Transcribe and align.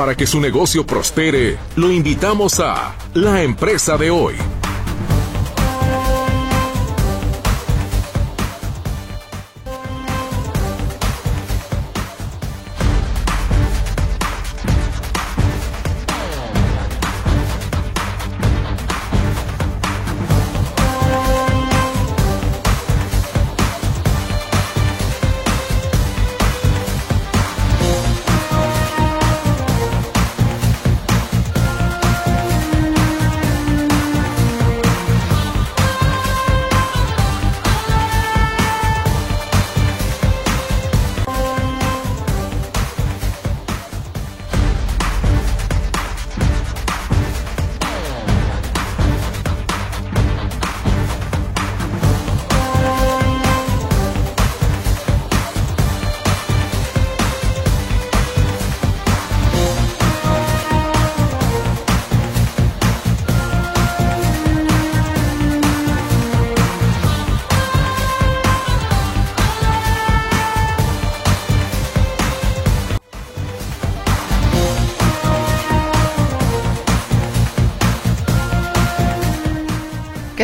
Para 0.00 0.14
que 0.14 0.26
su 0.26 0.40
negocio 0.40 0.86
prospere, 0.86 1.58
lo 1.76 1.90
invitamos 1.90 2.58
a 2.58 2.94
La 3.12 3.42
Empresa 3.42 3.98
de 3.98 4.10
hoy. 4.10 4.34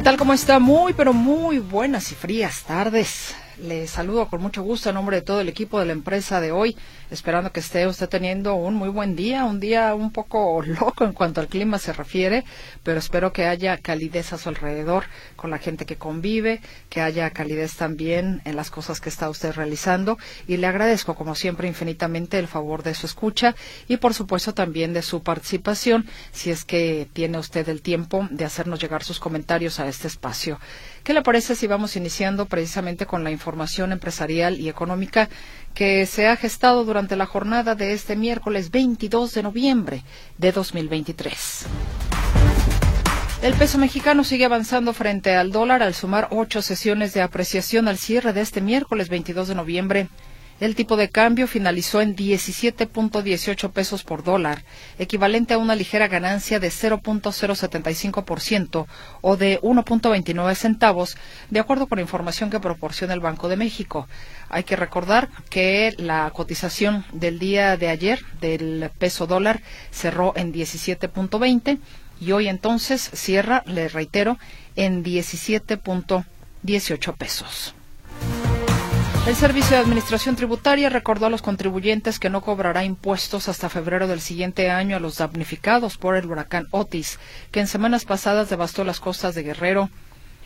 Tal? 0.06 0.16
¿Cómo 0.16 0.34
está? 0.34 0.60
Muy, 0.60 0.92
pero 0.92 1.12
muy 1.12 1.58
buenas 1.58 2.12
y 2.12 2.14
frías 2.14 2.62
tardes. 2.62 3.34
Le 3.66 3.88
saludo 3.88 4.28
con 4.28 4.40
mucho 4.40 4.62
gusto 4.62 4.90
en 4.90 4.94
nombre 4.94 5.16
de 5.16 5.22
todo 5.22 5.40
el 5.40 5.48
equipo 5.48 5.80
de 5.80 5.86
la 5.86 5.92
empresa 5.92 6.40
de 6.40 6.52
hoy, 6.52 6.76
esperando 7.10 7.50
que 7.50 7.58
esté 7.58 7.88
usted 7.88 8.08
teniendo 8.08 8.54
un 8.54 8.74
muy 8.74 8.88
buen 8.88 9.16
día, 9.16 9.44
un 9.44 9.58
día 9.58 9.92
un 9.96 10.12
poco 10.12 10.62
loco 10.80 11.04
en 11.04 11.12
cuanto 11.12 11.40
al 11.40 11.48
clima 11.48 11.80
se 11.80 11.92
refiere, 11.92 12.44
pero 12.84 13.00
espero 13.00 13.32
que 13.32 13.46
haya 13.46 13.76
calidez 13.78 14.32
a 14.32 14.38
su 14.38 14.50
alrededor 14.50 15.06
con 15.34 15.50
la 15.50 15.58
gente 15.58 15.84
que 15.84 15.96
convive, 15.96 16.60
que 16.88 17.00
haya 17.00 17.30
calidez 17.30 17.74
también 17.74 18.40
en 18.44 18.54
las 18.54 18.70
cosas 18.70 19.00
que 19.00 19.08
está 19.08 19.28
usted 19.28 19.52
realizando 19.52 20.16
y 20.46 20.58
le 20.58 20.68
agradezco 20.68 21.16
como 21.16 21.34
siempre 21.34 21.66
infinitamente 21.66 22.38
el 22.38 22.46
favor 22.46 22.84
de 22.84 22.94
su 22.94 23.06
escucha 23.06 23.56
y 23.88 23.96
por 23.96 24.14
supuesto 24.14 24.54
también 24.54 24.92
de 24.92 25.02
su 25.02 25.24
participación 25.24 26.06
si 26.30 26.52
es 26.52 26.64
que 26.64 27.08
tiene 27.12 27.38
usted 27.38 27.68
el 27.68 27.82
tiempo 27.82 28.28
de 28.30 28.44
hacernos 28.44 28.78
llegar 28.78 29.02
sus 29.02 29.18
comentarios 29.18 29.80
a 29.80 29.88
este 29.88 30.06
espacio. 30.06 30.60
¿Qué 31.06 31.14
le 31.14 31.22
parece 31.22 31.54
si 31.54 31.68
vamos 31.68 31.94
iniciando 31.94 32.46
precisamente 32.46 33.06
con 33.06 33.22
la 33.22 33.30
información 33.30 33.92
empresarial 33.92 34.58
y 34.58 34.68
económica 34.68 35.28
que 35.72 36.04
se 36.04 36.26
ha 36.26 36.34
gestado 36.34 36.84
durante 36.84 37.14
la 37.14 37.26
jornada 37.26 37.76
de 37.76 37.92
este 37.92 38.16
miércoles 38.16 38.72
22 38.72 39.32
de 39.32 39.44
noviembre 39.44 40.02
de 40.36 40.50
2023? 40.50 41.66
El 43.40 43.54
peso 43.54 43.78
mexicano 43.78 44.24
sigue 44.24 44.46
avanzando 44.46 44.92
frente 44.92 45.36
al 45.36 45.52
dólar 45.52 45.80
al 45.84 45.94
sumar 45.94 46.26
ocho 46.32 46.60
sesiones 46.60 47.14
de 47.14 47.22
apreciación 47.22 47.86
al 47.86 47.98
cierre 47.98 48.32
de 48.32 48.40
este 48.40 48.60
miércoles 48.60 49.08
22 49.08 49.46
de 49.46 49.54
noviembre. 49.54 50.08
El 50.58 50.74
tipo 50.74 50.96
de 50.96 51.10
cambio 51.10 51.46
finalizó 51.46 52.00
en 52.00 52.16
17.18 52.16 53.72
pesos 53.72 54.04
por 54.04 54.24
dólar, 54.24 54.64
equivalente 54.98 55.52
a 55.52 55.58
una 55.58 55.74
ligera 55.74 56.08
ganancia 56.08 56.58
de 56.58 56.68
0.075% 56.68 58.86
o 59.20 59.36
de 59.36 59.60
1.29 59.60 60.54
centavos, 60.54 61.18
de 61.50 61.60
acuerdo 61.60 61.88
con 61.88 61.96
la 61.96 62.02
información 62.02 62.48
que 62.48 62.58
proporciona 62.58 63.12
el 63.12 63.20
Banco 63.20 63.48
de 63.48 63.58
México. 63.58 64.08
Hay 64.48 64.64
que 64.64 64.76
recordar 64.76 65.28
que 65.50 65.94
la 65.98 66.30
cotización 66.30 67.04
del 67.12 67.38
día 67.38 67.76
de 67.76 67.88
ayer 67.88 68.24
del 68.40 68.90
peso 68.98 69.26
dólar 69.26 69.60
cerró 69.90 70.32
en 70.36 70.54
17.20 70.54 71.80
y 72.18 72.32
hoy 72.32 72.48
entonces 72.48 73.10
cierra, 73.12 73.62
le 73.66 73.88
reitero, 73.88 74.38
en 74.74 75.04
17.18 75.04 77.14
pesos. 77.14 77.75
El 79.26 79.34
Servicio 79.34 79.76
de 79.76 79.82
Administración 79.82 80.36
Tributaria 80.36 80.88
recordó 80.88 81.26
a 81.26 81.30
los 81.30 81.42
contribuyentes 81.42 82.20
que 82.20 82.30
no 82.30 82.42
cobrará 82.42 82.84
impuestos 82.84 83.48
hasta 83.48 83.68
febrero 83.68 84.06
del 84.06 84.20
siguiente 84.20 84.70
año 84.70 84.94
a 84.96 85.00
los 85.00 85.18
damnificados 85.18 85.98
por 85.98 86.14
el 86.14 86.26
huracán 86.26 86.68
Otis, 86.70 87.18
que 87.50 87.58
en 87.58 87.66
semanas 87.66 88.04
pasadas 88.04 88.50
devastó 88.50 88.84
las 88.84 89.00
costas 89.00 89.34
de 89.34 89.42
Guerrero. 89.42 89.90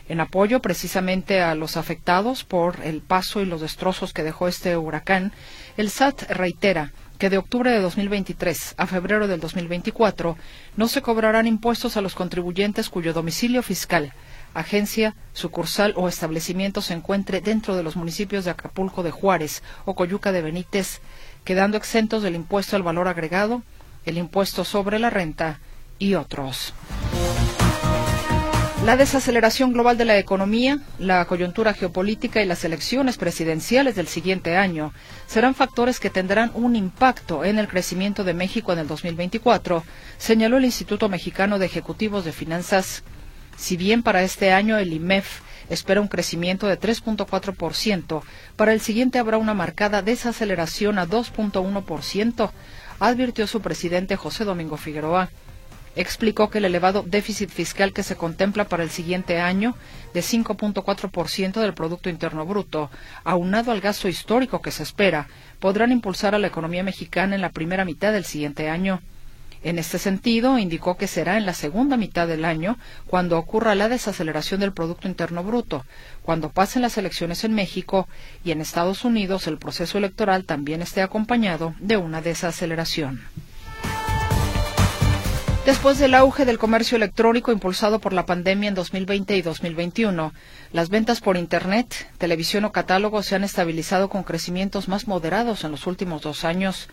En 0.09 0.19
apoyo 0.19 0.63
precisamente 0.63 1.43
a 1.43 1.53
los 1.53 1.77
afectados 1.77 2.43
por 2.43 2.77
el 2.83 3.01
paso 3.01 3.39
y 3.39 3.45
los 3.45 3.61
destrozos 3.61 4.13
que 4.13 4.23
dejó 4.23 4.47
este 4.47 4.75
huracán, 4.75 5.31
el 5.77 5.91
SAT 5.91 6.23
reitera 6.31 6.91
que 7.19 7.29
de 7.29 7.37
octubre 7.37 7.69
de 7.69 7.81
2023 7.81 8.73
a 8.77 8.87
febrero 8.87 9.27
del 9.27 9.39
2024 9.41 10.37
no 10.75 10.87
se 10.87 11.03
cobrarán 11.03 11.45
impuestos 11.45 11.97
a 11.97 12.01
los 12.01 12.15
contribuyentes 12.15 12.89
cuyo 12.89 13.13
domicilio 13.13 13.61
fiscal 13.61 14.11
agencia, 14.53 15.15
sucursal 15.33 15.93
o 15.95 16.07
establecimiento 16.07 16.81
se 16.81 16.93
encuentre 16.93 17.41
dentro 17.41 17.75
de 17.75 17.83
los 17.83 17.95
municipios 17.95 18.45
de 18.45 18.51
Acapulco 18.51 19.03
de 19.03 19.11
Juárez 19.11 19.63
o 19.85 19.95
Coyuca 19.95 20.31
de 20.31 20.41
Benítez, 20.41 21.01
quedando 21.43 21.77
exentos 21.77 22.23
del 22.23 22.35
impuesto 22.35 22.75
al 22.75 22.83
valor 22.83 23.07
agregado, 23.07 23.63
el 24.05 24.17
impuesto 24.17 24.63
sobre 24.63 24.99
la 24.99 25.09
renta 25.09 25.59
y 25.99 26.15
otros. 26.15 26.73
La 28.85 28.97
desaceleración 28.97 29.73
global 29.73 29.95
de 29.95 30.05
la 30.05 30.17
economía, 30.17 30.79
la 30.97 31.23
coyuntura 31.25 31.75
geopolítica 31.75 32.41
y 32.41 32.47
las 32.47 32.65
elecciones 32.65 33.17
presidenciales 33.17 33.95
del 33.95 34.07
siguiente 34.07 34.57
año 34.57 34.91
serán 35.27 35.53
factores 35.53 35.99
que 35.99 36.09
tendrán 36.09 36.49
un 36.55 36.75
impacto 36.75 37.45
en 37.45 37.59
el 37.59 37.67
crecimiento 37.67 38.23
de 38.23 38.33
México 38.33 38.73
en 38.73 38.79
el 38.79 38.87
2024, 38.87 39.83
señaló 40.17 40.57
el 40.57 40.65
Instituto 40.65 41.09
Mexicano 41.09 41.59
de 41.59 41.67
Ejecutivos 41.67 42.25
de 42.25 42.31
Finanzas. 42.31 43.03
Si 43.61 43.77
bien 43.77 44.01
para 44.01 44.23
este 44.23 44.53
año 44.53 44.79
el 44.79 44.91
IMEF 44.91 45.41
espera 45.69 46.01
un 46.01 46.07
crecimiento 46.07 46.65
de 46.65 46.79
3.4%, 46.79 48.23
para 48.55 48.73
el 48.73 48.81
siguiente 48.81 49.19
habrá 49.19 49.37
una 49.37 49.53
marcada 49.53 50.01
desaceleración 50.01 50.97
a 50.97 51.07
2.1%, 51.07 52.49
advirtió 52.99 53.45
su 53.45 53.61
presidente 53.61 54.15
José 54.15 54.45
Domingo 54.45 54.77
Figueroa. 54.77 55.29
Explicó 55.95 56.49
que 56.49 56.57
el 56.57 56.65
elevado 56.65 57.03
déficit 57.05 57.51
fiscal 57.51 57.93
que 57.93 58.01
se 58.01 58.15
contempla 58.15 58.65
para 58.65 58.81
el 58.81 58.89
siguiente 58.89 59.39
año, 59.39 59.75
de 60.15 60.21
5.4% 60.21 61.61
del 61.61 61.75
Producto 61.75 62.09
Interno 62.09 62.47
Bruto, 62.47 62.89
aunado 63.23 63.71
al 63.71 63.79
gasto 63.79 64.07
histórico 64.07 64.63
que 64.63 64.71
se 64.71 64.81
espera, 64.81 65.27
podrán 65.59 65.91
impulsar 65.91 66.33
a 66.33 66.39
la 66.39 66.47
economía 66.47 66.81
mexicana 66.81 67.35
en 67.35 67.41
la 67.41 67.49
primera 67.49 67.85
mitad 67.85 68.11
del 68.11 68.25
siguiente 68.25 68.69
año. 68.69 69.01
En 69.63 69.77
este 69.77 69.99
sentido, 69.99 70.57
indicó 70.57 70.97
que 70.97 71.07
será 71.07 71.37
en 71.37 71.45
la 71.45 71.53
segunda 71.53 71.95
mitad 71.95 72.27
del 72.27 72.45
año 72.45 72.77
cuando 73.05 73.37
ocurra 73.37 73.75
la 73.75 73.89
desaceleración 73.89 74.59
del 74.59 74.73
Producto 74.73 75.07
Interno 75.07 75.43
Bruto, 75.43 75.85
cuando 76.23 76.49
pasen 76.49 76.81
las 76.81 76.97
elecciones 76.97 77.43
en 77.43 77.53
México 77.53 78.07
y 78.43 78.51
en 78.51 78.61
Estados 78.61 79.05
Unidos 79.05 79.45
el 79.45 79.59
proceso 79.59 79.99
electoral 79.99 80.45
también 80.45 80.81
esté 80.81 81.03
acompañado 81.03 81.75
de 81.79 81.97
una 81.97 82.21
desaceleración. 82.21 83.21
Después 85.65 85.99
del 85.99 86.15
auge 86.15 86.43
del 86.43 86.57
comercio 86.57 86.95
electrónico 86.95 87.51
impulsado 87.51 87.99
por 87.99 88.13
la 88.13 88.25
pandemia 88.25 88.69
en 88.69 88.73
2020 88.73 89.37
y 89.37 89.43
2021, 89.43 90.33
las 90.73 90.89
ventas 90.89 91.21
por 91.21 91.37
Internet, 91.37 92.09
televisión 92.17 92.65
o 92.65 92.71
catálogo 92.71 93.21
se 93.21 93.35
han 93.35 93.43
estabilizado 93.43 94.09
con 94.09 94.23
crecimientos 94.23 94.87
más 94.87 95.07
moderados 95.07 95.63
en 95.63 95.69
los 95.69 95.85
últimos 95.85 96.23
dos 96.23 96.45
años. 96.45 96.89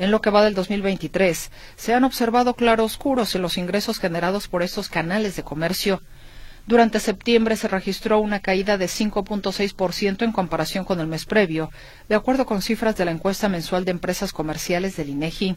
En 0.00 0.10
lo 0.10 0.22
que 0.22 0.30
va 0.30 0.42
del 0.42 0.54
2023, 0.54 1.50
se 1.76 1.92
han 1.92 2.04
observado 2.04 2.54
claroscuros 2.54 3.34
en 3.34 3.42
los 3.42 3.58
ingresos 3.58 3.98
generados 3.98 4.48
por 4.48 4.62
estos 4.62 4.88
canales 4.88 5.36
de 5.36 5.42
comercio. 5.42 6.00
Durante 6.66 7.00
septiembre 7.00 7.54
se 7.54 7.68
registró 7.68 8.18
una 8.18 8.40
caída 8.40 8.78
de 8.78 8.86
5.6% 8.86 10.22
en 10.22 10.32
comparación 10.32 10.86
con 10.86 11.00
el 11.00 11.06
mes 11.06 11.26
previo, 11.26 11.70
de 12.08 12.14
acuerdo 12.14 12.46
con 12.46 12.62
cifras 12.62 12.96
de 12.96 13.04
la 13.04 13.10
encuesta 13.10 13.50
mensual 13.50 13.84
de 13.84 13.90
empresas 13.90 14.32
comerciales 14.32 14.96
del 14.96 15.10
INEGI. 15.10 15.56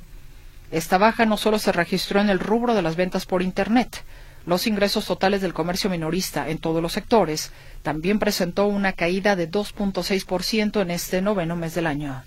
Esta 0.72 0.98
baja 0.98 1.26
no 1.26 1.38
solo 1.38 1.58
se 1.58 1.72
registró 1.72 2.20
en 2.20 2.30
el 2.30 2.40
rubro 2.40 2.76
de 2.76 2.82
las 2.82 2.98
ventas 2.98 3.26
por 3.26 3.44
Internet, 3.44 4.04
los 4.46 4.68
ingresos 4.68 5.06
totales 5.06 5.42
del 5.42 5.54
comercio 5.54 5.90
minorista 5.90 6.50
en 6.50 6.58
todos 6.58 6.82
los 6.82 6.92
sectores 6.92 7.54
también 7.82 8.20
presentó 8.20 8.68
una 8.68 8.92
caída 8.92 9.38
de 9.38 9.50
2.6% 9.50 10.82
en 10.82 10.92
este 10.92 11.22
noveno 11.22 11.56
mes 11.56 11.76
del 11.76 11.88
año. 11.88 12.26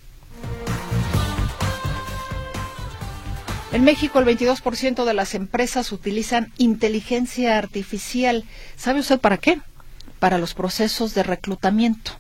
En 3.77 3.85
México, 3.85 4.19
el 4.19 4.25
22% 4.25 5.05
de 5.05 5.13
las 5.13 5.35
empresas 5.35 5.93
utilizan 5.93 6.51
inteligencia 6.57 7.59
artificial. 7.59 8.45
¿Sabe 8.75 9.01
usted 9.01 9.21
para 9.21 9.37
qué? 9.37 9.61
Para 10.19 10.39
los 10.39 10.55
procesos 10.55 11.13
de 11.13 11.23
reclutamiento. 11.23 12.13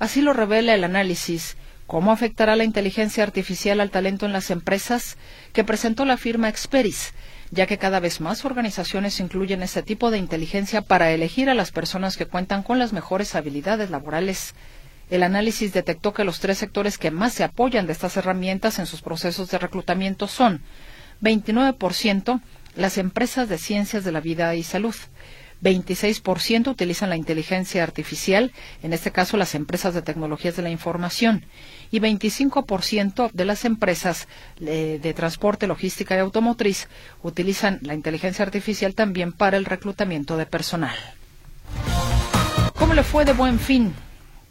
Así 0.00 0.20
lo 0.20 0.32
revela 0.32 0.74
el 0.74 0.82
análisis 0.82 1.56
¿Cómo 1.86 2.10
afectará 2.10 2.56
la 2.56 2.64
inteligencia 2.64 3.22
artificial 3.22 3.80
al 3.80 3.92
talento 3.92 4.26
en 4.26 4.32
las 4.32 4.50
empresas? 4.50 5.16
que 5.52 5.62
presentó 5.62 6.04
la 6.04 6.16
firma 6.16 6.48
Experis, 6.48 7.14
ya 7.52 7.68
que 7.68 7.78
cada 7.78 8.00
vez 8.00 8.20
más 8.20 8.44
organizaciones 8.44 9.20
incluyen 9.20 9.62
este 9.62 9.84
tipo 9.84 10.10
de 10.10 10.18
inteligencia 10.18 10.82
para 10.82 11.12
elegir 11.12 11.48
a 11.48 11.54
las 11.54 11.70
personas 11.70 12.16
que 12.16 12.26
cuentan 12.26 12.64
con 12.64 12.80
las 12.80 12.92
mejores 12.92 13.36
habilidades 13.36 13.90
laborales. 13.90 14.56
El 15.08 15.22
análisis 15.22 15.72
detectó 15.72 16.12
que 16.12 16.24
los 16.24 16.40
tres 16.40 16.58
sectores 16.58 16.98
que 16.98 17.12
más 17.12 17.32
se 17.32 17.44
apoyan 17.44 17.86
de 17.86 17.92
estas 17.92 18.16
herramientas 18.16 18.80
en 18.80 18.86
sus 18.86 19.02
procesos 19.02 19.48
de 19.52 19.58
reclutamiento 19.58 20.26
son 20.26 20.62
29% 21.22 22.40
las 22.74 22.98
empresas 22.98 23.48
de 23.48 23.58
ciencias 23.58 24.04
de 24.04 24.12
la 24.12 24.20
vida 24.20 24.54
y 24.54 24.62
salud, 24.62 24.94
26% 25.62 26.68
utilizan 26.68 27.08
la 27.08 27.16
inteligencia 27.16 27.82
artificial, 27.82 28.52
en 28.82 28.92
este 28.92 29.10
caso 29.10 29.36
las 29.36 29.54
empresas 29.54 29.94
de 29.94 30.02
tecnologías 30.02 30.56
de 30.56 30.62
la 30.62 30.70
información, 30.70 31.46
y 31.90 32.00
25% 32.00 33.30
de 33.32 33.44
las 33.44 33.64
empresas 33.64 34.28
eh, 34.60 34.98
de 35.02 35.14
transporte, 35.14 35.66
logística 35.66 36.14
y 36.14 36.18
automotriz 36.18 36.88
utilizan 37.22 37.78
la 37.82 37.94
inteligencia 37.94 38.44
artificial 38.44 38.94
también 38.94 39.32
para 39.32 39.56
el 39.56 39.64
reclutamiento 39.64 40.36
de 40.36 40.46
personal. 40.46 40.96
¿Cómo 42.74 42.92
le 42.94 43.02
fue 43.02 43.24
de 43.24 43.32
buen 43.32 43.58
fin? 43.58 43.94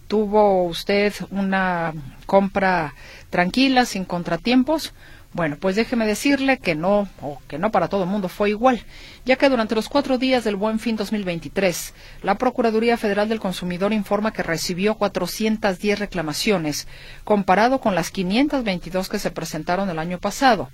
¿Tuvo 0.07 0.63
usted 0.63 1.13
una 1.29 1.93
compra 2.25 2.93
tranquila, 3.29 3.85
sin 3.85 4.05
contratiempos? 4.05 4.93
Bueno, 5.35 5.57
pues 5.59 5.75
déjeme 5.75 6.07
decirle 6.07 6.59
que 6.59 6.75
no, 6.75 7.09
o 7.21 7.41
que 7.49 7.59
no 7.59 7.69
para 7.69 7.89
todo 7.89 8.03
el 8.03 8.09
mundo 8.09 8.29
fue 8.29 8.51
igual, 8.51 8.85
ya 9.25 9.35
que 9.35 9.49
durante 9.49 9.75
los 9.75 9.89
cuatro 9.89 10.17
días 10.17 10.45
del 10.45 10.55
Buen 10.55 10.79
Fin 10.79 10.95
2023, 10.95 11.93
la 12.23 12.35
Procuraduría 12.35 12.95
Federal 12.95 13.27
del 13.27 13.41
Consumidor 13.41 13.91
informa 13.91 14.31
que 14.31 14.43
recibió 14.43 14.95
410 14.95 15.99
reclamaciones, 15.99 16.87
comparado 17.25 17.81
con 17.81 17.95
las 17.95 18.11
522 18.11 19.09
que 19.09 19.19
se 19.19 19.29
presentaron 19.29 19.89
el 19.89 19.99
año 19.99 20.19
pasado. 20.19 20.69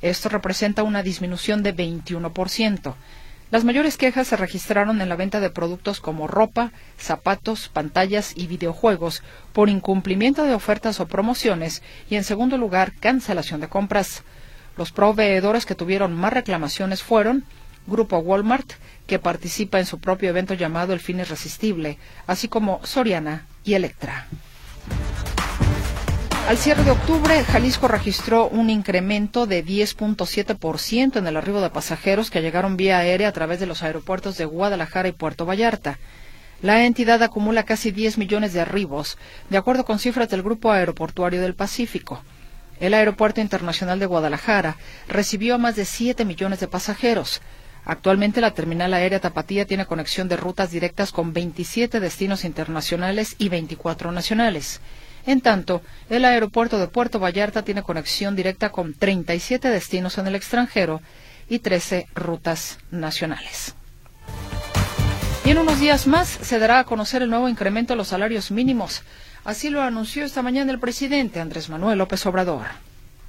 Esto 0.00 0.30
representa 0.30 0.82
una 0.82 1.02
disminución 1.02 1.62
de 1.62 1.76
21%. 1.76 2.94
Las 3.52 3.62
mayores 3.62 3.96
quejas 3.96 4.26
se 4.26 4.36
registraron 4.36 5.00
en 5.00 5.08
la 5.08 5.14
venta 5.14 5.38
de 5.38 5.50
productos 5.50 6.00
como 6.00 6.26
ropa, 6.26 6.72
zapatos, 6.98 7.68
pantallas 7.68 8.32
y 8.34 8.48
videojuegos 8.48 9.22
por 9.52 9.68
incumplimiento 9.68 10.42
de 10.42 10.54
ofertas 10.54 10.98
o 10.98 11.06
promociones 11.06 11.80
y, 12.10 12.16
en 12.16 12.24
segundo 12.24 12.58
lugar, 12.58 12.92
cancelación 12.98 13.60
de 13.60 13.68
compras. 13.68 14.24
Los 14.76 14.90
proveedores 14.90 15.64
que 15.64 15.76
tuvieron 15.76 16.12
más 16.12 16.32
reclamaciones 16.32 17.04
fueron 17.04 17.44
Grupo 17.86 18.18
Walmart, 18.18 18.72
que 19.06 19.20
participa 19.20 19.78
en 19.78 19.86
su 19.86 20.00
propio 20.00 20.28
evento 20.28 20.54
llamado 20.54 20.92
El 20.92 20.98
Fin 20.98 21.20
Irresistible, 21.20 21.98
así 22.26 22.48
como 22.48 22.84
Soriana 22.84 23.46
y 23.62 23.74
Electra. 23.74 24.26
Al 26.46 26.58
cierre 26.58 26.84
de 26.84 26.92
octubre, 26.92 27.42
Jalisco 27.42 27.88
registró 27.88 28.46
un 28.46 28.70
incremento 28.70 29.48
de 29.48 29.64
10.7% 29.64 31.16
en 31.16 31.26
el 31.26 31.36
arribo 31.36 31.60
de 31.60 31.70
pasajeros 31.70 32.30
que 32.30 32.40
llegaron 32.40 32.76
vía 32.76 32.98
aérea 32.98 33.26
a 33.26 33.32
través 33.32 33.58
de 33.58 33.66
los 33.66 33.82
aeropuertos 33.82 34.38
de 34.38 34.44
Guadalajara 34.44 35.08
y 35.08 35.12
Puerto 35.12 35.44
Vallarta. 35.44 35.98
La 36.62 36.84
entidad 36.84 37.20
acumula 37.24 37.64
casi 37.64 37.90
10 37.90 38.18
millones 38.18 38.52
de 38.52 38.60
arribos, 38.60 39.18
de 39.50 39.56
acuerdo 39.56 39.84
con 39.84 39.98
cifras 39.98 40.28
del 40.28 40.44
Grupo 40.44 40.70
Aeroportuario 40.70 41.40
del 41.40 41.56
Pacífico. 41.56 42.22
El 42.78 42.94
Aeropuerto 42.94 43.40
Internacional 43.40 43.98
de 43.98 44.06
Guadalajara 44.06 44.76
recibió 45.08 45.56
a 45.56 45.58
más 45.58 45.74
de 45.74 45.84
7 45.84 46.24
millones 46.24 46.60
de 46.60 46.68
pasajeros. 46.68 47.42
Actualmente 47.84 48.40
la 48.40 48.52
terminal 48.52 48.94
aérea 48.94 49.18
Tapatía 49.18 49.66
tiene 49.66 49.86
conexión 49.86 50.28
de 50.28 50.36
rutas 50.36 50.70
directas 50.70 51.10
con 51.10 51.32
27 51.32 51.98
destinos 51.98 52.44
internacionales 52.44 53.34
y 53.36 53.48
24 53.48 54.12
nacionales. 54.12 54.80
En 55.26 55.40
tanto, 55.40 55.82
el 56.08 56.24
aeropuerto 56.24 56.78
de 56.78 56.86
Puerto 56.86 57.18
Vallarta 57.18 57.62
tiene 57.62 57.82
conexión 57.82 58.36
directa 58.36 58.70
con 58.70 58.94
37 58.94 59.68
destinos 59.68 60.18
en 60.18 60.28
el 60.28 60.36
extranjero 60.36 61.02
y 61.48 61.58
13 61.58 62.06
rutas 62.14 62.78
nacionales. 62.92 63.74
Y 65.44 65.50
en 65.50 65.58
unos 65.58 65.80
días 65.80 66.06
más 66.06 66.28
se 66.28 66.58
dará 66.58 66.78
a 66.78 66.84
conocer 66.84 67.22
el 67.22 67.30
nuevo 67.30 67.48
incremento 67.48 67.92
de 67.92 67.98
los 67.98 68.08
salarios 68.08 68.50
mínimos. 68.50 69.02
Así 69.44 69.70
lo 69.70 69.82
anunció 69.82 70.24
esta 70.24 70.42
mañana 70.42 70.72
el 70.72 70.80
presidente 70.80 71.40
Andrés 71.40 71.68
Manuel 71.68 71.98
López 71.98 72.24
Obrador. 72.26 72.85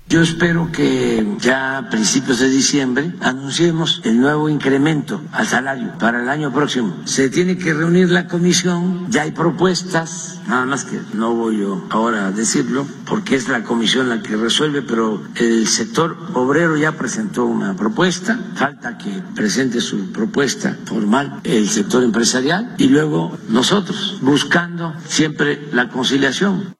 Yo 0.09 0.21
espero 0.21 0.71
que 0.71 1.35
ya 1.41 1.79
a 1.79 1.89
principios 1.89 2.39
de 2.39 2.47
diciembre 2.47 3.13
anunciemos 3.19 3.99
el 4.05 4.21
nuevo 4.21 4.47
incremento 4.47 5.21
al 5.33 5.45
salario 5.45 5.97
para 5.99 6.23
el 6.23 6.29
año 6.29 6.53
próximo. 6.53 6.95
Se 7.03 7.29
tiene 7.29 7.57
que 7.57 7.73
reunir 7.73 8.09
la 8.09 8.25
comisión, 8.25 9.07
ya 9.09 9.23
hay 9.23 9.31
propuestas, 9.31 10.39
nada 10.47 10.65
más 10.65 10.85
que 10.85 11.01
no 11.13 11.35
voy 11.35 11.59
yo 11.59 11.85
ahora 11.89 12.27
a 12.27 12.31
decirlo, 12.31 12.87
porque 13.05 13.35
es 13.35 13.49
la 13.49 13.63
comisión 13.63 14.07
la 14.07 14.21
que 14.21 14.37
resuelve, 14.37 14.81
pero 14.81 15.21
el 15.35 15.67
sector 15.67 16.15
obrero 16.35 16.77
ya 16.77 16.93
presentó 16.93 17.43
una 17.43 17.75
propuesta, 17.75 18.39
falta 18.55 18.97
que 18.97 19.11
presente 19.35 19.81
su 19.81 20.13
propuesta 20.13 20.77
formal 20.85 21.41
el 21.43 21.67
sector 21.67 22.01
empresarial 22.01 22.75
y 22.77 22.87
luego 22.87 23.37
nosotros, 23.49 24.19
buscando 24.21 24.93
siempre 25.05 25.67
la 25.73 25.89
conciliación. 25.89 26.76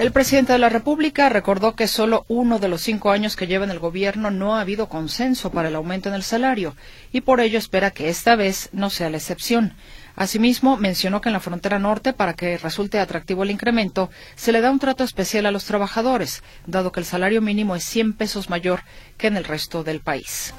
El 0.00 0.12
presidente 0.12 0.54
de 0.54 0.58
la 0.58 0.70
República 0.70 1.28
recordó 1.28 1.76
que 1.76 1.86
solo 1.86 2.24
uno 2.26 2.58
de 2.58 2.68
los 2.68 2.80
cinco 2.80 3.10
años 3.10 3.36
que 3.36 3.46
lleva 3.46 3.66
en 3.66 3.70
el 3.70 3.78
gobierno 3.78 4.30
no 4.30 4.56
ha 4.56 4.62
habido 4.62 4.88
consenso 4.88 5.50
para 5.50 5.68
el 5.68 5.74
aumento 5.74 6.08
en 6.08 6.14
el 6.14 6.22
salario 6.22 6.74
y 7.12 7.20
por 7.20 7.38
ello 7.38 7.58
espera 7.58 7.90
que 7.90 8.08
esta 8.08 8.34
vez 8.34 8.70
no 8.72 8.88
sea 8.88 9.10
la 9.10 9.18
excepción. 9.18 9.74
Asimismo, 10.16 10.78
mencionó 10.78 11.20
que 11.20 11.28
en 11.28 11.34
la 11.34 11.40
frontera 11.40 11.78
norte, 11.78 12.14
para 12.14 12.32
que 12.32 12.56
resulte 12.56 12.98
atractivo 12.98 13.42
el 13.42 13.50
incremento, 13.50 14.08
se 14.36 14.52
le 14.52 14.62
da 14.62 14.70
un 14.70 14.78
trato 14.78 15.04
especial 15.04 15.44
a 15.44 15.50
los 15.50 15.66
trabajadores, 15.66 16.42
dado 16.66 16.92
que 16.92 17.00
el 17.00 17.06
salario 17.06 17.42
mínimo 17.42 17.76
es 17.76 17.84
100 17.84 18.14
pesos 18.14 18.48
mayor 18.48 18.80
que 19.18 19.26
en 19.26 19.36
el 19.36 19.44
resto 19.44 19.84
del 19.84 20.00
país. 20.00 20.54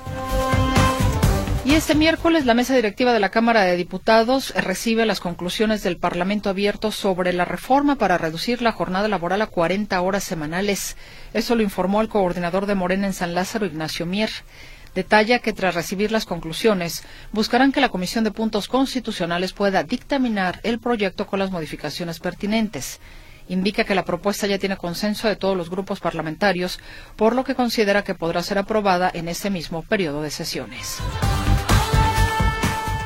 Y 1.63 1.75
este 1.75 1.93
miércoles 1.93 2.47
la 2.47 2.55
mesa 2.55 2.73
directiva 2.75 3.13
de 3.13 3.19
la 3.19 3.29
Cámara 3.29 3.61
de 3.61 3.77
Diputados 3.77 4.51
recibe 4.55 5.05
las 5.05 5.19
conclusiones 5.19 5.83
del 5.83 5.97
Parlamento 5.97 6.49
abierto 6.49 6.91
sobre 6.91 7.33
la 7.33 7.45
reforma 7.45 7.97
para 7.97 8.17
reducir 8.17 8.63
la 8.63 8.71
jornada 8.71 9.07
laboral 9.07 9.43
a 9.43 9.47
40 9.47 10.01
horas 10.01 10.23
semanales. 10.23 10.97
Eso 11.35 11.55
lo 11.55 11.61
informó 11.61 12.01
el 12.01 12.09
coordinador 12.09 12.65
de 12.65 12.73
Morena 12.73 13.05
en 13.05 13.13
San 13.13 13.35
Lázaro, 13.35 13.67
Ignacio 13.67 14.07
Mier. 14.07 14.31
Detalla 14.95 15.37
que 15.37 15.53
tras 15.53 15.75
recibir 15.75 16.11
las 16.11 16.25
conclusiones 16.25 17.03
buscarán 17.31 17.71
que 17.71 17.79
la 17.79 17.89
Comisión 17.89 18.23
de 18.23 18.31
Puntos 18.31 18.67
Constitucionales 18.67 19.53
pueda 19.53 19.83
dictaminar 19.83 20.59
el 20.63 20.79
proyecto 20.79 21.27
con 21.27 21.37
las 21.37 21.51
modificaciones 21.51 22.19
pertinentes 22.19 22.99
indica 23.49 23.83
que 23.83 23.95
la 23.95 24.05
propuesta 24.05 24.47
ya 24.47 24.59
tiene 24.59 24.77
consenso 24.77 25.27
de 25.27 25.35
todos 25.35 25.57
los 25.57 25.69
grupos 25.69 25.99
parlamentarios, 25.99 26.79
por 27.15 27.35
lo 27.35 27.43
que 27.43 27.55
considera 27.55 28.03
que 28.03 28.15
podrá 28.15 28.43
ser 28.43 28.57
aprobada 28.57 29.11
en 29.13 29.27
este 29.27 29.49
mismo 29.49 29.83
periodo 29.83 30.21
de 30.21 30.31
sesiones. 30.31 30.99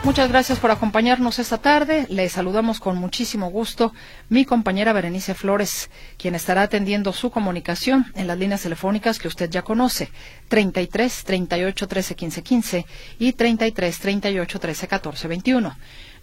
Muchas 0.05 0.29
gracias 0.29 0.59
por 0.59 0.69
acompañarnos 0.69 1.39
esta 1.39 1.57
tarde. 1.57 2.05
Le 2.09 2.29
saludamos 2.29 2.79
con 2.79 2.95
muchísimo 2.95 3.49
gusto 3.49 3.91
mi 4.29 4.45
compañera 4.45 4.93
Berenice 4.93 5.33
Flores, 5.33 5.89
quien 6.19 6.35
estará 6.35 6.61
atendiendo 6.61 7.11
su 7.11 7.31
comunicación 7.31 8.05
en 8.13 8.27
las 8.27 8.37
líneas 8.37 8.61
telefónicas 8.61 9.17
que 9.17 9.27
usted 9.27 9.49
ya 9.49 9.63
conoce, 9.63 10.11
33 10.49 11.23
38 11.23 11.87
13 11.87 12.15
15 12.15 12.43
15 12.43 12.85
y 13.17 13.33
33 13.33 13.99
38 13.99 14.59
13 14.59 14.87
14 14.87 15.27
21. 15.27 15.75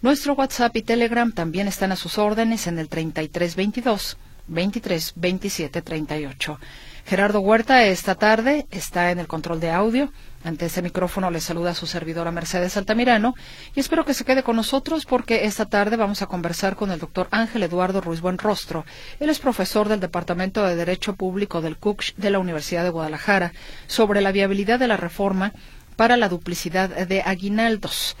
Nuestro 0.03 0.33
WhatsApp 0.33 0.75
y 0.75 0.81
Telegram 0.81 1.31
también 1.31 1.69
están 1.69 1.93
a 1.93 1.95
sus 1.95 2.17
órdenes 2.17 2.67
en 2.67 2.77
el 2.77 2.89
3322 2.89 4.17
23 4.47 5.13
27 5.15 5.81
38. 5.81 6.59
Gerardo 7.05 7.39
Huerta 7.39 7.85
esta 7.85 8.15
tarde 8.15 8.67
está 8.69 9.11
en 9.11 9.19
el 9.19 9.27
control 9.27 9.61
de 9.61 9.71
audio. 9.71 10.11
Ante 10.43 10.65
ese 10.65 10.81
micrófono 10.81 11.31
le 11.31 11.39
saluda 11.39 11.71
a 11.71 11.73
su 11.73 11.87
servidora 11.87 12.31
Mercedes 12.31 12.75
Altamirano 12.75 13.33
y 13.75 13.79
espero 13.79 14.03
que 14.03 14.13
se 14.13 14.25
quede 14.25 14.43
con 14.43 14.57
nosotros 14.57 15.05
porque 15.05 15.45
esta 15.45 15.67
tarde 15.67 15.95
vamos 15.95 16.21
a 16.21 16.27
conversar 16.27 16.75
con 16.75 16.91
el 16.91 16.99
doctor 16.99 17.29
Ángel 17.31 17.63
Eduardo 17.63 18.01
Ruiz 18.01 18.19
Buenrostro. 18.19 18.83
Él 19.21 19.29
es 19.29 19.39
profesor 19.39 19.87
del 19.87 20.01
Departamento 20.01 20.67
de 20.67 20.75
Derecho 20.75 21.15
Público 21.15 21.61
del 21.61 21.77
CUCH 21.77 22.15
de 22.17 22.29
la 22.29 22.39
Universidad 22.39 22.83
de 22.83 22.89
Guadalajara 22.89 23.53
sobre 23.87 24.19
la 24.19 24.33
viabilidad 24.33 24.79
de 24.79 24.89
la 24.89 24.97
reforma 24.97 25.53
para 25.95 26.17
la 26.17 26.27
duplicidad 26.27 26.89
de 26.89 27.21
aguinaldos. 27.21 28.17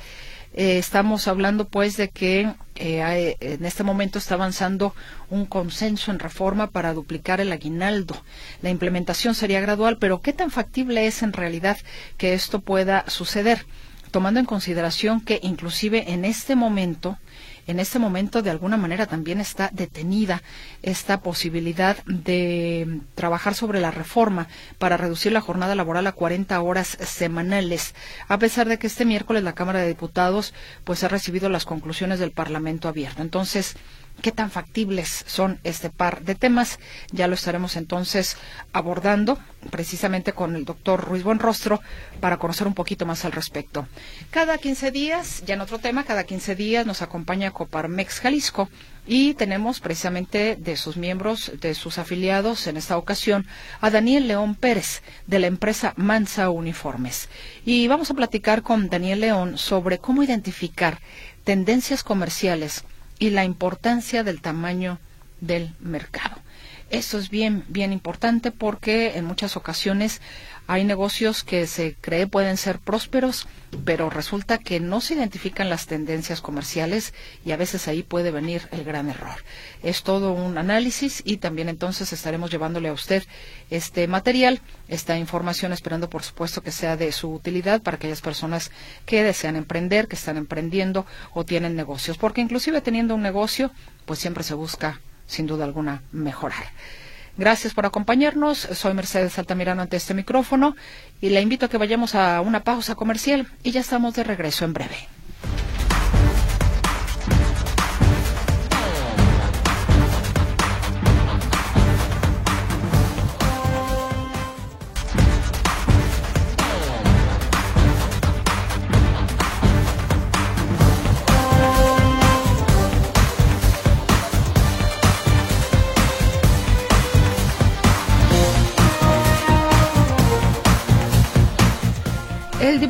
Eh, 0.53 0.77
estamos 0.77 1.27
hablando 1.27 1.67
pues 1.67 1.97
de 1.97 2.09
que 2.09 2.53
eh, 2.75 3.37
en 3.39 3.65
este 3.65 3.83
momento 3.83 4.19
está 4.19 4.35
avanzando 4.35 4.93
un 5.29 5.45
consenso 5.45 6.11
en 6.11 6.19
reforma 6.19 6.69
para 6.69 6.93
duplicar 6.93 7.41
el 7.41 7.51
aguinaldo. 7.51 8.15
La 8.61 8.69
implementación 8.69 9.33
sería 9.33 9.61
gradual, 9.61 9.97
pero 9.97 10.21
¿qué 10.21 10.31
tan 10.31 10.51
factible 10.51 11.07
es 11.07 11.23
en 11.23 11.33
realidad 11.33 11.77
que 12.17 12.33
esto 12.33 12.61
pueda 12.61 13.03
suceder? 13.07 13.65
Tomando 14.11 14.39
en 14.39 14.45
consideración 14.45 15.21
que 15.21 15.39
inclusive 15.41 16.11
en 16.13 16.23
este 16.23 16.55
momento 16.55 17.17
en 17.67 17.79
este 17.79 17.99
momento 17.99 18.41
de 18.41 18.49
alguna 18.49 18.77
manera 18.77 19.05
también 19.05 19.39
está 19.39 19.69
detenida 19.73 20.41
esta 20.81 21.21
posibilidad 21.21 22.03
de 22.05 23.01
trabajar 23.15 23.55
sobre 23.55 23.79
la 23.79 23.91
reforma 23.91 24.47
para 24.77 24.97
reducir 24.97 25.31
la 25.31 25.41
jornada 25.41 25.75
laboral 25.75 26.07
a 26.07 26.11
40 26.11 26.59
horas 26.61 26.97
semanales, 27.01 27.95
a 28.27 28.37
pesar 28.37 28.67
de 28.67 28.77
que 28.77 28.87
este 28.87 29.05
miércoles 29.05 29.43
la 29.43 29.53
Cámara 29.53 29.79
de 29.79 29.87
Diputados 29.87 30.53
pues 30.83 31.03
ha 31.03 31.07
recibido 31.07 31.49
las 31.49 31.65
conclusiones 31.65 32.19
del 32.19 32.31
Parlamento 32.31 32.87
abierto. 32.87 33.21
Entonces, 33.21 33.75
qué 34.21 34.31
tan 34.31 34.51
factibles 34.51 35.25
son 35.27 35.59
este 35.63 35.89
par 35.89 36.23
de 36.23 36.35
temas. 36.35 36.79
Ya 37.11 37.27
lo 37.27 37.35
estaremos 37.35 37.75
entonces 37.75 38.37
abordando 38.71 39.37
precisamente 39.69 40.33
con 40.33 40.55
el 40.55 40.65
doctor 40.65 41.01
Ruiz 41.01 41.23
Buenrostro 41.23 41.81
para 42.19 42.37
conocer 42.37 42.67
un 42.67 42.73
poquito 42.73 43.05
más 43.05 43.25
al 43.25 43.31
respecto. 43.31 43.87
Cada 44.29 44.57
15 44.57 44.91
días, 44.91 45.43
ya 45.45 45.55
en 45.55 45.61
otro 45.61 45.79
tema, 45.79 46.03
cada 46.03 46.23
15 46.23 46.55
días 46.55 46.85
nos 46.85 47.01
acompaña 47.01 47.51
Coparmex 47.51 48.19
Jalisco 48.19 48.69
y 49.05 49.33
tenemos 49.33 49.79
precisamente 49.79 50.55
de 50.55 50.77
sus 50.77 50.95
miembros, 50.97 51.51
de 51.59 51.73
sus 51.75 51.97
afiliados 51.97 52.67
en 52.67 52.77
esta 52.77 52.97
ocasión, 52.97 53.45
a 53.81 53.89
Daniel 53.89 54.27
León 54.27 54.55
Pérez 54.55 55.01
de 55.27 55.39
la 55.39 55.47
empresa 55.47 55.93
Mansa 55.97 56.49
Uniformes. 56.49 57.29
Y 57.65 57.87
vamos 57.87 58.09
a 58.11 58.15
platicar 58.15 58.61
con 58.61 58.89
Daniel 58.89 59.21
León 59.21 59.57
sobre 59.57 59.99
cómo 59.99 60.23
identificar 60.23 60.99
tendencias 61.43 62.03
comerciales 62.03 62.85
y 63.23 63.29
la 63.29 63.45
importancia 63.45 64.25
del 64.25 64.41
tamaño 64.41 64.99
del 65.39 65.73
mercado. 65.79 66.35
Eso 66.89 67.17
es 67.17 67.29
bien, 67.29 67.63
bien 67.69 67.93
importante 67.93 68.51
porque 68.51 69.17
en 69.17 69.23
muchas 69.23 69.55
ocasiones 69.55 70.19
hay 70.67 70.85
negocios 70.85 71.43
que 71.43 71.67
se 71.67 71.95
cree 71.99 72.25
pueden 72.25 72.57
ser 72.57 72.79
prósperos, 72.79 73.47
pero 73.85 74.09
resulta 74.09 74.57
que 74.57 74.79
no 74.79 75.01
se 75.01 75.15
identifican 75.15 75.69
las 75.69 75.87
tendencias 75.87 76.39
comerciales 76.39 77.13
y 77.43 77.51
a 77.51 77.57
veces 77.57 77.87
ahí 77.87 78.01
puede 78.01 78.31
venir 78.31 78.67
el 78.71 78.83
gran 78.83 79.09
error. 79.09 79.43
Es 79.81 80.03
todo 80.03 80.31
un 80.31 80.57
análisis 80.57 81.21
y 81.25 81.37
también 81.37 81.67
entonces 81.67 82.13
estaremos 82.13 82.49
llevándole 82.49 82.89
a 82.89 82.93
usted 82.93 83.23
este 83.69 84.07
material, 84.07 84.61
esta 84.87 85.17
información, 85.17 85.73
esperando 85.73 86.09
por 86.09 86.23
supuesto 86.23 86.61
que 86.61 86.71
sea 86.71 86.95
de 86.95 87.11
su 87.11 87.33
utilidad 87.33 87.81
para 87.81 87.95
aquellas 87.95 88.21
personas 88.21 88.71
que 89.05 89.23
desean 89.23 89.55
emprender, 89.55 90.07
que 90.07 90.15
están 90.15 90.37
emprendiendo 90.37 91.05
o 91.33 91.43
tienen 91.43 91.75
negocios, 91.75 92.17
porque 92.17 92.41
inclusive 92.41 92.79
teniendo 92.81 93.15
un 93.15 93.21
negocio, 93.21 93.71
pues 94.05 94.19
siempre 94.19 94.43
se 94.43 94.53
busca 94.53 95.01
sin 95.27 95.47
duda 95.47 95.65
alguna, 95.65 96.03
mejorar. 96.11 96.65
Gracias 97.35 97.73
por 97.73 97.85
acompañarnos. 97.85 98.59
Soy 98.59 98.93
Mercedes 98.93 99.39
Altamirano 99.39 99.81
ante 99.81 99.97
este 99.97 100.13
micrófono 100.13 100.75
y 101.19 101.29
le 101.29 101.41
invito 101.41 101.65
a 101.65 101.69
que 101.69 101.77
vayamos 101.77 102.13
a 102.13 102.41
una 102.41 102.63
pausa 102.63 102.95
comercial 102.95 103.47
y 103.63 103.71
ya 103.71 103.81
estamos 103.81 104.13
de 104.13 104.23
regreso 104.23 104.65
en 104.65 104.73
breve. 104.73 105.12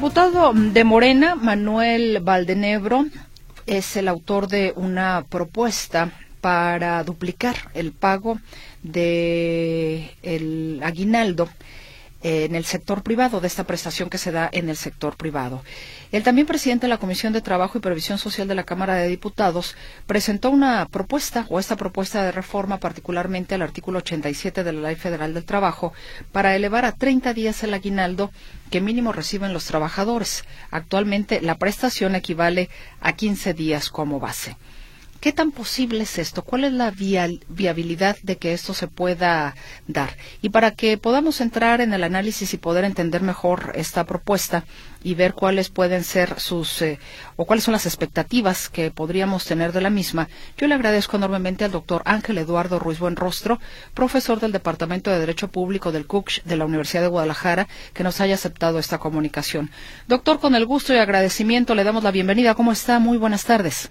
Diputado 0.04 0.52
de 0.54 0.84
Morena, 0.84 1.36
Manuel 1.36 2.20
Valdenebro, 2.20 3.06
es 3.66 3.96
el 3.96 4.10
autor 4.10 4.50
de 4.50 4.74
una 4.76 5.24
propuesta 5.30 6.12
para 6.42 7.02
duplicar 7.06 7.56
el 7.74 7.94
pago 7.94 8.38
de 8.82 10.12
aguinaldo 10.84 11.48
en 12.24 12.56
el 12.56 12.66
sector 12.66 13.04
privado, 13.04 13.42
de 13.42 13.48
esta 13.48 13.66
prestación 13.66 14.10
que 14.10 14.18
se 14.18 14.32
da 14.32 14.50
en 14.52 14.70
el 14.70 14.78
sector 14.78 15.18
privado. 15.18 15.62
El 16.12 16.24
también 16.24 16.48
presidente 16.48 16.86
de 16.86 16.90
la 16.90 16.98
Comisión 16.98 17.34
de 17.34 17.42
Trabajo 17.42 17.78
y 17.78 17.82
Previsión 17.82 18.18
Social 18.18 18.48
de 18.48 18.56
la 18.56 18.64
Cámara 18.64 18.96
de 18.96 19.08
Diputados 19.08 19.76
presentó 20.08 20.50
una 20.50 20.86
propuesta 20.86 21.46
o 21.50 21.60
esta 21.60 21.76
propuesta 21.76 22.24
de 22.24 22.32
reforma 22.32 22.78
particularmente 22.78 23.56
al 23.56 23.62
artículo 23.62 24.00
87 24.00 24.64
de 24.64 24.74
la 24.74 24.88
Ley 24.88 24.96
Federal 24.96 25.34
del 25.34 25.44
Trabajo 25.44 25.94
para 26.32 26.56
elevar 26.56 26.86
a 26.86 26.94
30 26.94 27.34
días 27.34 27.62
el 27.64 27.74
aguinaldo 27.74 28.32
que 28.72 28.82
mínimo 28.82 29.12
reciben 29.12 29.54
los 29.54 29.66
trabajadores. 29.66 30.46
Actualmente 30.72 31.42
la 31.42 31.58
prestación 31.58 32.16
equivale 32.16 32.70
a 33.02 33.14
15 33.14 33.54
días 33.54 33.90
como 33.90 34.20
base. 34.20 34.56
¿Qué 35.24 35.32
tan 35.32 35.52
posible 35.52 36.04
es 36.04 36.20
esto? 36.20 36.42
¿Cuál 36.42 36.66
es 36.66 36.74
la 36.74 36.92
viabilidad 36.92 38.18
de 38.24 38.36
que 38.36 38.52
esto 38.52 38.74
se 38.74 38.90
pueda 38.90 39.56
dar? 39.88 40.18
Y 40.42 40.50
para 40.50 40.72
que 40.72 40.98
podamos 40.98 41.40
entrar 41.40 41.80
en 41.80 41.94
el 41.94 42.04
análisis 42.04 42.54
y 42.54 42.58
poder 42.58 42.84
entender 42.84 43.22
mejor 43.22 43.72
esta 43.76 44.04
propuesta 44.04 44.66
y 45.02 45.14
ver 45.14 45.34
cuáles 45.34 45.70
pueden 45.70 46.04
ser 46.04 46.42
sus 46.42 46.82
eh, 46.82 47.00
o 47.38 47.46
cuáles 47.46 47.64
son 47.64 47.72
las 47.72 47.86
expectativas 47.86 48.68
que 48.68 48.92
podríamos 48.92 49.46
tener 49.46 49.72
de 49.72 49.80
la 49.80 49.90
misma, 49.90 50.28
yo 50.58 50.68
le 50.68 50.76
agradezco 50.76 51.16
enormemente 51.16 51.64
al 51.64 51.72
doctor 51.72 52.02
Ángel 52.04 52.38
Eduardo 52.38 52.78
Ruiz 52.78 53.00
Buenrostro, 53.00 53.62
profesor 53.94 54.42
del 54.42 54.52
Departamento 54.52 55.10
de 55.10 55.20
Derecho 55.20 55.48
Público 55.48 55.94
del 55.94 56.06
CUCH 56.06 56.44
de 56.44 56.58
la 56.58 56.66
Universidad 56.66 57.02
de 57.02 57.08
Guadalajara, 57.08 57.70
que 57.94 58.04
nos 58.04 58.20
haya 58.20 58.36
aceptado 58.36 58.78
esta 58.78 58.98
comunicación. 58.98 59.72
Doctor, 60.10 60.42
con 60.42 60.54
el 60.54 60.66
gusto 60.66 60.94
y 60.94 60.98
agradecimiento 60.98 61.76
le 61.76 61.86
damos 61.86 62.04
la 62.04 62.12
bienvenida. 62.12 62.56
¿Cómo 62.56 62.74
está? 62.74 63.00
Muy 63.00 63.18
buenas 63.18 63.46
tardes. 63.46 63.90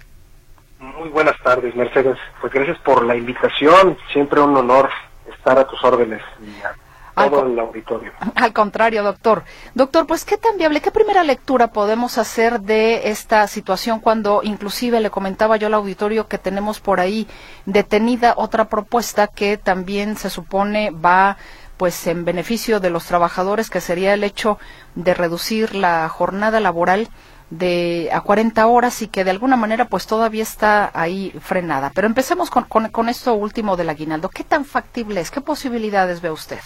Muy 0.83 1.09
buenas 1.09 1.35
tardes, 1.41 1.73
Mercedes. 1.75 2.17
Pues 2.41 2.51
gracias 2.51 2.77
por 2.79 3.05
la 3.05 3.15
invitación. 3.15 3.97
Siempre 4.11 4.41
un 4.41 4.55
honor 4.57 4.89
estar 5.33 5.57
a 5.57 5.65
tus 5.65 5.81
órdenes 5.83 6.21
y 6.41 6.61
a 6.61 7.29
todo 7.29 7.45
el 7.45 7.57
auditorio. 7.57 8.11
Al 8.35 8.51
contrario, 8.51 9.01
doctor. 9.01 9.43
Doctor, 9.75 10.05
pues 10.05 10.25
qué 10.25 10.37
tan 10.37 10.57
viable, 10.57 10.81
qué 10.81 10.91
primera 10.91 11.23
lectura 11.23 11.67
podemos 11.67 12.17
hacer 12.17 12.59
de 12.59 13.09
esta 13.09 13.47
situación 13.47 14.01
cuando 14.01 14.41
inclusive 14.43 14.99
le 14.99 15.09
comentaba 15.09 15.55
yo 15.55 15.67
al 15.67 15.73
auditorio 15.75 16.27
que 16.27 16.37
tenemos 16.37 16.81
por 16.81 16.99
ahí 16.99 17.27
detenida 17.65 18.33
otra 18.35 18.65
propuesta 18.65 19.27
que 19.27 19.57
también 19.57 20.17
se 20.17 20.29
supone 20.29 20.91
va 20.91 21.37
pues 21.77 22.07
en 22.07 22.25
beneficio 22.25 22.79
de 22.79 22.89
los 22.89 23.05
trabajadores, 23.05 23.69
que 23.69 23.81
sería 23.81 24.13
el 24.13 24.23
hecho 24.23 24.59
de 24.95 25.13
reducir 25.13 25.75
la 25.75 26.07
jornada 26.09 26.59
laboral 26.59 27.09
de 27.57 28.09
a 28.11 28.21
40 28.21 28.65
horas 28.65 29.01
y 29.01 29.07
que 29.07 29.23
de 29.23 29.31
alguna 29.31 29.55
manera 29.55 29.85
pues 29.85 30.07
todavía 30.07 30.43
está 30.43 30.89
ahí 30.93 31.31
frenada. 31.39 31.91
Pero 31.93 32.07
empecemos 32.07 32.49
con, 32.49 32.63
con, 32.65 33.09
esto 33.09 33.33
último 33.35 33.77
del 33.77 33.89
aguinaldo. 33.89 34.29
¿Qué 34.29 34.43
tan 34.43 34.65
factible 34.65 35.21
es? 35.21 35.29
¿Qué 35.29 35.41
posibilidades 35.41 36.21
ve 36.21 36.31
usted? 36.31 36.59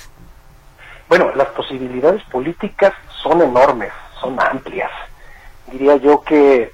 Bueno, 1.10 1.34
las 1.36 1.48
posibilidades 1.50 2.24
políticas 2.26 2.94
son 3.22 3.42
enormes, 3.42 3.92
son 4.22 4.40
amplias. 4.40 4.92
Diría 5.72 5.98
yo 5.98 6.22
que 6.22 6.72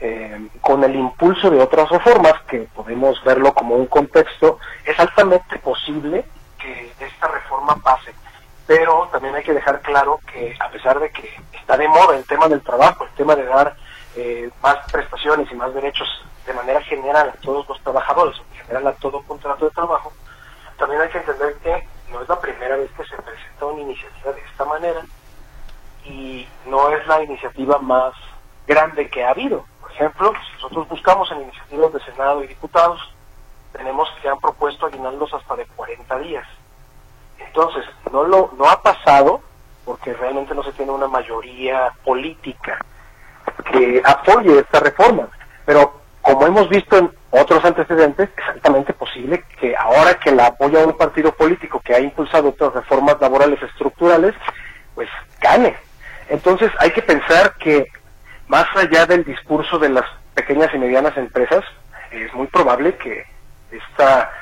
eh, 0.00 0.48
con 0.60 0.84
el 0.84 0.94
impulso 0.94 1.50
de 1.50 1.60
otras 1.60 1.88
reformas, 1.88 2.34
que 2.48 2.68
podemos 2.74 3.22
verlo 3.24 3.54
como 3.54 3.76
un 3.76 3.86
contexto, 3.86 4.58
es 4.84 4.98
altamente 5.00 5.58
posible 5.58 6.26
que 6.58 6.92
esta 7.00 7.28
reforma 7.28 7.76
pase. 7.76 8.12
Pero 8.66 9.08
también 9.12 9.34
hay 9.34 9.42
que 9.42 9.54
dejar 9.54 9.80
claro 9.80 10.20
que 10.30 10.54
a 10.60 10.68
pesar 10.70 11.00
de 11.00 11.10
que 11.10 11.30
está 11.66 11.76
de 11.76 11.88
moda 11.88 12.16
el 12.16 12.24
tema 12.24 12.48
del 12.48 12.62
trabajo, 12.62 13.02
el 13.02 13.10
tema 13.16 13.34
de 13.34 13.44
dar 13.44 13.74
eh, 14.14 14.48
más 14.62 14.76
prestaciones 14.92 15.50
y 15.50 15.56
más 15.56 15.74
derechos 15.74 16.06
de 16.46 16.54
manera 16.54 16.80
general 16.82 17.28
a 17.30 17.40
todos 17.40 17.68
los 17.68 17.80
trabajadores, 17.80 18.38
en 18.38 18.66
general 18.66 18.86
a 18.86 18.92
todo 18.92 19.20
contrato 19.24 19.64
de 19.64 19.72
trabajo, 19.72 20.12
también 20.78 21.00
hay 21.00 21.08
que 21.08 21.18
entender 21.18 21.56
que 21.56 21.88
no 22.12 22.22
es 22.22 22.28
la 22.28 22.38
primera 22.38 22.76
vez 22.76 22.88
que 22.92 23.04
se 23.04 23.16
presenta 23.20 23.66
una 23.66 23.80
iniciativa 23.80 24.30
de 24.30 24.42
esta 24.42 24.64
manera 24.64 25.02
y 26.04 26.46
no 26.66 26.88
es 26.90 27.04
la 27.08 27.24
iniciativa 27.24 27.78
más 27.78 28.12
grande 28.68 29.10
que 29.10 29.24
ha 29.24 29.30
habido. 29.30 29.64
Por 29.80 29.90
ejemplo, 29.90 30.34
si 30.34 30.62
nosotros 30.62 30.88
buscamos 30.88 31.28
en 31.32 31.42
iniciativas 31.42 31.92
de 31.92 32.00
Senado 32.04 32.44
y 32.44 32.46
diputados, 32.46 33.00
tenemos 33.72 34.08
que 34.22 34.28
han 34.28 34.38
propuesto 34.38 34.86
aguinaldos 34.86 35.34
hasta 35.34 35.56
de 35.56 35.66
40 35.66 36.16
días. 36.20 36.46
Entonces, 37.40 37.84
no, 38.12 38.22
lo, 38.22 38.52
no 38.56 38.70
ha 38.70 38.80
pasado 38.80 39.42
porque 39.86 40.12
realmente 40.12 40.54
no 40.54 40.64
se 40.64 40.72
tiene 40.72 40.90
una 40.90 41.06
mayoría 41.06 41.92
política 42.04 42.84
que 43.70 44.02
apoye 44.04 44.58
esta 44.58 44.80
reforma. 44.80 45.28
Pero 45.64 46.00
como 46.20 46.46
hemos 46.46 46.68
visto 46.68 46.98
en 46.98 47.10
otros 47.30 47.64
antecedentes, 47.64 48.28
es 48.36 48.48
altamente 48.48 48.92
posible 48.92 49.44
que 49.60 49.76
ahora 49.76 50.18
que 50.18 50.32
la 50.32 50.46
apoya 50.46 50.84
un 50.84 50.96
partido 50.96 51.32
político 51.32 51.80
que 51.80 51.94
ha 51.94 52.00
impulsado 52.00 52.48
otras 52.48 52.74
reformas 52.74 53.16
laborales 53.20 53.62
estructurales, 53.62 54.34
pues 54.96 55.08
gane. 55.40 55.76
Entonces 56.28 56.72
hay 56.80 56.90
que 56.90 57.02
pensar 57.02 57.54
que 57.54 57.86
más 58.48 58.66
allá 58.74 59.06
del 59.06 59.24
discurso 59.24 59.78
de 59.78 59.90
las 59.90 60.04
pequeñas 60.34 60.74
y 60.74 60.78
medianas 60.78 61.16
empresas, 61.16 61.64
es 62.10 62.32
muy 62.34 62.48
probable 62.48 62.96
que 62.96 63.24
esta 63.70 64.32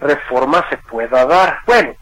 reforma 0.00 0.64
se 0.70 0.76
pueda 0.78 1.26
dar. 1.26 1.58
Bueno, 1.66 1.94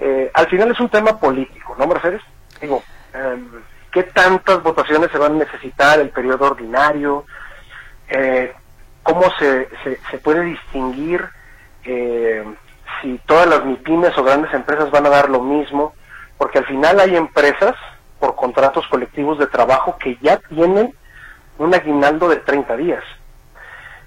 eh, 0.00 0.30
al 0.32 0.46
final 0.46 0.70
es 0.70 0.80
un 0.80 0.88
tema 0.88 1.18
político, 1.18 1.74
¿no, 1.78 1.86
Mercedes? 1.86 2.22
Digo, 2.60 2.82
em, 3.12 3.48
¿qué 3.92 4.04
tantas 4.04 4.62
votaciones 4.62 5.10
se 5.10 5.18
van 5.18 5.32
a 5.32 5.44
necesitar 5.44 5.98
el 5.98 6.10
periodo 6.10 6.46
ordinario? 6.46 7.24
Eh, 8.08 8.52
cómo 9.02 9.22
se, 9.38 9.68
se, 10.10 10.18
puede 10.18 10.42
distinguir 10.44 11.24
eh, 11.84 12.44
si 13.00 13.18
todas 13.26 13.46
las 13.46 13.64
MIPIMES 13.64 14.16
o 14.18 14.24
grandes 14.24 14.52
empresas 14.54 14.90
van 14.90 15.06
a 15.06 15.10
dar 15.10 15.30
lo 15.30 15.40
mismo, 15.40 15.94
porque 16.36 16.58
al 16.58 16.66
final 16.66 17.00
hay 17.00 17.16
empresas 17.16 17.74
por 18.20 18.36
contratos 18.36 18.86
colectivos 18.88 19.38
de 19.38 19.46
trabajo 19.46 19.96
que 19.98 20.16
ya 20.20 20.38
tienen 20.38 20.94
un 21.58 21.74
aguinaldo 21.74 22.28
de 22.28 22.36
30 22.36 22.76
días. 22.76 23.04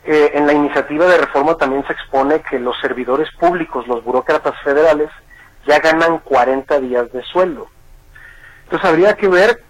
Eh, 0.03 0.31
en 0.33 0.47
la 0.47 0.53
iniciativa 0.53 1.05
de 1.05 1.17
reforma 1.17 1.55
también 1.55 1.85
se 1.85 1.93
expone 1.93 2.41
que 2.41 2.59
los 2.59 2.79
servidores 2.79 3.29
públicos, 3.39 3.87
los 3.87 4.03
burócratas 4.03 4.55
federales, 4.63 5.09
ya 5.67 5.79
ganan 5.79 6.19
40 6.19 6.79
días 6.79 7.11
de 7.11 7.23
sueldo. 7.23 7.67
Entonces 8.63 8.89
habría 8.89 9.15
que 9.15 9.27
ver 9.27 9.63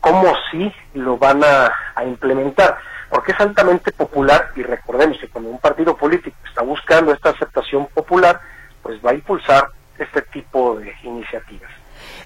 cómo 0.00 0.32
sí 0.50 0.72
lo 0.94 1.18
van 1.18 1.42
a, 1.44 1.72
implementar, 2.06 2.78
porque 3.10 3.32
es 3.32 3.40
altamente 3.40 3.90
popular 3.90 4.50
y 4.54 4.62
recordemos 4.62 5.18
que 5.18 5.28
cuando 5.28 5.50
un 5.50 5.58
partido 5.58 5.96
político 5.96 6.36
está 6.46 6.62
buscando 6.62 7.12
esta 7.12 7.30
aceptación 7.30 7.86
popular, 7.86 8.40
pues 8.82 8.98
va 9.04 9.10
a 9.10 9.14
impulsar 9.14 9.68
este 9.98 10.22
tipo 10.22 10.78
de 10.78 10.92
iniciativas. 11.02 11.70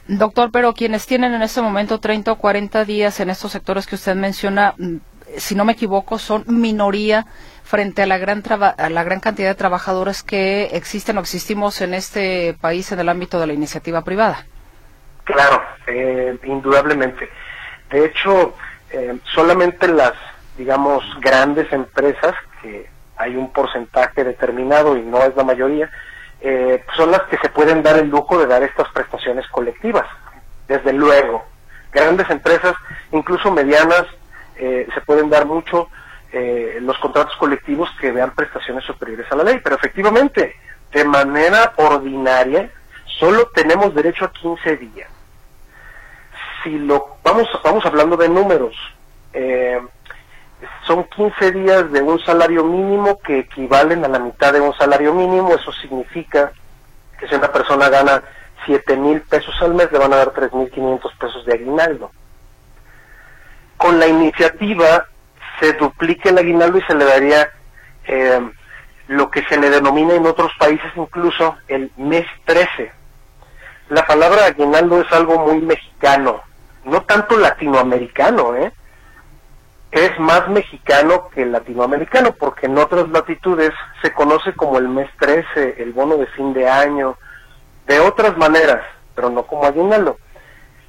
Doctor, 0.09 0.51
pero 0.51 0.75
quienes 0.75 1.07
tienen 1.07 1.35
en 1.35 1.43
este 1.43 1.63
momento 1.63 2.01
30 2.01 2.33
o 2.33 2.37
40 2.37 2.85
días 2.85 3.21
en 3.21 3.31
estos 3.31 3.53
sectores 3.53 3.87
que 3.87 3.95
usted 3.95 4.17
menciona, 4.17 4.75
mm, 4.77 4.97
si 5.37 5.55
no 5.55 5.65
me 5.65 5.73
equivoco, 5.73 6.19
son 6.19 6.45
minoría 6.49 7.27
frente 7.71 8.03
a 8.03 8.07
la 8.07 8.19
gran 8.19 8.43
a 8.51 8.91
la 8.91 9.05
gran 9.05 9.21
cantidad 9.21 9.49
de 9.49 9.55
trabajadores 9.55 10.25
que 10.25 10.65
existen 10.73 11.17
o 11.19 11.21
existimos 11.21 11.81
en 11.81 11.95
este 11.95 12.57
país 12.61 12.91
en 12.91 12.99
el 12.99 13.09
ámbito 13.09 13.39
de 13.39 13.47
la 13.47 13.53
iniciativa 13.53 14.03
privada. 14.03 14.45
Claro, 15.23 15.63
eh, 15.87 16.37
indudablemente. 16.43 17.29
De 17.91 18.07
hecho, 18.07 18.55
eh, 18.91 19.17
solamente 19.35 19.87
las, 19.87 20.15
digamos, 20.59 21.05
grandes 21.21 21.73
empresas, 21.73 22.35
que 22.61 22.89
hay 23.17 23.37
un 23.37 23.53
porcentaje 23.53 24.25
determinado 24.25 24.97
y 24.97 25.03
no 25.03 25.23
es 25.23 25.37
la 25.37 25.45
mayoría, 25.45 25.89
eh, 26.41 26.85
son 26.97 27.13
las 27.13 27.23
que 27.23 27.39
se 27.39 27.51
pueden 27.51 27.83
dar 27.85 27.99
el 27.99 28.09
lujo 28.09 28.39
de 28.39 28.47
dar 28.47 28.65
estas 28.65 28.89
prestaciones 28.93 29.47
colectivas. 29.49 30.07
Desde 30.67 30.93
luego, 30.93 31.45
grandes 31.93 32.29
empresas, 32.31 32.75
incluso 33.13 33.53
medianas, 33.53 34.07
eh, 34.57 34.89
se 34.93 35.01
pueden 35.03 35.31
dar 35.31 35.47
mucho 35.47 35.89
los 36.33 36.99
contratos 36.99 37.37
colectivos 37.37 37.91
que 38.01 38.13
vean 38.13 38.35
prestaciones 38.35 38.85
superiores 38.85 39.27
a 39.31 39.37
la 39.37 39.45
ley, 39.45 39.61
pero 39.63 39.77
efectivamente, 39.77 40.55
de 40.93 41.05
manera 41.05 41.73
ordinaria, 41.77 42.71
solo 43.19 43.49
tenemos 43.55 43.95
derecho 43.95 44.25
a 44.25 44.33
15 44.33 44.77
días. 44.77 45.11
Si 46.63 46.79
lo 46.79 47.17
vamos 47.23 47.49
vamos 47.65 47.85
hablando 47.87 48.17
de 48.17 48.29
números 48.29 48.77
eh, 49.33 49.81
son 50.87 51.05
15 51.05 51.53
días 51.53 51.93
de 51.93 52.03
un 52.03 52.19
salario 52.21 52.65
mínimo 52.65 53.19
que 53.21 53.41
equivalen 53.41 54.05
a 54.05 54.09
la 54.09 54.19
mitad 54.19 54.53
de 54.53 54.61
un 54.61 54.75
salario 54.75 55.15
mínimo. 55.15 55.55
Eso 55.55 55.73
significa 55.73 56.53
que 57.19 57.29
si 57.29 57.35
una 57.35 57.51
persona 57.51 57.89
gana 57.89 58.23
7 58.67 58.97
mil 58.97 59.21
pesos 59.23 59.55
al 59.61 59.75
mes 59.75 59.91
le 59.91 59.99
van 59.99 60.13
a 60.13 60.17
dar 60.17 60.31
3 60.31 60.53
mil 60.53 60.71
500 60.71 61.15
pesos 61.15 61.47
de 61.47 61.55
aguinaldo. 61.55 62.11
Con 63.77 63.99
la 63.99 64.07
iniciativa 64.07 65.07
se 65.61 65.75
duplica 65.75 66.31
el 66.31 66.39
aguinaldo 66.39 66.79
y 66.79 66.83
se 66.83 66.95
le 66.95 67.05
daría 67.05 67.51
eh, 68.05 68.41
lo 69.09 69.31
que 69.31 69.43
se 69.45 69.59
le 69.59 69.71
denomina 69.71 70.15
en 70.15 70.27
otros 70.27 70.53
países 70.59 70.91
incluso 70.97 71.57
el 71.69 71.91
mes 71.97 72.27
13 72.47 72.93
la 73.91 74.07
palabra 74.07 74.47
aguinaldo 74.47 75.01
es 75.01 75.13
algo 75.13 75.39
muy 75.47 75.61
mexicano 75.61 76.43
no 76.85 77.03
tanto 77.03 77.37
latinoamericano, 77.37 78.57
¿eh? 78.57 78.73
es 79.91 80.19
más 80.19 80.49
mexicano 80.49 81.29
que 81.35 81.45
latinoamericano, 81.45 82.33
porque 82.33 82.67
en 82.67 82.79
otras 82.79 83.09
latitudes 83.09 83.73
se 84.03 84.13
conoce 84.13 84.55
como 84.55 84.79
el 84.79 84.89
mes 84.89 85.11
13, 85.19 85.83
el 85.83 85.93
bono 85.93 86.17
de 86.17 86.27
fin 86.29 86.53
de 86.53 86.69
año, 86.69 87.19
de 87.87 88.01
otras 88.01 88.37
maneras, 88.37 88.83
pero 89.15 89.31
no 89.31 89.43
como 89.45 89.65
aguinaldo. 89.65 90.17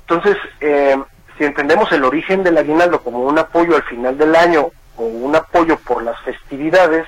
Entonces, 0.02 0.38
eh, 0.60 1.02
si 1.42 1.48
entendemos 1.48 1.92
el 1.92 2.04
origen 2.04 2.44
del 2.44 2.60
aguinaldo 2.60 3.02
como 3.02 3.22
un 3.22 3.40
apoyo 3.40 3.76
al 3.76 3.82
final 3.86 4.16
del 4.16 4.36
año 4.36 4.70
o 4.96 5.02
un 5.02 5.36
apoyo 5.36 5.76
por 5.80 6.04
las 6.04 6.22
festividades, 6.22 7.08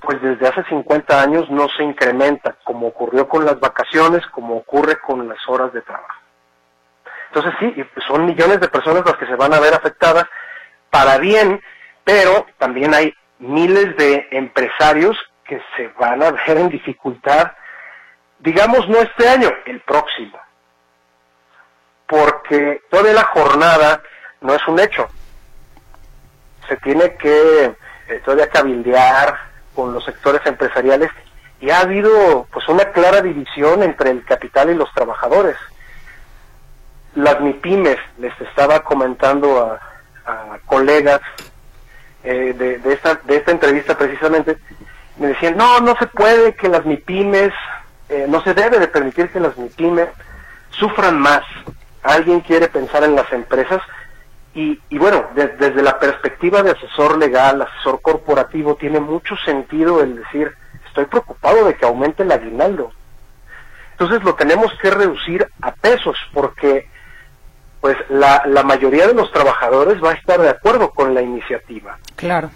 pues 0.00 0.18
desde 0.22 0.48
hace 0.48 0.64
50 0.64 1.20
años 1.20 1.50
no 1.50 1.68
se 1.76 1.82
incrementa, 1.82 2.56
como 2.64 2.86
ocurrió 2.86 3.28
con 3.28 3.44
las 3.44 3.60
vacaciones, 3.60 4.24
como 4.28 4.56
ocurre 4.56 4.98
con 4.98 5.28
las 5.28 5.36
horas 5.46 5.74
de 5.74 5.82
trabajo. 5.82 6.22
Entonces 7.26 7.52
sí, 7.60 7.84
son 8.08 8.24
millones 8.24 8.60
de 8.60 8.68
personas 8.68 9.04
las 9.04 9.16
que 9.16 9.26
se 9.26 9.36
van 9.36 9.52
a 9.52 9.60
ver 9.60 9.74
afectadas 9.74 10.24
para 10.88 11.18
bien, 11.18 11.60
pero 12.02 12.46
también 12.56 12.94
hay 12.94 13.12
miles 13.40 13.94
de 13.98 14.26
empresarios 14.30 15.18
que 15.44 15.60
se 15.76 15.88
van 16.00 16.22
a 16.22 16.30
ver 16.30 16.56
en 16.56 16.70
dificultad, 16.70 17.52
digamos 18.38 18.88
no 18.88 19.00
este 19.00 19.28
año, 19.28 19.50
el 19.66 19.80
próximo. 19.80 20.38
Porque 22.06 22.82
toda 22.90 23.12
la 23.12 23.24
jornada 23.24 24.02
no 24.40 24.54
es 24.54 24.66
un 24.68 24.78
hecho. 24.78 25.08
Se 26.68 26.76
tiene 26.78 27.16
que 27.16 27.74
eh, 28.08 28.22
todavía 28.24 28.48
cabildear 28.48 29.38
con 29.74 29.92
los 29.92 30.04
sectores 30.04 30.44
empresariales 30.46 31.10
y 31.60 31.70
ha 31.70 31.80
habido 31.80 32.46
pues 32.52 32.68
una 32.68 32.84
clara 32.92 33.20
división 33.20 33.82
entre 33.82 34.10
el 34.10 34.24
capital 34.24 34.70
y 34.70 34.74
los 34.74 34.92
trabajadores 34.92 35.56
las 37.14 37.40
MIPIMES, 37.40 37.98
les 38.18 38.40
estaba 38.40 38.80
comentando 38.80 39.60
a, 39.60 39.80
colegas 40.64 41.20
eh, 42.22 42.54
de, 42.56 42.92
esta, 42.92 43.16
de 43.24 43.36
esta 43.36 43.50
entrevista 43.50 43.96
precisamente, 43.96 44.56
me 45.18 45.28
decían, 45.28 45.54
no, 45.54 45.80
no 45.80 45.94
se 45.96 46.06
puede 46.06 46.54
que 46.54 46.68
las 46.68 46.86
MIPIMES, 46.86 47.52
eh, 48.08 48.24
no 48.26 48.42
se 48.42 48.54
debe 48.54 48.78
de 48.78 48.88
permitir 48.88 49.28
que 49.28 49.38
las 49.38 49.56
MIPIMES 49.58 50.08
sufran 50.70 51.18
más. 51.18 51.42
Alguien 52.04 52.40
quiere 52.40 52.68
pensar 52.68 53.02
en 53.02 53.16
las 53.16 53.30
empresas 53.32 53.82
y, 54.54 54.78
y 54.88 54.98
bueno, 54.98 55.26
desde 55.34 55.82
la 55.82 55.98
perspectiva 55.98 56.62
de 56.62 56.70
asesor 56.70 57.18
legal, 57.18 57.60
asesor 57.62 58.00
corporativo, 58.00 58.76
tiene 58.76 59.00
mucho 59.00 59.34
sentido 59.44 60.00
el 60.00 60.16
decir, 60.16 60.54
estoy 60.86 61.06
preocupado 61.06 61.64
de 61.66 61.74
que 61.74 61.84
aumente 61.84 62.22
el 62.22 62.30
aguinaldo. 62.30 62.92
Entonces 63.92 64.22
lo 64.22 64.34
tenemos 64.34 64.72
que 64.80 64.90
reducir 64.90 65.48
a 65.60 65.72
pesos 65.72 66.16
porque 66.32 66.88
pues 67.80 67.96
la, 68.08 68.42
la 68.46 68.62
mayoría 68.62 69.06
de 69.06 69.14
los 69.14 69.30
trabajadores 69.32 70.02
va 70.02 70.12
a 70.12 70.14
estar 70.14 70.40
de 70.40 70.48
acuerdo 70.48 70.90
con 70.90 71.14
la 71.14 71.20
iniciativa. 71.20 71.98
Claro. 72.16 72.50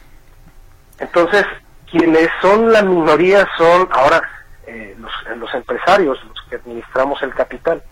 Entonces, 0.98 1.44
quienes 1.90 2.28
son 2.40 2.72
la 2.72 2.82
minoría 2.82 3.46
son 3.56 3.88
ahora 3.92 4.22
eh, 4.66 4.96
los, 4.98 5.12
los 5.36 5.52
empresarios, 5.54 6.18
los 6.24 6.42
que 6.48 6.56
administramos 6.56 7.22
el 7.22 7.34
capital. 7.34 7.82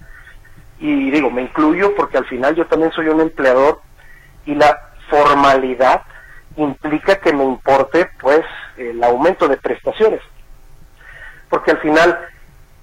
Y 0.78 1.10
digo, 1.10 1.30
me 1.30 1.42
incluyo 1.42 1.94
porque 1.94 2.18
al 2.18 2.26
final 2.26 2.54
yo 2.54 2.66
también 2.66 2.92
soy 2.92 3.08
un 3.08 3.20
empleador 3.20 3.80
y 4.44 4.54
la 4.54 4.90
formalidad 5.08 6.02
implica 6.56 7.16
que 7.16 7.32
me 7.32 7.44
importe 7.44 8.10
pues 8.20 8.42
el 8.76 9.02
aumento 9.02 9.48
de 9.48 9.56
prestaciones. 9.56 10.20
Porque 11.48 11.70
al 11.70 11.78
final 11.78 12.18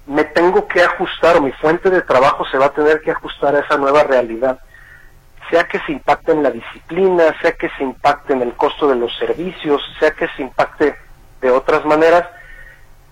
me 0.06 0.24
tengo 0.24 0.66
que 0.68 0.82
ajustar 0.82 1.36
o 1.36 1.42
mi 1.42 1.52
fuente 1.52 1.90
de 1.90 2.02
trabajo 2.02 2.44
se 2.46 2.58
va 2.58 2.66
a 2.66 2.74
tener 2.74 3.00
que 3.00 3.10
ajustar 3.10 3.54
a 3.54 3.60
esa 3.60 3.76
nueva 3.76 4.02
realidad, 4.04 4.58
sea 5.50 5.64
que 5.64 5.78
se 5.80 5.92
impacte 5.92 6.32
en 6.32 6.42
la 6.42 6.50
disciplina, 6.50 7.24
sea 7.40 7.52
que 7.52 7.70
se 7.70 7.82
impacte 7.82 8.32
en 8.32 8.42
el 8.42 8.54
costo 8.54 8.88
de 8.88 8.96
los 8.96 9.14
servicios, 9.16 9.82
sea 9.98 10.10
que 10.12 10.28
se 10.36 10.42
impacte 10.42 10.96
de 11.40 11.50
otras 11.50 11.84
maneras, 11.84 12.28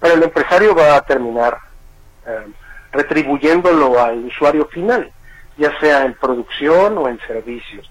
pero 0.00 0.14
el 0.14 0.22
empresario 0.22 0.74
va 0.74 0.96
a 0.96 1.02
terminar 1.02 1.58
eh, 2.26 2.46
retribuyéndolo 2.92 3.98
al 4.00 4.26
usuario 4.26 4.66
final, 4.68 5.10
ya 5.56 5.78
sea 5.80 6.04
en 6.04 6.14
producción 6.14 6.98
o 6.98 7.08
en 7.08 7.18
servicios. 7.26 7.90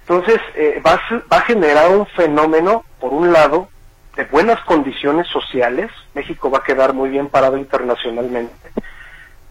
Entonces, 0.00 0.40
eh, 0.54 0.82
va, 0.84 1.00
va 1.32 1.38
a 1.38 1.42
generar 1.42 1.90
un 1.90 2.06
fenómeno, 2.06 2.84
por 3.00 3.12
un 3.12 3.32
lado, 3.32 3.68
de 4.16 4.24
buenas 4.24 4.60
condiciones 4.64 5.26
sociales, 5.28 5.90
México 6.14 6.50
va 6.50 6.58
a 6.58 6.64
quedar 6.64 6.94
muy 6.94 7.10
bien 7.10 7.28
parado 7.28 7.58
internacionalmente, 7.58 8.54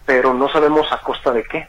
pero 0.04 0.34
no 0.34 0.48
sabemos 0.48 0.90
a 0.92 0.98
costa 0.98 1.32
de 1.32 1.44
qué. 1.44 1.68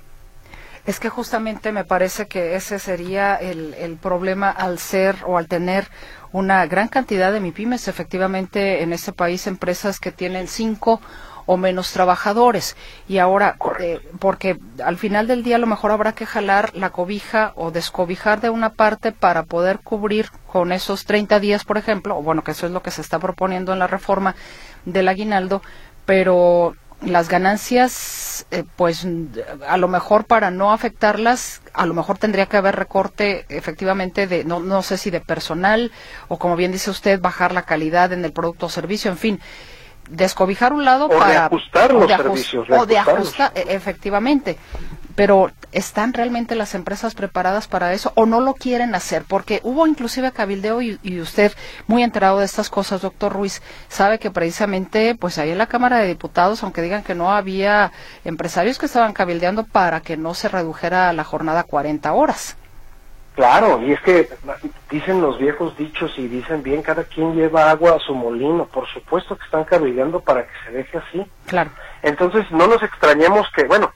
Es 0.85 0.99
que 0.99 1.09
justamente 1.09 1.71
me 1.73 1.83
parece 1.83 2.27
que 2.27 2.55
ese 2.55 2.79
sería 2.79 3.35
el, 3.35 3.73
el 3.73 3.97
problema 3.97 4.49
al 4.49 4.79
ser 4.79 5.17
o 5.25 5.37
al 5.37 5.47
tener 5.47 5.89
una 6.31 6.65
gran 6.65 6.87
cantidad 6.87 7.31
de 7.31 7.41
MIPIMES, 7.41 7.89
efectivamente 7.89 8.81
en 8.81 8.93
este 8.93 9.11
país 9.11 9.47
empresas 9.47 9.99
que 9.99 10.13
tienen 10.13 10.47
cinco 10.47 11.01
o 11.47 11.57
menos 11.57 11.91
trabajadores. 11.91 12.75
Y 13.07 13.17
ahora, 13.17 13.57
eh, 13.79 13.99
porque 14.19 14.59
al 14.83 14.97
final 14.97 15.25
del 15.25 15.43
día 15.43 15.55
a 15.55 15.59
lo 15.59 15.65
mejor 15.65 15.89
habrá 15.89 16.11
que 16.13 16.27
jalar 16.27 16.75
la 16.75 16.91
cobija 16.91 17.53
o 17.55 17.71
descobijar 17.71 18.41
de 18.41 18.51
una 18.51 18.73
parte 18.73 19.11
para 19.11 19.43
poder 19.43 19.79
cubrir 19.79 20.29
con 20.45 20.71
esos 20.71 21.05
30 21.05 21.39
días, 21.39 21.63
por 21.63 21.77
ejemplo, 21.77 22.17
o 22.17 22.21
bueno, 22.21 22.43
que 22.43 22.51
eso 22.51 22.67
es 22.67 22.71
lo 22.71 22.83
que 22.83 22.91
se 22.91 23.01
está 23.01 23.17
proponiendo 23.17 23.73
en 23.73 23.79
la 23.79 23.87
reforma 23.87 24.35
del 24.85 25.07
aguinaldo, 25.07 25.63
pero 26.05 26.75
las 27.01 27.29
ganancias 27.29 28.47
eh, 28.49 28.63
pues 28.75 29.07
a 29.67 29.77
lo 29.77 29.87
mejor 29.87 30.25
para 30.25 30.49
no 30.49 30.71
afectarlas, 30.71 31.61
a 31.73 31.85
lo 31.85 31.93
mejor 31.93 32.17
tendría 32.17 32.47
que 32.47 32.57
haber 32.57 32.75
recorte 32.75 33.45
efectivamente 33.49 34.25
de, 34.25 34.43
no, 34.43 34.59
no 34.59 34.81
sé 34.81 34.97
si 34.97 35.11
de 35.11 35.21
personal 35.21 35.91
o 36.27 36.39
como 36.39 36.55
bien 36.55 36.71
dice 36.71 36.89
usted, 36.89 37.21
bajar 37.21 37.51
la 37.53 37.61
calidad 37.61 38.13
en 38.13 38.25
el 38.25 38.33
producto 38.33 38.65
o 38.65 38.69
servicio, 38.69 39.11
en 39.11 39.17
fin 39.17 39.39
descobijar 40.09 40.73
un 40.73 40.85
lado 40.85 41.05
o 41.05 41.09
para 41.09 41.31
de 41.31 41.37
ajustar 41.37 41.93
los 41.93 42.09
servicios 42.09 42.67
o 42.69 42.85
de 42.85 42.97
ajustar 42.97 43.51
e, 43.55 43.75
efectivamente 43.75 44.57
pero 45.17 45.49
¿están 45.71 46.13
realmente 46.13 46.53
las 46.53 46.75
empresas 46.75 47.15
preparadas 47.15 47.67
para 47.67 47.91
eso 47.91 48.11
o 48.13 48.27
no 48.27 48.39
lo 48.39 48.53
quieren 48.53 48.93
hacer? 48.93 49.23
Porque 49.27 49.61
hubo 49.63 49.87
inclusive 49.87 50.31
cabildeo 50.31 50.79
y, 50.83 50.99
y, 51.01 51.19
usted, 51.19 51.53
muy 51.87 52.03
enterado 52.03 52.37
de 52.37 52.45
estas 52.45 52.69
cosas, 52.69 53.01
doctor 53.01 53.33
Ruiz, 53.33 53.63
sabe 53.89 54.19
que 54.19 54.29
precisamente, 54.29 55.15
pues 55.15 55.39
ahí 55.39 55.49
en 55.49 55.57
la 55.57 55.65
Cámara 55.65 55.97
de 55.97 56.07
Diputados, 56.07 56.61
aunque 56.61 56.83
digan 56.83 57.01
que 57.01 57.15
no 57.15 57.33
había 57.33 57.91
empresarios 58.25 58.77
que 58.77 58.85
estaban 58.85 59.13
cabildeando 59.13 59.63
para 59.63 60.01
que 60.01 60.17
no 60.17 60.35
se 60.35 60.49
redujera 60.49 61.11
la 61.13 61.23
jornada 61.23 61.61
a 61.61 61.63
40 61.63 62.13
horas. 62.13 62.55
Claro, 63.37 63.79
y 63.83 63.93
es 63.93 64.01
que 64.01 64.27
dicen 64.89 65.21
los 65.21 65.37
viejos 65.37 65.77
dichos 65.77 66.11
y 66.17 66.27
dicen 66.27 66.63
bien, 66.63 66.81
cada 66.81 67.03
quien 67.03 67.35
lleva 67.35 67.69
agua 67.69 67.97
a 67.97 67.99
su 67.99 68.15
molino. 68.15 68.65
Por 68.65 68.87
supuesto 68.87 69.37
que 69.37 69.45
están 69.45 69.63
cabildeando 69.63 70.21
para 70.21 70.41
que 70.41 70.53
se 70.65 70.71
deje 70.71 70.97
así. 70.97 71.31
Claro. 71.45 71.69
Entonces 72.01 72.49
no 72.49 72.65
nos 72.65 72.81
extrañemos 72.81 73.47
que, 73.55 73.65
bueno, 73.65 73.93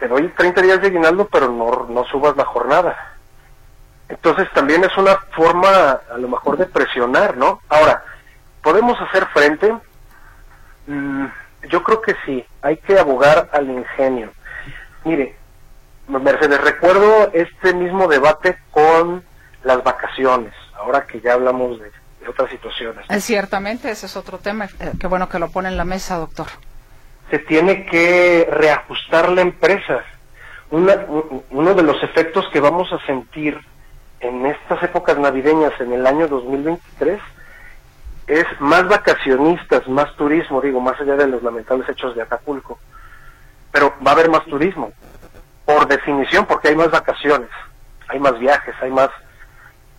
te 0.00 0.08
doy 0.08 0.26
30 0.26 0.60
días 0.62 0.80
de 0.80 0.88
aguinaldo, 0.88 1.28
pero 1.30 1.52
no, 1.52 1.86
no 1.88 2.02
subas 2.06 2.36
la 2.36 2.44
jornada. 2.44 3.14
Entonces 4.08 4.48
también 4.52 4.82
es 4.82 4.96
una 4.96 5.18
forma 5.36 6.00
a 6.12 6.18
lo 6.18 6.26
mejor 6.26 6.56
de 6.56 6.66
presionar, 6.66 7.36
¿no? 7.36 7.60
Ahora, 7.68 8.02
¿podemos 8.60 9.00
hacer 9.00 9.24
frente? 9.26 9.72
Mm, 10.88 11.26
yo 11.70 11.80
creo 11.84 12.02
que 12.02 12.16
sí, 12.26 12.44
hay 12.60 12.78
que 12.78 12.98
abogar 12.98 13.48
al 13.52 13.70
ingenio. 13.70 14.32
Mire, 15.04 15.36
Mercedes, 16.08 16.60
recuerdo 16.60 17.30
este 17.32 17.74
mismo 17.74 18.08
debate 18.08 18.58
con 18.70 19.24
las 19.62 19.82
vacaciones, 19.82 20.52
ahora 20.74 21.06
que 21.06 21.20
ya 21.20 21.32
hablamos 21.32 21.80
de, 21.80 21.90
de 22.20 22.28
otras 22.28 22.50
situaciones. 22.50 23.04
Eh, 23.08 23.20
ciertamente, 23.20 23.90
ese 23.90 24.06
es 24.06 24.16
otro 24.16 24.38
tema. 24.38 24.66
Eh, 24.80 24.92
qué 25.00 25.06
bueno 25.06 25.28
que 25.28 25.38
lo 25.38 25.50
pone 25.50 25.68
en 25.68 25.76
la 25.76 25.84
mesa, 25.84 26.16
doctor 26.16 26.46
se 27.30 27.38
tiene 27.40 27.86
que 27.86 28.48
reajustar 28.50 29.30
la 29.30 29.40
empresa. 29.40 30.02
Una, 30.70 31.04
uno 31.50 31.74
de 31.74 31.82
los 31.82 32.02
efectos 32.02 32.48
que 32.52 32.60
vamos 32.60 32.92
a 32.92 33.04
sentir 33.06 33.58
en 34.20 34.46
estas 34.46 34.82
épocas 34.82 35.18
navideñas 35.18 35.72
en 35.80 35.92
el 35.92 36.06
año 36.06 36.28
2023 36.28 37.20
es 38.26 38.46
más 38.58 38.88
vacacionistas, 38.88 39.86
más 39.88 40.14
turismo, 40.16 40.60
digo, 40.60 40.80
más 40.80 40.98
allá 41.00 41.16
de 41.16 41.28
los 41.28 41.42
lamentables 41.42 41.88
hechos 41.88 42.14
de 42.14 42.22
Acapulco. 42.22 42.78
Pero 43.70 43.92
va 44.06 44.12
a 44.12 44.14
haber 44.14 44.30
más 44.30 44.44
turismo, 44.46 44.92
por 45.64 45.86
definición, 45.86 46.46
porque 46.46 46.68
hay 46.68 46.76
más 46.76 46.90
vacaciones, 46.90 47.48
hay 48.08 48.18
más 48.18 48.38
viajes, 48.38 48.74
hay 48.80 48.90
más, 48.90 49.10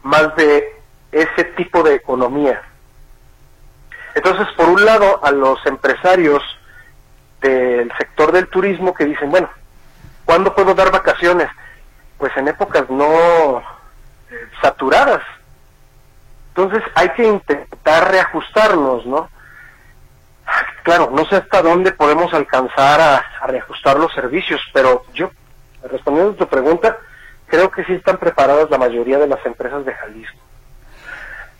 más 0.03 0.35
de 0.35 0.81
ese 1.11 1.43
tipo 1.55 1.83
de 1.83 1.95
economía. 1.95 2.61
Entonces, 4.13 4.47
por 4.55 4.69
un 4.69 4.85
lado, 4.85 5.19
a 5.23 5.31
los 5.31 5.65
empresarios 5.65 6.41
del 7.41 7.91
sector 7.97 8.31
del 8.31 8.47
turismo 8.47 8.93
que 8.93 9.05
dicen, 9.05 9.29
bueno, 9.29 9.49
¿cuándo 10.25 10.53
puedo 10.55 10.73
dar 10.73 10.91
vacaciones? 10.91 11.49
Pues 12.17 12.35
en 12.37 12.47
épocas 12.47 12.89
no 12.89 13.61
saturadas. 14.61 15.21
Entonces 16.49 16.83
hay 16.95 17.09
que 17.09 17.23
intentar 17.27 18.11
reajustarnos, 18.11 19.05
¿no? 19.05 19.29
Claro, 20.83 21.09
no 21.11 21.25
sé 21.25 21.37
hasta 21.37 21.61
dónde 21.61 21.91
podemos 21.91 22.33
alcanzar 22.33 23.01
a, 23.01 23.47
reajustar 23.47 23.97
los 23.97 24.13
servicios, 24.13 24.61
pero 24.73 25.03
yo, 25.13 25.31
respondiendo 25.89 26.33
a 26.33 26.37
tu 26.37 26.47
pregunta, 26.47 26.97
creo 27.47 27.69
que 27.71 27.83
sí 27.85 27.93
están 27.93 28.17
preparadas 28.17 28.69
la 28.69 28.77
mayoría 28.77 29.19
de 29.19 29.27
las 29.27 29.45
empresas 29.45 29.85
de 29.85 29.93
Jalisco. 29.93 30.37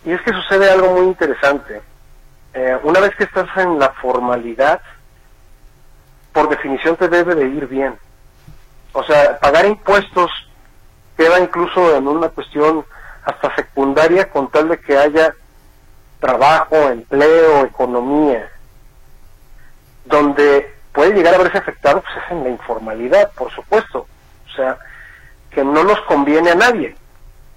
Y 0.04 0.12
es 0.12 0.20
que 0.22 0.32
sucede 0.32 0.70
algo 0.70 0.92
muy 0.94 1.06
interesante. 1.06 1.82
Eh, 2.54 2.78
una 2.84 3.00
vez 3.00 3.14
que 3.16 3.24
estás 3.24 3.48
en 3.56 3.78
la 3.78 3.90
formalidad, 3.90 4.80
por 6.32 6.48
definición 6.48 6.96
te 6.96 7.08
debe 7.08 7.34
de 7.34 7.48
ir 7.48 7.66
bien. 7.66 7.98
O 8.92 9.02
sea, 9.02 9.38
pagar 9.38 9.66
impuestos 9.66 10.30
queda 11.16 11.40
incluso 11.40 11.96
en 11.96 12.06
una 12.06 12.28
cuestión 12.28 12.84
hasta 13.24 13.54
secundaria 13.56 14.30
con 14.30 14.50
tal 14.50 14.68
de 14.68 14.78
que 14.78 14.96
haya 14.96 15.34
trabajo, 16.20 16.76
empleo, 16.88 17.64
economía. 17.64 18.48
Donde 20.04 20.74
puede 20.92 21.14
llegar 21.14 21.34
a 21.34 21.38
verse 21.38 21.58
afectado 21.58 22.02
pues 22.02 22.24
es 22.24 22.30
en 22.30 22.44
la 22.44 22.50
informalidad, 22.50 23.32
por 23.32 23.50
supuesto. 23.52 24.06
O 24.56 24.62
sea, 24.62 24.78
que 25.50 25.62
no 25.62 25.84
nos 25.84 26.00
conviene 26.02 26.50
a 26.50 26.54
nadie. 26.54 26.96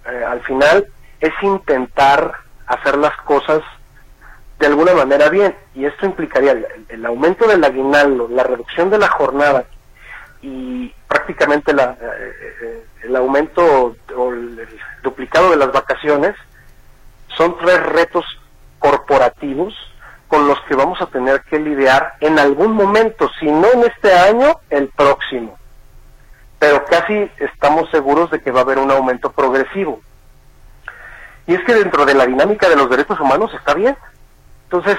Eh, 0.05 0.23
al 0.25 0.41
final 0.41 0.85
es 1.21 1.33
intentar 1.41 2.33
hacer 2.67 2.97
las 2.97 3.15
cosas 3.21 3.62
de 4.59 4.67
alguna 4.67 4.93
manera 4.93 5.29
bien. 5.29 5.55
Y 5.73 5.85
esto 5.85 6.05
implicaría 6.05 6.57
el, 6.89 7.05
aumento 7.05 7.47
del 7.47 7.63
aguinaldo, 7.63 8.27
la 8.29 8.43
reducción 8.43 8.89
de 8.89 8.97
la 8.97 9.07
jornada 9.07 9.63
y 10.41 10.93
prácticamente 11.07 11.73
la, 11.73 11.97
eh, 12.01 12.33
eh, 12.62 12.85
el 13.03 13.15
aumento 13.15 13.95
o 14.15 14.33
el, 14.33 14.67
duplicado 15.01 15.51
de 15.51 15.57
las 15.57 15.71
vacaciones. 15.71 16.35
Son 17.38 17.57
tres 17.57 17.81
retos 17.81 18.25
corporativos 18.79 19.73
con 20.27 20.47
los 20.47 20.59
que 20.62 20.75
vamos 20.75 21.01
a 21.01 21.05
tener 21.05 21.41
que 21.43 21.59
lidiar 21.59 22.15
en 22.19 22.38
algún 22.38 22.73
momento, 22.73 23.29
si 23.39 23.45
no 23.47 23.71
en 23.71 23.83
este 23.83 24.13
año, 24.13 24.59
el 24.69 24.89
próximo. 24.89 25.58
Pero 26.59 26.85
casi 26.85 27.31
estamos 27.37 27.89
seguros 27.89 28.29
de 28.31 28.41
que 28.41 28.51
va 28.51 28.59
a 28.59 28.63
haber 28.63 28.77
un 28.77 28.91
aumento 28.91 29.31
progresivo. 29.31 30.01
Y 31.47 31.55
es 31.55 31.63
que 31.63 31.73
dentro 31.73 32.05
de 32.05 32.13
la 32.13 32.27
dinámica 32.27 32.69
de 32.69 32.75
los 32.75 32.89
derechos 32.89 33.19
humanos 33.19 33.51
está 33.53 33.73
bien. 33.73 33.97
Entonces, 34.65 34.97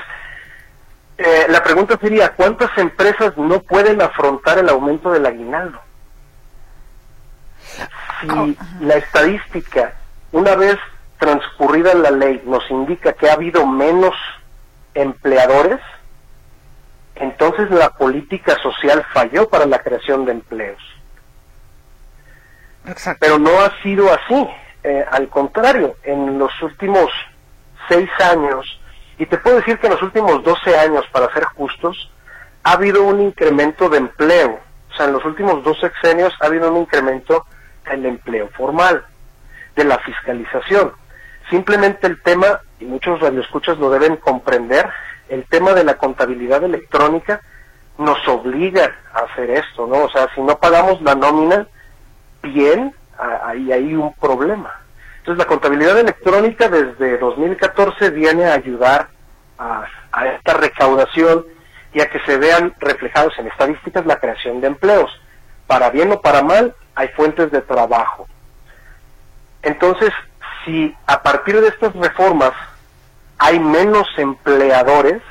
eh, 1.18 1.46
la 1.48 1.62
pregunta 1.62 1.98
sería, 2.00 2.32
¿cuántas 2.34 2.76
empresas 2.78 3.36
no 3.36 3.60
pueden 3.60 4.00
afrontar 4.00 4.58
el 4.58 4.68
aumento 4.68 5.12
del 5.12 5.26
aguinaldo? 5.26 5.78
Si 8.20 8.28
oh, 8.30 8.48
la 8.80 8.94
estadística, 8.94 9.94
una 10.32 10.56
vez 10.56 10.76
transcurrida 11.18 11.94
la 11.94 12.10
ley, 12.10 12.42
nos 12.46 12.68
indica 12.70 13.12
que 13.12 13.28
ha 13.28 13.34
habido 13.34 13.66
menos 13.66 14.14
empleadores, 14.94 15.80
entonces 17.14 17.70
la 17.70 17.90
política 17.90 18.56
social 18.62 19.04
falló 19.12 19.48
para 19.48 19.66
la 19.66 19.78
creación 19.80 20.24
de 20.24 20.32
empleos. 20.32 20.82
Pero 23.18 23.38
no 23.38 23.50
ha 23.60 23.82
sido 23.82 24.12
así. 24.12 24.48
Eh, 24.82 25.04
al 25.10 25.28
contrario, 25.28 25.96
en 26.02 26.38
los 26.38 26.50
últimos 26.62 27.10
seis 27.88 28.08
años, 28.20 28.80
y 29.18 29.26
te 29.26 29.36
puedo 29.36 29.56
decir 29.56 29.78
que 29.78 29.86
en 29.86 29.92
los 29.92 30.02
últimos 30.02 30.42
12 30.42 30.78
años, 30.78 31.04
para 31.12 31.32
ser 31.34 31.44
justos, 31.44 32.10
ha 32.62 32.72
habido 32.72 33.02
un 33.04 33.20
incremento 33.20 33.88
de 33.88 33.98
empleo. 33.98 34.58
O 34.90 34.96
sea, 34.96 35.06
en 35.06 35.12
los 35.12 35.24
últimos 35.24 35.62
dos 35.62 35.78
sexenios 35.78 36.32
ha 36.40 36.46
habido 36.46 36.70
un 36.72 36.78
incremento 36.78 37.44
en 37.86 38.00
el 38.00 38.06
empleo 38.06 38.48
formal, 38.56 39.04
de 39.76 39.84
la 39.84 39.98
fiscalización. 39.98 40.92
Simplemente 41.50 42.06
el 42.06 42.22
tema, 42.22 42.60
y 42.78 42.84
muchos 42.84 43.20
radioescuchas 43.20 43.78
lo 43.78 43.90
deben 43.90 44.16
comprender, 44.16 44.88
el 45.28 45.44
tema 45.44 45.72
de 45.74 45.84
la 45.84 45.94
contabilidad 45.94 46.64
electrónica 46.64 47.40
nos 47.98 48.26
obliga 48.28 48.90
a 49.12 49.20
hacer 49.20 49.50
esto, 49.50 49.86
¿no? 49.86 50.04
O 50.04 50.10
sea, 50.10 50.28
si 50.34 50.40
no 50.40 50.58
pagamos 50.58 51.02
la 51.02 51.14
nómina 51.14 51.66
bien, 52.42 52.94
ahí 53.18 53.72
hay 53.72 53.94
un 53.94 54.12
problema. 54.14 54.72
Entonces 55.18 55.38
la 55.38 55.48
contabilidad 55.48 55.98
electrónica 55.98 56.68
desde 56.68 57.18
2014 57.18 58.10
viene 58.10 58.46
a 58.46 58.54
ayudar 58.54 59.08
a, 59.58 59.86
esta 60.36 60.54
recaudación 60.54 61.44
y 61.92 62.00
a 62.00 62.08
que 62.08 62.20
se 62.20 62.38
vean 62.38 62.74
reflejados 62.78 63.38
en 63.38 63.46
estadísticas 63.46 64.06
la 64.06 64.18
creación 64.18 64.60
de 64.60 64.68
empleos. 64.68 65.10
Para 65.66 65.90
bien 65.90 66.10
o 66.12 66.20
para 66.20 66.42
mal, 66.42 66.74
hay 66.94 67.08
fuentes 67.08 67.50
de 67.50 67.60
trabajo. 67.60 68.26
Entonces, 69.62 70.10
si 70.64 70.94
a 71.06 71.22
partir 71.22 71.60
de 71.60 71.68
estas 71.68 71.94
reformas 71.94 72.52
hay 73.38 73.58
menos 73.60 74.08
empleadores, 74.16 75.22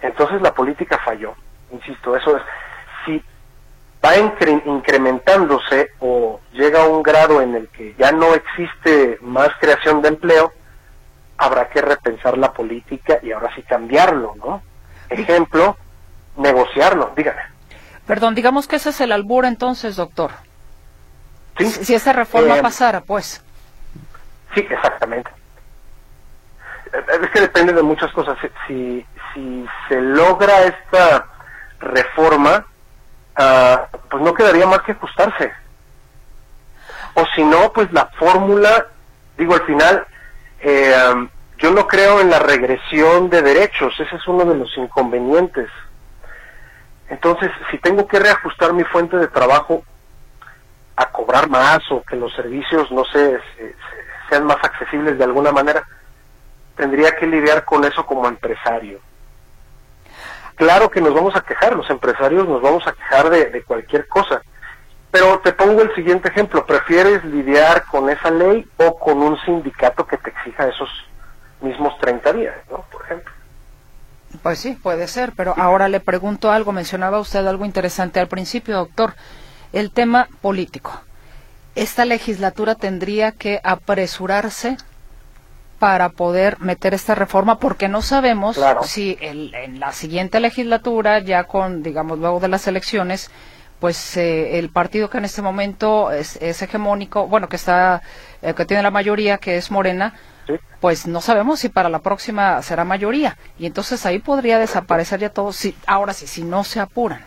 entonces 0.00 0.40
la 0.40 0.54
política 0.54 0.98
falló. 1.04 1.34
Insisto, 1.70 2.16
eso 2.16 2.36
es. 2.36 2.42
Si 3.04 3.24
va 4.04 4.16
incrementándose 4.18 5.90
o 6.00 6.40
llega 6.52 6.82
a 6.82 6.88
un 6.88 7.02
grado 7.02 7.40
en 7.40 7.54
el 7.54 7.68
que 7.68 7.94
ya 7.98 8.12
no 8.12 8.34
existe 8.34 9.18
más 9.22 9.48
creación 9.58 10.02
de 10.02 10.08
empleo, 10.08 10.52
habrá 11.38 11.68
que 11.68 11.80
repensar 11.80 12.36
la 12.36 12.52
política 12.52 13.18
y 13.22 13.32
ahora 13.32 13.54
sí 13.54 13.62
cambiarlo, 13.62 14.34
¿no? 14.36 14.62
Ejemplo, 15.08 15.76
negociarlo, 16.36 17.12
dígame. 17.16 17.42
Perdón, 18.06 18.34
digamos 18.34 18.68
que 18.68 18.76
ese 18.76 18.90
es 18.90 19.00
el 19.00 19.12
albur 19.12 19.46
entonces, 19.46 19.96
doctor. 19.96 20.32
¿Sí? 21.58 21.66
Si 21.66 21.94
esa 21.94 22.12
reforma 22.12 22.58
eh, 22.58 22.62
pasara, 22.62 23.00
pues. 23.00 23.42
Sí, 24.54 24.66
exactamente. 24.68 25.30
Es 26.92 27.30
que 27.30 27.40
depende 27.40 27.72
de 27.72 27.82
muchas 27.82 28.12
cosas. 28.12 28.36
Si, 28.66 29.06
si 29.32 29.66
se 29.88 30.00
logra 30.00 30.64
esta 30.64 31.26
reforma, 31.80 32.66
ah, 33.36 33.86
pues 34.10 34.22
no 34.22 34.34
quedaría 34.34 34.66
más 34.66 34.82
que 34.82 34.92
ajustarse. 34.92 35.52
O 37.14 37.24
si 37.34 37.44
no, 37.44 37.72
pues 37.72 37.92
la 37.92 38.06
fórmula, 38.18 38.88
digo, 39.38 39.54
al 39.54 39.62
final, 39.62 40.06
eh, 40.60 41.28
yo 41.58 41.70
no 41.70 41.86
creo 41.86 42.20
en 42.20 42.30
la 42.30 42.40
regresión 42.40 43.30
de 43.30 43.42
derechos, 43.42 43.94
ese 44.00 44.16
es 44.16 44.26
uno 44.26 44.44
de 44.44 44.56
los 44.56 44.76
inconvenientes. 44.76 45.70
Entonces, 47.08 47.50
si 47.70 47.78
tengo 47.78 48.08
que 48.08 48.18
reajustar 48.18 48.72
mi 48.72 48.82
fuente 48.84 49.16
de 49.16 49.28
trabajo 49.28 49.84
a 50.96 51.10
cobrar 51.10 51.48
más 51.48 51.80
o 51.90 52.02
que 52.02 52.16
los 52.16 52.34
servicios, 52.34 52.90
no 52.90 53.04
sé, 53.04 53.38
sean 54.28 54.44
más 54.44 54.56
accesibles 54.62 55.18
de 55.18 55.24
alguna 55.24 55.52
manera, 55.52 55.86
tendría 56.76 57.14
que 57.14 57.26
lidiar 57.26 57.64
con 57.64 57.84
eso 57.84 58.04
como 58.04 58.26
empresario. 58.26 59.00
Claro 60.56 60.90
que 60.90 61.00
nos 61.00 61.14
vamos 61.14 61.34
a 61.34 61.40
quejar, 61.40 61.74
los 61.74 61.88
empresarios 61.90 62.48
nos 62.48 62.62
vamos 62.62 62.86
a 62.86 62.92
quejar 62.92 63.28
de, 63.30 63.62
cualquier 63.64 64.06
cosa, 64.06 64.42
pero 65.10 65.40
te 65.40 65.52
pongo 65.52 65.82
el 65.82 65.94
siguiente 65.94 66.28
ejemplo, 66.28 66.64
¿prefieres 66.64 67.24
lidiar 67.24 67.84
con 67.86 68.08
esa 68.08 68.30
ley 68.30 68.68
o 68.76 68.98
con 68.98 69.18
un 69.18 69.38
sindicato 69.40 70.06
que 70.06 70.16
te 70.18 70.30
exija 70.30 70.68
esos 70.68 70.88
mismos 71.60 71.98
30 71.98 72.32
días, 72.32 72.54
¿no? 72.70 72.84
por 72.90 73.02
ejemplo? 73.04 73.32
Pues 74.42 74.58
sí, 74.58 74.78
puede 74.80 75.06
ser, 75.08 75.32
pero 75.36 75.54
ahora 75.56 75.88
le 75.88 76.00
pregunto 76.00 76.50
algo, 76.50 76.72
mencionaba 76.72 77.20
usted 77.20 77.46
algo 77.46 77.64
interesante 77.64 78.20
al 78.20 78.28
principio, 78.28 78.76
doctor, 78.76 79.14
el 79.72 79.90
tema 79.90 80.28
político. 80.40 81.00
Esta 81.74 82.04
legislatura 82.04 82.74
tendría 82.74 83.32
que 83.32 83.60
apresurarse 83.64 84.76
para 85.78 86.10
poder 86.10 86.60
meter 86.60 86.94
esta 86.94 87.14
reforma 87.14 87.58
porque 87.58 87.88
no 87.88 88.02
sabemos 88.02 88.58
si 88.82 89.16
en 89.20 89.80
la 89.80 89.92
siguiente 89.92 90.40
legislatura, 90.40 91.18
ya 91.18 91.44
con, 91.44 91.82
digamos, 91.82 92.18
luego 92.18 92.40
de 92.40 92.48
las 92.48 92.66
elecciones, 92.66 93.30
pues 93.80 94.16
eh, 94.16 94.58
el 94.58 94.70
partido 94.70 95.10
que 95.10 95.18
en 95.18 95.24
este 95.24 95.42
momento 95.42 96.10
es, 96.10 96.40
hegemónico, 96.40 97.26
bueno, 97.26 97.48
que 97.48 97.56
está, 97.56 98.02
eh, 98.40 98.54
que 98.54 98.64
tiene 98.64 98.82
la 98.82 98.90
mayoría, 98.90 99.38
que 99.38 99.56
es 99.56 99.70
Morena, 99.70 100.14
pues 100.80 101.06
no 101.06 101.20
sabemos 101.20 101.60
si 101.60 101.70
para 101.70 101.88
la 101.88 102.00
próxima 102.00 102.60
será 102.62 102.84
mayoría 102.84 103.36
y 103.58 103.64
entonces 103.66 104.04
ahí 104.04 104.18
podría 104.18 104.58
desaparecer 104.58 105.20
ya 105.20 105.30
todo. 105.30 105.52
Si, 105.52 105.74
ahora 105.86 106.12
sí, 106.12 106.26
si 106.26 106.42
no 106.44 106.64
se 106.64 106.80
apuran. 106.80 107.24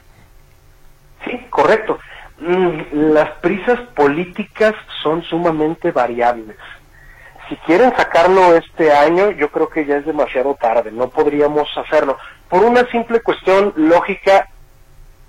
Sí, 1.26 1.46
correcto. 1.50 2.00
Mm, 2.40 3.12
las 3.14 3.32
prisas 3.40 3.80
políticas 3.96 4.76
son 5.02 5.24
sumamente 5.24 5.92
variables 5.92 6.56
si 7.50 7.56
quieren 7.58 7.96
sacarlo 7.96 8.56
este 8.56 8.92
año, 8.92 9.32
yo 9.32 9.50
creo 9.52 9.70
que 9.70 9.86
ya 9.86 9.98
es 9.98 10.06
demasiado 10.06 10.56
tarde, 10.56 10.92
no 10.92 11.10
podríamos 11.10 11.70
hacerlo. 11.78 12.18
Por 12.50 12.64
una 12.64 12.86
simple 12.92 13.22
cuestión 13.22 13.74
lógica 13.76 14.50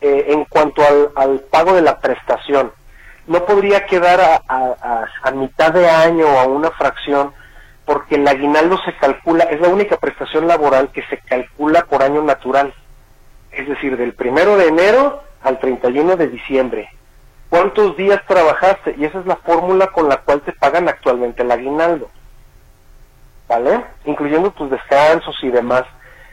eh, 0.01 0.27
en 0.29 0.45
cuanto 0.45 0.83
al, 1.17 1.41
pago 1.51 1.75
de 1.75 1.83
la 1.83 1.99
prestación. 1.99 2.73
No 3.27 3.45
podría 3.45 3.85
quedar 3.85 4.21
a, 4.21 5.07
a, 5.23 5.31
mitad 5.33 5.73
de 5.73 5.89
año 5.89 6.27
o 6.27 6.39
a 6.39 6.47
una 6.47 6.71
fracción, 6.71 7.33
porque 7.85 8.15
el 8.15 8.27
aguinaldo 8.27 8.79
se 8.85 8.97
calcula, 8.97 9.45
es 9.45 9.61
la 9.61 9.69
única 9.69 9.99
prestación 9.99 10.47
laboral 10.47 10.91
que 10.93 11.03
se 11.11 11.19
calcula 11.19 11.85
por 11.85 12.03
año 12.03 12.23
natural. 12.23 12.73
Es 13.51 13.69
decir, 13.69 13.97
del 13.97 14.15
primero 14.15 14.57
de 14.57 14.69
enero 14.69 15.23
al 15.43 15.59
31 15.59 16.17
de 16.17 16.29
diciembre 16.29 16.98
cuántos 17.49 17.97
días 17.97 18.21
trabajaste 18.27 18.95
y 18.99 19.05
esa 19.05 19.21
es 19.21 19.27
la 19.27 19.37
fórmula 19.37 19.89
con 19.89 20.09
la 20.09 20.19
cual 20.19 20.41
te 20.43 20.53
pagan 20.53 20.89
actualmente 20.89 21.43
el 21.43 21.51
aguinaldo, 21.51 22.11
¿vale? 23.49 23.85
Incluyendo 24.05 24.51
tus 24.51 24.71
descansos 24.71 25.37
y 25.43 25.51
demás. 25.51 25.85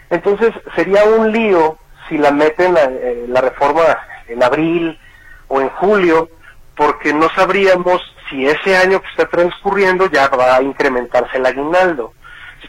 Entonces 0.10 0.51
sería 0.75 1.04
un 1.04 1.32
lío 1.32 1.78
si 2.08 2.17
la 2.17 2.32
meten 2.32 2.73
la, 2.73 2.84
eh, 2.84 3.25
la 3.28 3.41
reforma 3.41 3.84
en 4.28 4.43
abril 4.43 4.99
o 5.47 5.62
en 5.62 5.69
julio, 5.69 6.30
porque 6.75 7.13
no 7.13 7.30
sabríamos 7.30 8.01
si 8.30 8.45
ese 8.45 8.75
año 8.75 9.01
que 9.01 9.08
está 9.10 9.25
transcurriendo 9.25 10.10
ya 10.10 10.28
va 10.30 10.56
a 10.56 10.62
incrementarse 10.62 11.38
el 11.38 11.45
aguinaldo. 11.45 12.13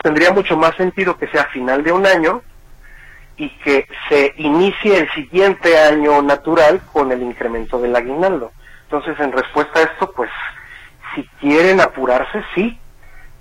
tendría 0.02 0.30
mucho 0.30 0.56
más 0.56 0.76
sentido 0.76 1.16
que 1.16 1.26
sea 1.28 1.44
final 1.46 1.82
de 1.82 1.92
un 1.92 2.06
año 2.06 2.42
y 3.36 3.50
que 3.58 3.86
se 4.08 4.34
inicie 4.38 4.98
el 4.98 5.10
siguiente 5.12 5.78
año 5.78 6.22
natural 6.22 6.80
con 6.92 7.12
el 7.12 7.22
incremento 7.22 7.78
del 7.78 7.94
aguinaldo. 7.94 8.52
Entonces, 8.84 9.18
en 9.20 9.32
respuesta 9.32 9.80
a 9.80 9.82
esto, 9.82 10.10
pues, 10.12 10.30
si 11.14 11.24
quieren 11.40 11.80
apurarse, 11.80 12.42
sí, 12.54 12.78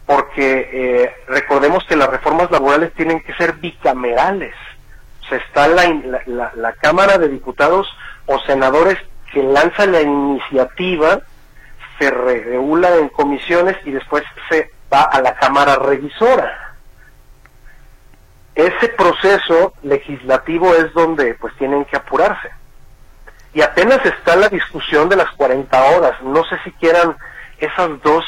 porque 0.06 0.70
eh, 0.72 1.16
recordemos 1.28 1.84
que 1.86 1.96
las 1.96 2.10
reformas 2.10 2.52
laborales 2.52 2.94
tienen 2.94 3.22
que 3.22 3.34
ser 3.36 3.54
bicamerales. 3.54 4.54
O 5.22 5.28
sea, 5.30 5.38
está 5.38 5.68
la, 5.68 6.52
la, 6.56 6.74
Cámara 6.74 7.18
de 7.18 7.30
Diputados 7.30 7.88
o 8.28 8.40
senadores 8.40 8.98
que 9.32 9.42
lanza 9.42 9.86
la 9.88 10.02
iniciativa, 10.02 11.22
se 11.98 12.12
regula 12.12 12.96
en 12.98 13.10
comisiones 13.10 13.78
y 13.86 13.92
después 13.92 14.24
se 14.50 14.72
va 14.94 15.04
a 15.04 15.22
la 15.22 15.36
Cámara 15.36 15.78
Revisora 15.78 16.65
ese 18.56 18.88
proceso 18.90 19.74
legislativo 19.84 20.74
es 20.74 20.94
donde 20.94 21.34
pues 21.36 21.54
tienen 21.58 21.86
que 21.86 21.98
apurarse. 21.98 22.50
Y 23.54 23.62
apenas 23.62 24.06
está 24.06 24.36
la 24.36 24.50
discusión 24.50 25.08
de 25.10 25.18
las 25.18 25.30
40 25.32 25.84
horas. 25.84 26.22
No 26.24 26.44
sé 26.46 26.58
si 26.64 26.72
quieran 26.74 27.16
esas 27.58 28.02
dos 28.02 28.26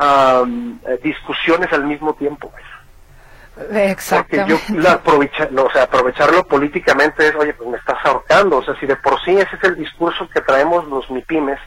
eh, 0.00 1.00
discusiones 1.02 1.72
al 1.72 1.84
mismo 1.84 2.14
tiempo. 2.14 2.52
Exactamente. 3.70 4.54
Porque 4.66 4.82
yo 4.82 4.90
aprovecha, 4.90 5.48
o 5.56 5.70
sea, 5.70 5.82
aprovecharlo 5.82 6.46
políticamente 6.46 7.28
es, 7.28 7.34
oye, 7.34 7.52
pues 7.52 7.68
me 7.68 7.76
estás 7.76 7.98
ahorcando. 8.04 8.58
O 8.58 8.62
sea, 8.62 8.74
si 8.80 8.86
de 8.86 8.96
por 8.96 9.22
sí 9.22 9.36
ese 9.36 9.56
es 9.56 9.64
el 9.64 9.76
discurso 9.76 10.28
que 10.30 10.40
traemos 10.40 10.86
los 10.88 11.10
MIPIMES, 11.10 11.58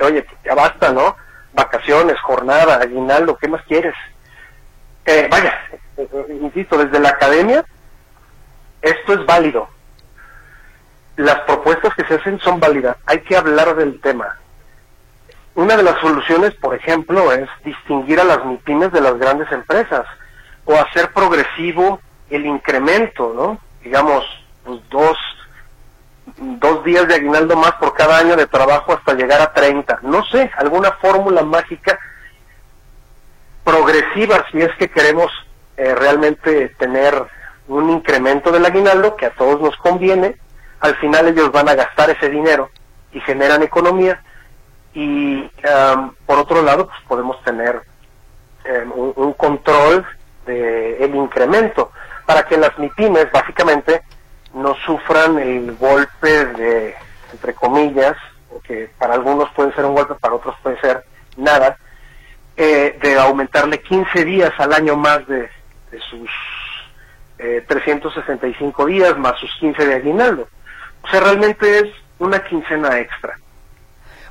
oye, 0.00 0.26
ya 0.44 0.54
basta, 0.54 0.92
¿no? 0.92 1.16
Vacaciones, 1.52 2.18
jornada, 2.20 2.76
aguinaldo, 2.76 3.36
¿qué 3.38 3.48
más 3.48 3.62
quieres? 3.62 3.94
Eh, 5.06 5.28
vaya, 5.30 5.58
insisto, 6.28 6.78
desde 6.78 7.00
la 7.00 7.10
academia, 7.10 7.64
esto 8.82 9.12
es 9.12 9.26
válido. 9.26 9.68
Las 11.16 11.40
propuestas 11.40 11.94
que 11.94 12.04
se 12.04 12.14
hacen 12.14 12.38
son 12.40 12.60
válidas. 12.60 12.96
Hay 13.06 13.20
que 13.20 13.36
hablar 13.36 13.74
del 13.76 14.00
tema. 14.00 14.38
Una 15.54 15.76
de 15.76 15.82
las 15.82 16.00
soluciones, 16.00 16.54
por 16.54 16.74
ejemplo, 16.74 17.32
es 17.32 17.48
distinguir 17.64 18.20
a 18.20 18.24
las 18.24 18.44
MIPIMES 18.44 18.92
de 18.92 19.00
las 19.00 19.18
grandes 19.18 19.50
empresas 19.52 20.06
o 20.64 20.74
hacer 20.74 21.12
progresivo 21.12 22.00
el 22.30 22.46
incremento, 22.46 23.32
¿no? 23.34 23.58
Digamos, 23.82 24.24
pues 24.64 24.80
dos, 24.88 25.18
dos 26.36 26.84
días 26.84 27.08
de 27.08 27.16
aguinaldo 27.16 27.56
más 27.56 27.72
por 27.72 27.94
cada 27.94 28.18
año 28.18 28.36
de 28.36 28.46
trabajo 28.46 28.92
hasta 28.92 29.14
llegar 29.14 29.40
a 29.40 29.52
30. 29.52 29.98
No 30.02 30.24
sé, 30.24 30.50
alguna 30.56 30.92
fórmula 30.92 31.42
mágica 31.42 31.98
progresiva 33.64 34.44
si 34.50 34.60
es 34.60 34.74
que 34.78 34.88
queremos 34.88 35.30
eh, 35.82 35.94
realmente 35.94 36.68
tener 36.78 37.14
un 37.66 37.88
incremento 37.88 38.52
del 38.52 38.66
aguinaldo 38.66 39.16
que 39.16 39.24
a 39.24 39.30
todos 39.30 39.62
nos 39.62 39.74
conviene, 39.78 40.36
al 40.80 40.94
final 40.96 41.26
ellos 41.26 41.50
van 41.52 41.70
a 41.70 41.74
gastar 41.74 42.10
ese 42.10 42.28
dinero 42.28 42.68
y 43.12 43.20
generan 43.20 43.62
economía 43.62 44.22
y 44.92 45.50
por 46.26 46.38
otro 46.38 46.60
lado 46.60 46.86
pues 46.86 46.98
podemos 47.08 47.42
tener 47.44 47.80
em, 48.64 48.92
un, 48.92 49.32
control 49.32 50.04
del 50.44 50.96
el 51.00 51.14
incremento 51.14 51.92
para 52.26 52.42
que 52.42 52.58
las 52.58 52.78
MIPIMES 52.78 53.32
básicamente 53.32 54.02
no 54.52 54.74
sufran 54.84 55.38
el 55.38 55.76
golpe 55.76 56.44
de, 56.44 56.94
entre 57.32 57.54
comillas, 57.54 58.18
que 58.64 58.90
para 58.98 59.14
algunos 59.14 59.48
puede 59.52 59.72
ser 59.72 59.86
un 59.86 59.94
golpe, 59.94 60.14
para 60.16 60.34
otros 60.34 60.54
puede 60.62 60.78
ser 60.80 61.06
nada, 61.38 61.78
eh, 62.54 62.98
de 63.00 63.18
aumentarle 63.18 63.80
15 63.80 64.26
días 64.26 64.52
al 64.58 64.74
año 64.74 64.94
más 64.94 65.26
de, 65.26 65.48
de 65.90 66.00
sus 66.00 66.30
eh, 67.38 67.64
365 67.66 68.86
días 68.86 69.16
más 69.18 69.38
sus 69.38 69.50
15 69.60 69.86
de 69.86 69.94
aguinaldo. 69.94 70.48
O 71.02 71.08
sea, 71.08 71.20
realmente 71.20 71.78
es 71.78 71.84
una 72.18 72.42
quincena 72.44 72.98
extra. 72.98 73.38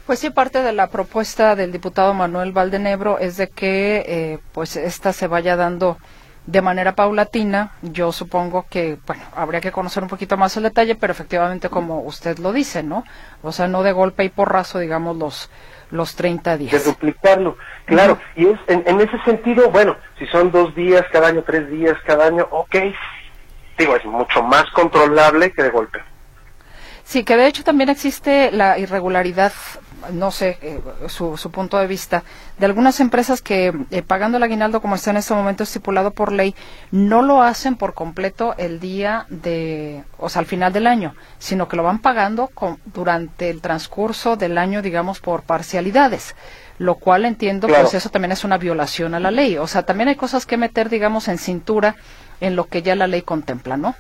Pues 0.06 0.20
sí, 0.20 0.30
parte 0.30 0.62
de 0.62 0.74
la 0.74 0.88
propuesta 0.88 1.56
del 1.56 1.72
diputado 1.72 2.14
Manuel 2.14 2.52
Valdenebro 2.52 3.20
es 3.20 3.38
de 3.38 3.48
que 3.48 4.04
eh, 4.08 4.40
pues 4.54 4.76
esta 4.76 5.14
se 5.14 5.28
vaya 5.28 5.56
dando 5.56 5.98
de 6.46 6.62
manera 6.62 6.96
paulatina. 6.96 7.74
Yo 7.84 8.12
supongo 8.12 8.66
que, 8.70 8.98
bueno, 9.06 9.24
habría 9.36 9.62
que 9.62 9.72
conocer 9.72 10.02
un 10.02 10.10
poquito 10.10 10.36
más 10.36 10.58
el 10.58 10.64
detalle, 10.64 10.96
pero 10.96 11.12
efectivamente 11.12 11.70
como 11.70 12.02
usted 12.02 12.40
lo 12.40 12.52
dice, 12.54 12.82
¿no? 12.82 13.04
O 13.44 13.52
sea, 13.52 13.68
no 13.68 13.84
de 13.84 13.92
golpe 13.92 14.24
y 14.24 14.30
porrazo, 14.30 14.80
digamos, 14.80 15.16
los, 15.18 15.50
los 15.92 16.16
30 16.16 16.58
días. 16.58 16.72
De 16.72 16.80
duplicarlo, 16.80 17.58
claro. 17.86 18.18
Y 18.36 18.48
es, 18.48 18.60
en, 18.68 19.02
ese 19.02 19.20
sentido, 19.24 19.70
bueno, 19.70 19.96
si 20.18 20.26
son 20.28 20.52
dos 20.52 20.74
días 20.76 21.04
cada 21.12 21.28
año, 21.28 21.44
tres 21.46 21.70
días 21.70 21.98
cada 22.06 22.28
año, 22.28 22.48
ok. 22.52 22.76
Digo, 23.78 23.96
es 23.96 24.06
mucho 24.06 24.44
más 24.44 24.70
controlable 24.72 25.52
que 25.52 25.64
de 25.64 25.70
golpe. 25.70 26.00
Sí, 27.10 27.24
que 27.24 27.38
de 27.38 27.48
hecho 27.48 27.64
también 27.64 27.90
existe 27.90 28.52
la 28.52 28.78
irregularidad 28.78 29.52
no 30.14 30.30
sé 30.30 30.60
eh, 30.62 30.80
su, 31.08 31.38
su, 31.38 31.50
punto 31.50 31.80
de 31.80 31.88
vista, 31.88 32.24
de 32.60 32.68
algunas 32.68 33.00
empresas 33.00 33.42
que 33.42 33.74
eh, 33.90 34.04
pagando 34.04 34.38
el 34.38 34.44
aguinaldo 34.44 34.80
como 34.80 34.94
está 34.94 35.10
en 35.10 35.18
este 35.18 35.34
momento 35.34 35.64
estipulado 35.64 36.12
por 36.12 36.32
ley, 36.32 36.54
no 36.92 37.24
lo 37.24 37.42
hacen 37.42 37.78
por 37.78 37.96
completo 37.96 38.54
el 38.60 38.80
día 38.80 39.26
de, 39.30 40.04
o 40.20 40.30
sea, 40.30 40.42
al 40.42 40.46
final 40.46 40.72
del 40.72 40.86
año, 40.86 41.16
sino 41.40 41.68
que 41.68 41.78
lo 41.78 41.82
van 41.82 41.98
pagando 41.98 42.52
durante 42.94 43.50
el 43.50 43.60
transcurso 43.60 44.36
del 44.36 44.60
año, 44.60 44.84
digamos, 44.84 45.20
por 45.20 45.42
parcialidades 45.42 46.36
lo 46.78 46.94
cual 46.94 47.26
entiendo 47.26 47.68
que 47.68 47.74
pues 47.74 47.96
eso 47.96 48.10
también 48.10 48.34
es 48.34 48.44
una 48.44 48.60
violación 48.60 49.16
a 49.16 49.20
la 49.20 49.32
ley. 49.32 49.58
O 49.58 49.68
sea, 49.68 49.84
también 49.84 50.08
hay 50.08 50.16
cosas 50.16 50.46
que 50.46 50.58
meter, 50.58 50.90
digamos, 50.90 51.28
en 51.28 51.38
cintura 51.40 51.96
en 52.40 52.56
lo 52.56 52.68
que 52.68 52.84
ya 52.84 52.96
la 52.96 53.08
ley 53.08 53.22
contempla, 53.22 53.76
¿no? 53.76 53.96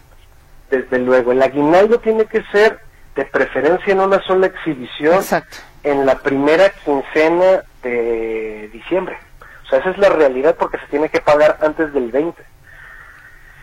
Desde 0.71 0.99
luego, 0.99 1.33
el 1.33 1.41
aguinaldo 1.41 1.99
tiene 1.99 2.25
que 2.25 2.41
ser 2.53 2.79
de 3.19 3.25
preferencia 3.25 3.91
en 3.91 3.99
una 3.99 4.21
sola 4.23 4.47
exhibición 4.47 5.15
Exacto 5.15 5.57
en 5.83 6.05
la 6.05 6.19
primera 6.19 6.69
quincena 6.69 7.63
de 7.83 8.69
diciembre. 8.73 9.17
O 9.63 9.69
sea, 9.69 9.79
esa 9.79 9.91
es 9.91 9.97
la 9.97 10.09
realidad 10.09 10.55
porque 10.57 10.77
se 10.79 10.87
tiene 10.87 11.09
que 11.09 11.21
pagar 11.21 11.57
antes 11.61 11.93
del 11.93 12.11
20. 12.11 12.41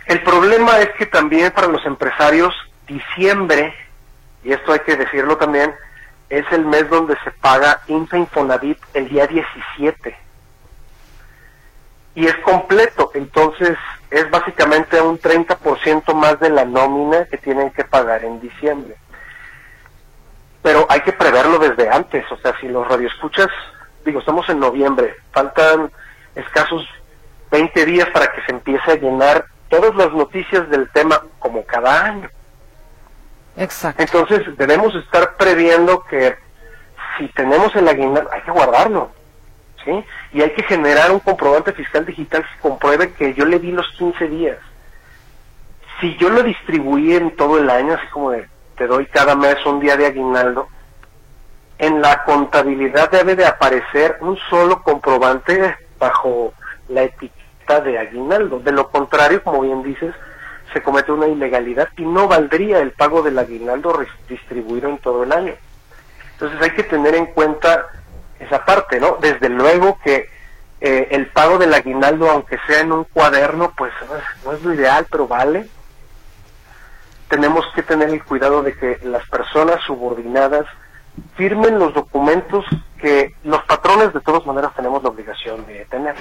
El 0.06 0.22
problema 0.22 0.78
es 0.78 0.90
que 0.98 1.06
también 1.06 1.50
para 1.52 1.66
los 1.66 1.84
empresarios, 1.84 2.54
diciembre, 2.86 3.74
y 4.44 4.52
esto 4.52 4.72
hay 4.72 4.80
que 4.80 4.96
decirlo 4.96 5.36
también, 5.36 5.74
es 6.28 6.44
el 6.52 6.64
mes 6.64 6.88
donde 6.88 7.16
se 7.24 7.30
paga 7.32 7.80
INFA 7.88 8.18
Infonavit 8.18 8.78
el 8.94 9.08
día 9.08 9.26
17. 9.26 10.16
Y 12.14 12.26
es 12.26 12.36
completo, 12.36 13.10
entonces 13.14 13.76
es 14.10 14.30
básicamente 14.30 15.00
un 15.00 15.18
30% 15.18 16.14
más 16.14 16.40
de 16.40 16.50
la 16.50 16.64
nómina 16.64 17.26
que 17.26 17.36
tienen 17.36 17.70
que 17.70 17.84
pagar 17.84 18.24
en 18.24 18.40
diciembre 18.40 18.96
pero 20.66 20.84
hay 20.88 21.00
que 21.02 21.12
preverlo 21.12 21.60
desde 21.60 21.88
antes, 21.88 22.24
o 22.32 22.36
sea, 22.38 22.52
si 22.60 22.66
los 22.66 22.88
radioescuchas, 22.88 23.46
digo, 24.04 24.18
estamos 24.18 24.48
en 24.48 24.58
noviembre, 24.58 25.14
faltan 25.30 25.92
escasos 26.34 26.84
20 27.52 27.86
días 27.86 28.08
para 28.12 28.32
que 28.32 28.42
se 28.42 28.50
empiece 28.50 28.90
a 28.90 28.96
llenar 28.96 29.46
todas 29.68 29.94
las 29.94 30.12
noticias 30.12 30.68
del 30.68 30.90
tema 30.90 31.22
como 31.38 31.64
cada 31.64 32.06
año. 32.06 32.28
Exacto. 33.56 34.02
Entonces 34.02 34.56
debemos 34.56 34.92
estar 34.96 35.36
previendo 35.36 36.02
que 36.02 36.34
si 37.16 37.28
tenemos 37.28 37.72
el 37.76 37.86
aguinaldo, 37.86 38.28
hay 38.32 38.40
que 38.40 38.50
guardarlo, 38.50 39.12
¿sí? 39.84 40.04
Y 40.32 40.42
hay 40.42 40.50
que 40.50 40.64
generar 40.64 41.12
un 41.12 41.20
comprobante 41.20 41.74
fiscal 41.74 42.04
digital 42.04 42.42
que 42.42 42.60
compruebe 42.60 43.12
que 43.12 43.34
yo 43.34 43.44
le 43.44 43.60
di 43.60 43.70
los 43.70 43.86
15 43.98 44.26
días. 44.26 44.58
Si 46.00 46.16
yo 46.16 46.28
lo 46.28 46.42
distribuí 46.42 47.14
en 47.14 47.36
todo 47.36 47.56
el 47.56 47.70
año, 47.70 47.94
así 47.94 48.08
como 48.08 48.32
de 48.32 48.48
te 48.76 48.86
doy 48.86 49.06
cada 49.06 49.34
mes 49.34 49.56
un 49.66 49.80
día 49.80 49.96
de 49.96 50.06
aguinaldo, 50.06 50.68
en 51.78 52.00
la 52.00 52.24
contabilidad 52.24 53.10
debe 53.10 53.36
de 53.36 53.44
aparecer 53.44 54.16
un 54.20 54.38
solo 54.48 54.82
comprobante 54.82 55.76
bajo 55.98 56.54
la 56.88 57.02
etiqueta 57.02 57.80
de 57.80 57.98
aguinaldo. 57.98 58.60
De 58.60 58.72
lo 58.72 58.90
contrario, 58.90 59.42
como 59.42 59.62
bien 59.62 59.82
dices, 59.82 60.14
se 60.72 60.82
comete 60.82 61.12
una 61.12 61.26
ilegalidad 61.26 61.88
y 61.96 62.04
no 62.04 62.28
valdría 62.28 62.78
el 62.78 62.92
pago 62.92 63.22
del 63.22 63.38
aguinaldo 63.38 63.98
distribuido 64.28 64.88
en 64.88 64.98
todo 64.98 65.24
el 65.24 65.32
año. 65.32 65.54
Entonces 66.32 66.60
hay 66.62 66.70
que 66.70 66.84
tener 66.84 67.14
en 67.14 67.26
cuenta 67.26 67.86
esa 68.38 68.64
parte, 68.64 69.00
¿no? 69.00 69.18
Desde 69.20 69.48
luego 69.48 69.98
que 70.02 70.28
eh, 70.80 71.08
el 71.10 71.26
pago 71.28 71.58
del 71.58 71.72
aguinaldo, 71.72 72.30
aunque 72.30 72.58
sea 72.66 72.80
en 72.80 72.92
un 72.92 73.04
cuaderno, 73.04 73.72
pues 73.76 73.92
no 74.44 74.52
es 74.52 74.62
lo 74.62 74.74
ideal, 74.74 75.06
pero 75.10 75.26
vale 75.26 75.66
tenemos 77.28 77.64
que 77.74 77.82
tener 77.82 78.10
el 78.10 78.24
cuidado 78.24 78.62
de 78.62 78.74
que 78.74 78.98
las 79.04 79.28
personas 79.28 79.80
subordinadas 79.86 80.66
firmen 81.34 81.78
los 81.78 81.94
documentos 81.94 82.64
que 82.98 83.34
los 83.44 83.62
patrones 83.64 84.12
de 84.12 84.20
todas 84.20 84.46
maneras 84.46 84.74
tenemos 84.74 85.02
la 85.02 85.08
obligación 85.10 85.66
de 85.66 85.84
tener. 85.86 86.14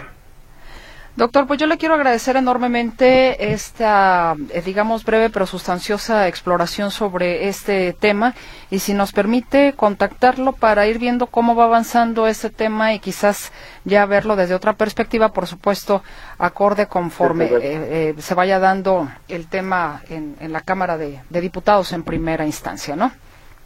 Doctor, 1.15 1.47
pues 1.47 1.62
yo 1.62 1.65
le 1.65 1.78
quiero 1.78 1.95
agradecer 1.95 2.36
enormemente 2.36 3.54
esta, 3.54 4.36
eh, 4.49 4.62
digamos, 4.62 5.06
breve 5.06 5.30
pero 5.30 5.45
sustanciosa 5.45 6.28
exploración 6.28 6.91
sobre 6.91 7.47
este 7.47 7.93
tema 7.93 8.34
y 8.69 8.80
si 8.80 8.93
nos 8.93 9.13
permite 9.13 9.73
contactarlo 9.78 10.51
para 10.51 10.88
ir 10.88 10.99
viendo 10.99 11.28
cómo 11.28 11.56
va 11.56 11.65
avanzando 11.65 12.28
este 12.28 12.49
tema 12.49 12.93
y 12.93 12.99
quizás 12.99 13.54
ya 13.86 14.06
verlo 14.06 14.36
desde 14.36 14.56
otra 14.56 14.73
perspectiva, 14.73 15.30
por 15.30 15.47
supuesto, 15.47 16.04
acorde 16.38 16.88
conforme 16.88 17.45
eh, 17.45 17.60
eh, 17.62 18.15
se 18.17 18.34
vaya 18.34 18.60
dando 18.60 19.08
el 19.30 19.47
tema 19.47 20.01
en, 20.10 20.36
en 20.41 20.51
la 20.51 20.60
Cámara 20.60 20.97
de 20.97 21.21
Diputados 21.30 21.93
en 21.93 22.04
primera 22.04 22.45
instancia, 22.45 22.97
¿no? 22.97 23.13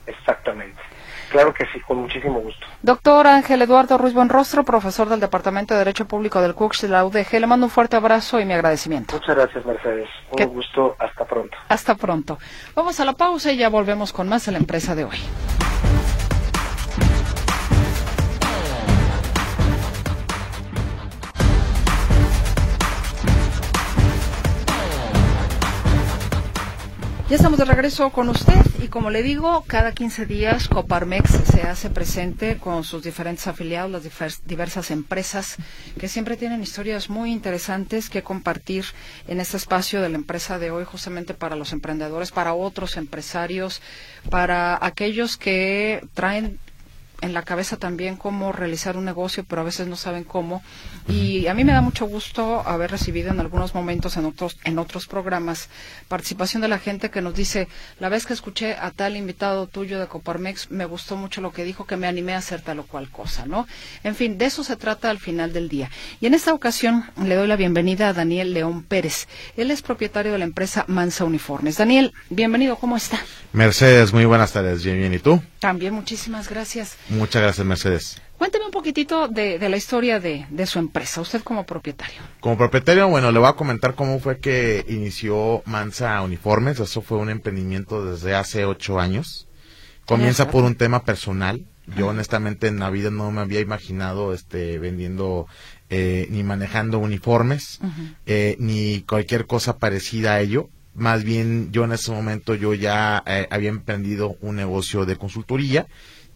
Exactamente. 0.06 0.89
Claro 1.30 1.54
que 1.54 1.66
sí, 1.72 1.80
con 1.82 1.98
muchísimo 1.98 2.40
gusto. 2.40 2.66
Doctor 2.82 3.28
Ángel 3.28 3.62
Eduardo 3.62 3.98
Ruiz 3.98 4.14
Buenrostro, 4.14 4.64
profesor 4.64 5.10
del 5.10 5.20
Departamento 5.20 5.74
de 5.74 5.80
Derecho 5.80 6.06
Público 6.06 6.42
del 6.42 6.56
CUCS 6.56 6.82
de 6.84 6.90
la 6.90 7.06
UDG, 7.06 7.40
le 7.40 7.48
mando 7.48 7.68
un 7.68 7.70
fuerte 7.70 7.96
abrazo 7.96 8.40
y 8.40 8.46
mi 8.46 8.54
agradecimiento. 8.54 9.16
Muchas 9.16 9.36
gracias, 9.36 9.66
Mercedes. 9.66 10.10
Un 10.32 10.46
gusto. 10.48 10.96
Hasta 11.00 11.26
pronto. 11.26 11.58
Hasta 11.68 11.96
pronto. 11.96 12.38
Vamos 12.76 13.00
a 13.00 13.06
la 13.06 13.14
pausa 13.14 13.52
y 13.52 13.58
ya 13.58 13.70
volvemos 13.70 14.12
con 14.12 14.28
más 14.28 14.46
de 14.46 14.52
la 14.52 14.58
empresa 14.58 14.96
de 14.96 15.06
hoy. 15.06 15.18
Ya 27.30 27.36
estamos 27.36 27.60
de 27.60 27.66
regreso 27.66 28.10
con 28.10 28.28
usted 28.30 28.60
y 28.82 28.88
como 28.88 29.12
le 29.12 29.22
digo, 29.22 29.64
cada 29.68 29.92
15 29.92 30.26
días 30.26 30.68
Coparmex 30.68 31.30
se 31.30 31.62
hace 31.62 31.92
presente 31.92 32.58
con 32.58 32.84
sus 32.84 33.04
diferentes 33.04 33.46
afiliados, 33.46 33.92
las 33.92 34.42
diversas 34.48 34.90
empresas 34.90 35.58
que 36.00 36.08
siempre 36.08 36.38
tienen 36.38 36.64
historias 36.64 37.08
muy 37.08 37.32
interesantes 37.32 38.10
que 38.10 38.24
compartir 38.24 38.84
en 39.28 39.40
este 39.40 39.58
espacio 39.58 40.02
de 40.02 40.10
la 40.10 40.16
empresa 40.16 40.58
de 40.58 40.72
hoy, 40.72 40.86
justamente 40.86 41.36
para 41.36 41.56
los 41.56 41.72
emprendedores, 41.72 42.32
para 42.32 42.56
otros 42.56 42.98
empresarios, 42.98 43.80
para 44.32 44.84
aquellos 44.84 45.38
que 45.38 46.04
traen 46.16 46.58
en 47.22 47.34
la 47.34 47.44
cabeza 47.44 47.78
también 47.78 48.16
cómo 48.16 48.52
realizar 48.52 48.98
un 48.98 49.06
negocio, 49.06 49.44
pero 49.48 49.62
a 49.62 49.66
veces 49.66 49.88
no 49.88 49.96
saben 49.96 50.24
cómo. 50.24 50.62
Y 51.08 51.48
a 51.48 51.54
mí 51.54 51.64
me 51.64 51.74
da 51.74 51.82
mucho 51.82 52.06
gusto 52.06 52.62
haber 52.68 52.92
recibido 52.92 53.30
en 53.30 53.40
algunos 53.40 53.74
momentos 53.74 54.18
en 54.18 54.26
otros 54.26 54.58
en 54.64 54.80
otros 54.80 55.08
programas 55.08 55.70
participación 56.08 56.62
de 56.62 56.68
la 56.68 56.80
gente 56.80 57.10
que 57.10 57.22
nos 57.22 57.36
dice, 57.36 57.68
la 58.00 58.10
vez 58.10 58.26
que 58.26 58.34
escuché 58.34 58.74
a 58.74 58.92
tal 58.92 59.16
invitado 59.16 59.68
tuyo 59.68 60.00
de 60.00 60.08
Coparmex, 60.08 60.72
me 60.72 60.86
gustó 60.86 61.16
mucho 61.16 61.42
lo 61.42 61.52
que 61.52 61.64
dijo, 61.64 61.86
que 61.86 61.98
me 61.98 62.08
animé 62.08 62.34
a 62.34 62.38
hacer 62.38 62.62
tal 62.62 62.80
o 62.80 62.84
cual 62.84 63.10
cosa, 63.10 63.46
¿no? 63.46 63.68
En 64.04 64.16
fin, 64.16 64.38
de 64.38 64.46
eso 64.46 64.64
se 64.64 64.76
trata 64.76 65.10
al 65.10 65.20
final 65.20 65.54
del 65.54 65.70
día. 65.70 65.90
Y 66.20 66.26
en 66.26 66.34
esta 66.34 66.54
ocasión 66.54 67.06
le 67.24 67.36
doy 67.36 67.48
la 67.48 67.56
bienvenida 67.56 68.10
a 68.10 68.14
Daniel 68.14 68.54
León 68.54 68.84
Pérez. 68.84 69.28
Él 69.58 69.72
es 69.72 69.82
propietario 69.82 70.32
de 70.32 70.40
la 70.40 70.46
empresa 70.46 70.86
Mansa 70.88 71.26
Uniformes. 71.26 71.78
Daniel, 71.78 72.14
bienvenido, 72.30 72.76
¿cómo 72.76 72.98
está? 72.98 73.20
Mercedes, 73.54 74.14
muy 74.14 74.26
buenas 74.26 74.52
tardes, 74.52 74.84
bien, 74.84 75.00
bien, 75.00 75.14
¿y 75.14 75.20
tú? 75.20 75.42
También, 75.60 75.94
muchísimas 75.94 76.50
gracias. 76.50 76.96
Muchas 77.10 77.42
gracias, 77.42 77.66
Mercedes. 77.66 78.22
Cuénteme 78.38 78.66
un 78.66 78.72
poquitito 78.72 79.28
de, 79.28 79.58
la 79.68 79.76
historia 79.76 80.20
de, 80.20 80.66
su 80.66 80.80
empresa, 80.80 81.20
usted 81.20 81.42
como 81.42 81.66
propietario. 81.66 82.22
Como 82.40 82.58
propietario, 82.58 83.08
bueno, 83.10 83.32
le 83.32 83.40
voy 83.40 83.50
a 83.50 83.54
comentar 83.54 83.96
cómo 83.96 84.20
fue 84.20 84.40
que 84.40 84.86
inició 84.88 85.62
Mansa 85.66 86.22
Uniformes. 86.22 86.80
Eso 86.80 87.02
fue 87.02 87.18
un 87.18 87.30
emprendimiento 87.30 88.06
desde 88.06 88.36
hace 88.36 88.64
ocho 88.64 89.00
años. 89.00 89.48
Comienza 90.06 90.50
por 90.50 90.64
un 90.64 90.76
tema 90.76 91.04
personal. 91.04 91.66
Yo 91.98 92.08
honestamente 92.08 92.68
en 92.68 92.80
la 92.80 92.90
vida 92.90 93.10
no 93.10 93.32
me 93.32 93.42
había 93.42 93.60
imaginado 93.60 94.34
este 94.34 94.80
vendiendo 94.80 95.48
eh, 95.90 96.28
ni 96.30 96.44
manejando 96.44 97.00
uniformes 97.00 97.80
eh, 98.28 98.56
ni 98.60 99.02
cualquier 99.02 99.48
cosa 99.48 99.80
parecida 99.80 100.36
a 100.36 100.40
ello 100.40 100.70
más 100.94 101.24
bien 101.24 101.72
yo 101.72 101.84
en 101.86 101.94
ese 101.94 102.12
momento 102.12 102.54
yo 102.54 102.76
ya 102.76 103.24
eh, 103.26 103.48
había 103.50 103.70
emprendido 103.70 104.36
un 104.42 104.58
negocio 104.58 105.06
de 105.06 105.16
consultoría 105.16 105.88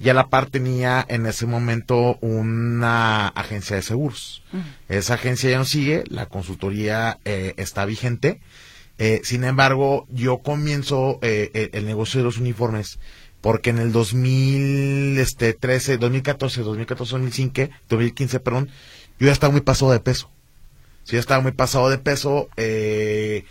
y 0.04 0.10
a 0.10 0.14
la 0.14 0.28
par 0.28 0.50
tenía 0.50 1.06
en 1.08 1.26
ese 1.26 1.46
momento 1.46 2.18
una 2.22 3.28
agencia 3.30 3.76
de 3.76 3.82
seguros. 3.82 4.44
Esa 4.90 5.14
agencia 5.14 5.50
ya 5.50 5.58
no 5.58 5.66
sigue, 5.66 6.04
la 6.08 6.28
consultoría 6.28 7.20
eh, 7.26 7.54
está 7.58 7.86
vigente. 7.86 8.42
Eh, 8.98 9.22
sin 9.24 9.44
embargo, 9.44 10.06
yo 10.10 10.40
comienzo 10.40 11.20
el 11.22 11.86
negocio 11.86 12.20
de 12.20 12.26
los 12.26 12.38
uniformes 12.38 13.00
porque 13.44 13.72
en 13.72 13.80
el 13.80 13.92
2013, 13.92 15.98
2014, 15.98 16.62
2014, 16.62 17.12
2015, 17.12 17.72
2015, 17.90 18.40
perdón, 18.40 18.70
yo 19.20 19.28
ya 19.28 19.34
estaba 19.34 19.52
muy 19.52 19.60
pasado 19.60 19.92
de 19.92 20.00
peso. 20.00 20.30
Sí, 21.04 21.18
ya 21.18 21.20
estaba 21.20 21.42
muy 21.42 21.52
pasado 21.52 21.90
de 21.90 21.98
peso. 21.98 22.48
Eh, 22.56 23.44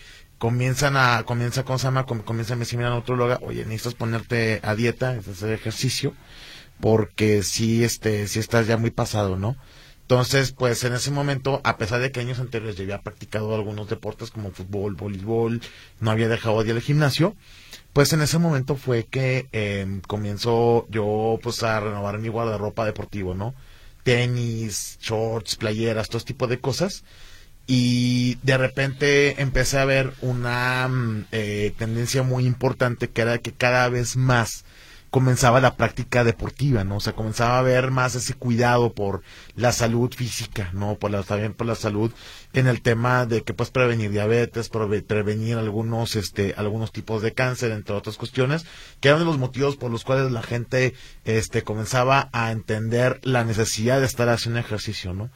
comienzan 0.43 0.97
a, 0.97 1.23
comienza 1.23 1.63
con 1.63 1.79
Sama, 1.79 2.05
comienza 2.05 2.55
a 2.55 2.57
decirme 2.57 2.83
la 2.83 2.91
nutróloga, 2.91 3.39
oye, 3.43 3.65
necesitas 3.65 3.95
ponerte 3.95 4.59
a 4.65 4.75
dieta, 4.75 5.11
hacer 5.11 5.53
ejercicio, 5.53 6.15
porque 6.81 7.45
si 7.45 7.85
este, 7.85 8.27
si 8.27 8.41
estás 8.41 8.67
ya 8.67 8.77
muy 8.77 8.91
pasado, 8.91 9.37
¿no? 9.37 9.57
Entonces, 10.01 10.51
pues 10.51 10.83
en 10.83 10.95
ese 10.95 11.13
momento, 11.13 11.61
a 11.63 11.77
pesar 11.77 12.01
de 12.01 12.11
que 12.11 12.19
años 12.19 12.41
anteriores 12.41 12.75
ya 12.75 12.83
había 12.83 13.03
practicado 13.03 13.55
algunos 13.55 13.89
deportes 13.89 14.33
como 14.33 14.51
fútbol, 14.51 14.97
voleibol, 14.97 15.61
no 16.01 16.11
había 16.11 16.27
dejado 16.27 16.61
de 16.65 16.71
ir 16.71 16.75
al 16.75 16.83
gimnasio, 16.83 17.37
pues 17.93 18.13
en 18.13 18.21
ese 18.21 18.39
momento 18.39 18.75
fue 18.75 19.05
que 19.05 19.47
eh, 19.53 20.01
comienzo 20.09 20.89
yo 20.91 21.39
pues 21.41 21.63
a 21.63 21.79
renovar 21.79 22.19
mi 22.19 22.31
guardarropa 22.31 22.85
deportivo, 22.85 23.37
¿no? 23.37 23.55
Tenis, 24.03 24.99
shorts, 25.01 25.55
playeras, 25.55 26.09
todo 26.09 26.19
este 26.19 26.33
tipo 26.33 26.49
de 26.49 26.59
cosas. 26.59 27.05
Y 27.75 28.35
de 28.43 28.59
repente 28.59 29.41
empecé 29.41 29.79
a 29.79 29.87
ver 29.87 30.13
una 30.21 30.87
mm, 30.89 31.25
eh, 31.33 31.73
tendencia 31.79 32.23
muy 32.23 32.45
importante 32.45 33.09
que 33.09 33.23
era 33.23 33.39
que 33.39 33.53
cada 33.53 33.89
vez 33.89 34.15
más 34.15 34.67
comenzaba 35.09 35.59
la 35.59 35.75
práctica 35.77 36.23
deportiva, 36.23 36.85
¿no? 36.85 36.97
O 36.97 37.01
sea, 37.01 37.15
comenzaba 37.15 37.59
a 37.59 37.63
ver 37.63 37.91
más 37.91 38.15
ese 38.15 38.35
cuidado 38.35 38.93
por 38.93 39.23
la 39.57 39.73
salud 39.73 40.13
física, 40.15 40.69
¿no? 40.75 40.97
Por 40.97 41.13
la, 41.13 41.23
también 41.23 41.55
por 41.55 41.67
la 41.67 41.75
salud 41.75 42.13
en 42.53 42.67
el 42.67 42.83
tema 42.83 43.25
de 43.25 43.41
que 43.41 43.55
puedes 43.55 43.71
prevenir 43.71 44.11
diabetes, 44.11 44.69
prevenir 44.69 45.57
algunos, 45.57 46.15
este, 46.15 46.53
algunos 46.59 46.93
tipos 46.93 47.23
de 47.23 47.33
cáncer, 47.33 47.73
entre 47.73 47.97
otras 47.97 48.19
cuestiones, 48.19 48.67
que 49.01 49.09
eran 49.09 49.25
los 49.25 49.39
motivos 49.39 49.77
por 49.77 49.91
los 49.91 50.05
cuales 50.05 50.31
la 50.31 50.43
gente, 50.43 50.93
este, 51.25 51.63
comenzaba 51.63 52.29
a 52.35 52.53
entender 52.53 53.19
la 53.23 53.45
necesidad 53.45 54.01
de 54.01 54.07
estar 54.07 54.29
haciendo 54.29 54.61
ejercicio, 54.61 55.15
¿no? 55.15 55.31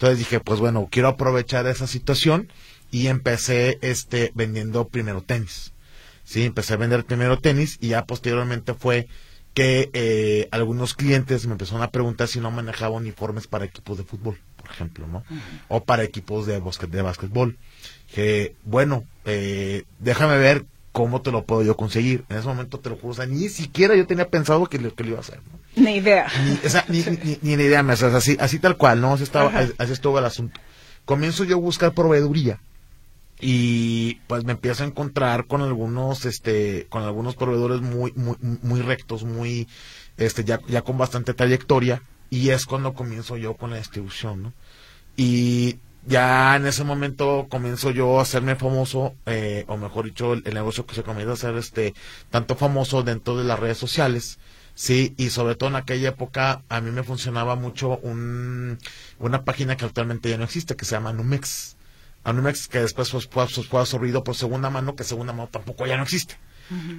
Entonces 0.00 0.18
dije, 0.18 0.40
pues 0.40 0.60
bueno, 0.60 0.88
quiero 0.90 1.08
aprovechar 1.08 1.66
esa 1.66 1.86
situación 1.86 2.50
y 2.90 3.08
empecé, 3.08 3.78
este, 3.82 4.32
vendiendo 4.34 4.88
primero 4.88 5.20
tenis. 5.20 5.74
Sí, 6.24 6.44
empecé 6.44 6.72
a 6.72 6.78
vender 6.78 7.04
primero 7.04 7.38
tenis 7.38 7.76
y 7.82 7.88
ya 7.88 8.06
posteriormente 8.06 8.72
fue 8.72 9.08
que 9.52 9.90
eh, 9.92 10.48
algunos 10.52 10.94
clientes 10.94 11.44
me 11.44 11.52
empezaron 11.52 11.82
a 11.82 11.90
preguntar 11.90 12.28
si 12.28 12.40
no 12.40 12.50
manejaba 12.50 12.96
uniformes 12.96 13.46
para 13.46 13.66
equipos 13.66 13.98
de 13.98 14.04
fútbol, 14.04 14.38
por 14.56 14.70
ejemplo, 14.70 15.06
¿no? 15.06 15.22
O 15.68 15.84
para 15.84 16.02
equipos 16.02 16.46
de, 16.46 16.62
de 16.88 17.02
básquetbol. 17.02 17.58
Que, 18.14 18.56
bueno, 18.64 19.04
eh, 19.26 19.84
déjame 19.98 20.38
ver 20.38 20.64
cómo 20.92 21.22
te 21.22 21.30
lo 21.30 21.44
puedo 21.44 21.62
yo 21.62 21.76
conseguir. 21.76 22.24
En 22.28 22.38
ese 22.38 22.48
momento 22.48 22.78
te 22.80 22.90
lo 22.90 22.96
juro, 22.96 23.12
o 23.12 23.14
sea, 23.14 23.26
ni 23.26 23.48
siquiera 23.48 23.94
yo 23.94 24.06
tenía 24.06 24.28
pensado 24.28 24.66
que 24.66 24.78
lo, 24.78 24.94
que 24.94 25.04
lo 25.04 25.10
iba 25.10 25.18
a 25.18 25.22
hacer, 25.22 25.40
¿no? 25.52 25.82
Ni 25.82 25.96
idea. 25.96 26.26
Ni, 26.44 26.66
o 26.66 26.70
sea, 26.70 26.84
ni, 26.88 27.02
ni, 27.02 27.38
ni, 27.42 27.52
idea, 27.52 27.82
o 27.82 27.96
sea, 27.96 28.16
así, 28.16 28.36
así 28.40 28.58
tal 28.58 28.76
cual, 28.76 29.00
¿no? 29.00 29.14
Así, 29.14 29.22
estaba, 29.22 29.52
así 29.78 29.92
estuvo 29.92 30.18
el 30.18 30.24
asunto. 30.24 30.60
Comienzo 31.04 31.44
yo 31.44 31.56
a 31.56 31.60
buscar 31.60 31.92
proveeduría 31.92 32.60
y 33.40 34.16
pues 34.26 34.44
me 34.44 34.52
empiezo 34.52 34.84
a 34.84 34.86
encontrar 34.86 35.46
con 35.46 35.62
algunos 35.62 36.26
este 36.26 36.86
con 36.90 37.02
algunos 37.04 37.36
proveedores 37.36 37.80
muy 37.80 38.12
muy 38.12 38.36
muy 38.40 38.82
rectos 38.82 39.24
muy 39.24 39.66
este 40.18 40.44
ya 40.44 40.60
ya 40.68 40.82
con 40.82 40.98
bastante 40.98 41.32
trayectoria 41.32 42.02
y 42.28 42.50
es 42.50 42.66
cuando 42.66 42.92
comienzo 42.92 43.38
yo 43.38 43.54
con 43.54 43.70
la 43.70 43.78
distribución 43.78 44.42
no 44.42 44.52
y 45.16 45.78
ya 46.06 46.56
en 46.56 46.66
ese 46.66 46.84
momento 46.84 47.46
comienzo 47.48 47.90
yo 47.90 48.18
a 48.18 48.22
hacerme 48.22 48.56
famoso 48.56 49.14
eh, 49.26 49.64
o 49.68 49.76
mejor 49.76 50.06
dicho 50.06 50.32
el, 50.32 50.42
negocio 50.54 50.86
que 50.86 50.94
se 50.94 51.02
comienza 51.02 51.30
a 51.30 51.34
hacer 51.34 51.56
este 51.56 51.94
tanto 52.30 52.56
famoso 52.56 53.02
dentro 53.02 53.36
de 53.36 53.44
las 53.44 53.58
redes 53.58 53.78
sociales 53.78 54.38
Sí, 54.74 55.14
y 55.18 55.28
sobre 55.28 55.56
todo 55.56 55.68
en 55.68 55.76
aquella 55.76 56.08
época 56.08 56.62
a 56.70 56.80
mí 56.80 56.90
me 56.90 57.02
funcionaba 57.02 57.54
mucho 57.54 57.98
un, 57.98 58.78
una 59.18 59.44
página 59.44 59.76
que 59.76 59.84
actualmente 59.84 60.30
ya 60.30 60.38
no 60.38 60.44
existe, 60.44 60.74
que 60.74 60.86
se 60.86 60.92
llama 60.92 61.12
Numex. 61.12 61.76
Anumex 62.24 62.68
que 62.68 62.80
después 62.80 63.10
fue, 63.10 63.20
fue, 63.20 63.46
fue 63.46 63.80
absorbido 63.80 64.24
por 64.24 64.36
segunda 64.36 64.70
mano, 64.70 64.94
que 64.96 65.04
segunda 65.04 65.32
mano 65.32 65.48
tampoco 65.50 65.86
ya 65.86 65.98
no 65.98 66.04
existe. 66.04 66.38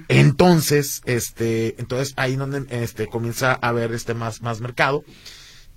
Entonces, 0.08 1.00
este, 1.06 1.74
entonces 1.80 2.12
ahí 2.16 2.36
donde 2.36 2.66
este 2.70 3.06
comienza 3.06 3.52
a 3.52 3.68
haber 3.68 3.92
este 3.92 4.12
más, 4.14 4.42
más 4.42 4.60
mercado. 4.60 5.02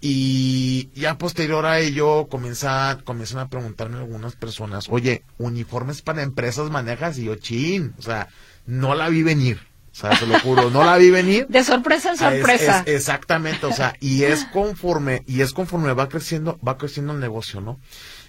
Y 0.07 0.91
ya 0.93 1.17
posterior 1.17 1.65
a 1.65 1.79
ello 1.79 2.27
comienza, 2.27 2.99
comienzan 3.05 3.39
a 3.39 3.49
preguntarme 3.49 3.97
algunas 3.97 4.35
personas, 4.35 4.85
oye, 4.91 5.23
uniformes 5.39 6.03
para 6.03 6.21
empresas 6.21 6.69
manejas, 6.69 7.17
y 7.17 7.23
yo, 7.23 7.33
chin, 7.37 7.95
o 7.97 8.03
sea, 8.03 8.27
no 8.67 8.93
la 8.93 9.09
vi 9.09 9.23
venir. 9.23 9.57
O 9.91 9.95
sea, 9.95 10.15
se 10.15 10.27
lo 10.27 10.39
juro, 10.41 10.69
no 10.69 10.83
la 10.83 10.97
vi 10.97 11.09
venir. 11.09 11.47
De 11.49 11.63
sorpresa 11.63 12.11
en 12.11 12.17
sorpresa. 12.17 12.83
exactamente, 12.85 13.65
o 13.65 13.73
sea, 13.73 13.95
y 13.99 14.25
es 14.25 14.45
conforme, 14.53 15.23
y 15.25 15.41
es 15.41 15.53
conforme 15.53 15.91
va 15.93 16.07
creciendo, 16.07 16.59
va 16.59 16.77
creciendo 16.77 17.13
el 17.13 17.19
negocio, 17.19 17.59
¿no? 17.59 17.79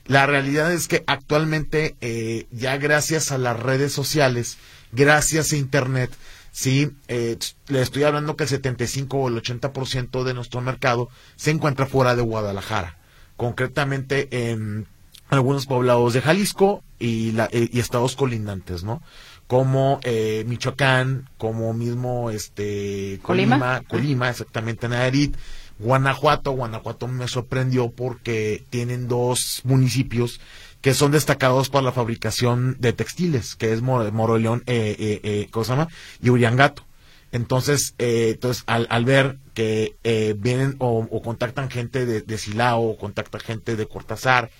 La 0.06 0.24
realidad 0.24 0.72
es 0.72 0.88
que 0.88 1.04
actualmente, 1.06 1.94
eh, 2.00 2.46
ya 2.52 2.78
gracias 2.78 3.32
a 3.32 3.36
las 3.36 3.60
redes 3.60 3.92
sociales, 3.92 4.56
gracias 4.92 5.52
a 5.52 5.56
Internet, 5.56 6.10
sí, 6.56 6.90
eh, 7.08 7.36
le 7.68 7.82
estoy 7.82 8.04
hablando 8.04 8.34
que 8.34 8.44
el 8.44 8.48
75 8.48 9.18
o 9.18 9.28
el 9.28 9.36
80% 9.36 10.24
de 10.24 10.32
nuestro 10.32 10.62
mercado 10.62 11.10
se 11.36 11.50
encuentra 11.50 11.84
fuera 11.84 12.16
de 12.16 12.22
Guadalajara, 12.22 12.96
concretamente 13.36 14.50
en 14.50 14.86
algunos 15.28 15.66
poblados 15.66 16.14
de 16.14 16.22
Jalisco 16.22 16.82
y, 16.98 17.32
la, 17.32 17.50
eh, 17.52 17.68
y 17.70 17.78
estados 17.78 18.16
colindantes, 18.16 18.84
¿no? 18.84 19.02
Como 19.46 20.00
eh, 20.02 20.44
Michoacán, 20.48 21.28
como 21.36 21.74
mismo 21.74 22.30
este 22.30 23.20
Colima, 23.22 23.58
Colima, 23.58 23.82
Colima 23.86 24.30
exactamente 24.30 24.88
Nayarit, 24.88 25.36
Guanajuato, 25.78 26.52
Guanajuato 26.52 27.06
me 27.06 27.28
sorprendió 27.28 27.90
porque 27.90 28.64
tienen 28.70 29.08
dos 29.08 29.60
municipios 29.64 30.40
que 30.86 30.94
son 30.94 31.10
destacados 31.10 31.68
por 31.68 31.82
la 31.82 31.90
fabricación 31.90 32.76
de 32.78 32.92
textiles, 32.92 33.56
que 33.56 33.72
es 33.72 33.82
Moroleón, 33.82 34.62
eh, 34.66 34.94
eh, 34.96 35.20
eh, 35.24 35.48
¿cómo 35.50 35.64
se 35.64 35.72
llama? 35.72 35.88
Y 36.22 36.30
Uriangato. 36.30 36.84
Entonces, 37.32 37.96
eh, 37.98 38.30
entonces 38.34 38.62
al, 38.68 38.86
al, 38.88 39.04
ver 39.04 39.36
que 39.52 39.96
eh, 40.04 40.36
vienen 40.38 40.76
o, 40.78 41.20
contactan 41.22 41.70
gente 41.70 42.06
de, 42.06 42.38
Silao, 42.38 42.82
o 42.82 42.96
contacta 42.96 43.40
gente 43.40 43.74
de 43.74 43.88
Cortázar, 43.88 44.52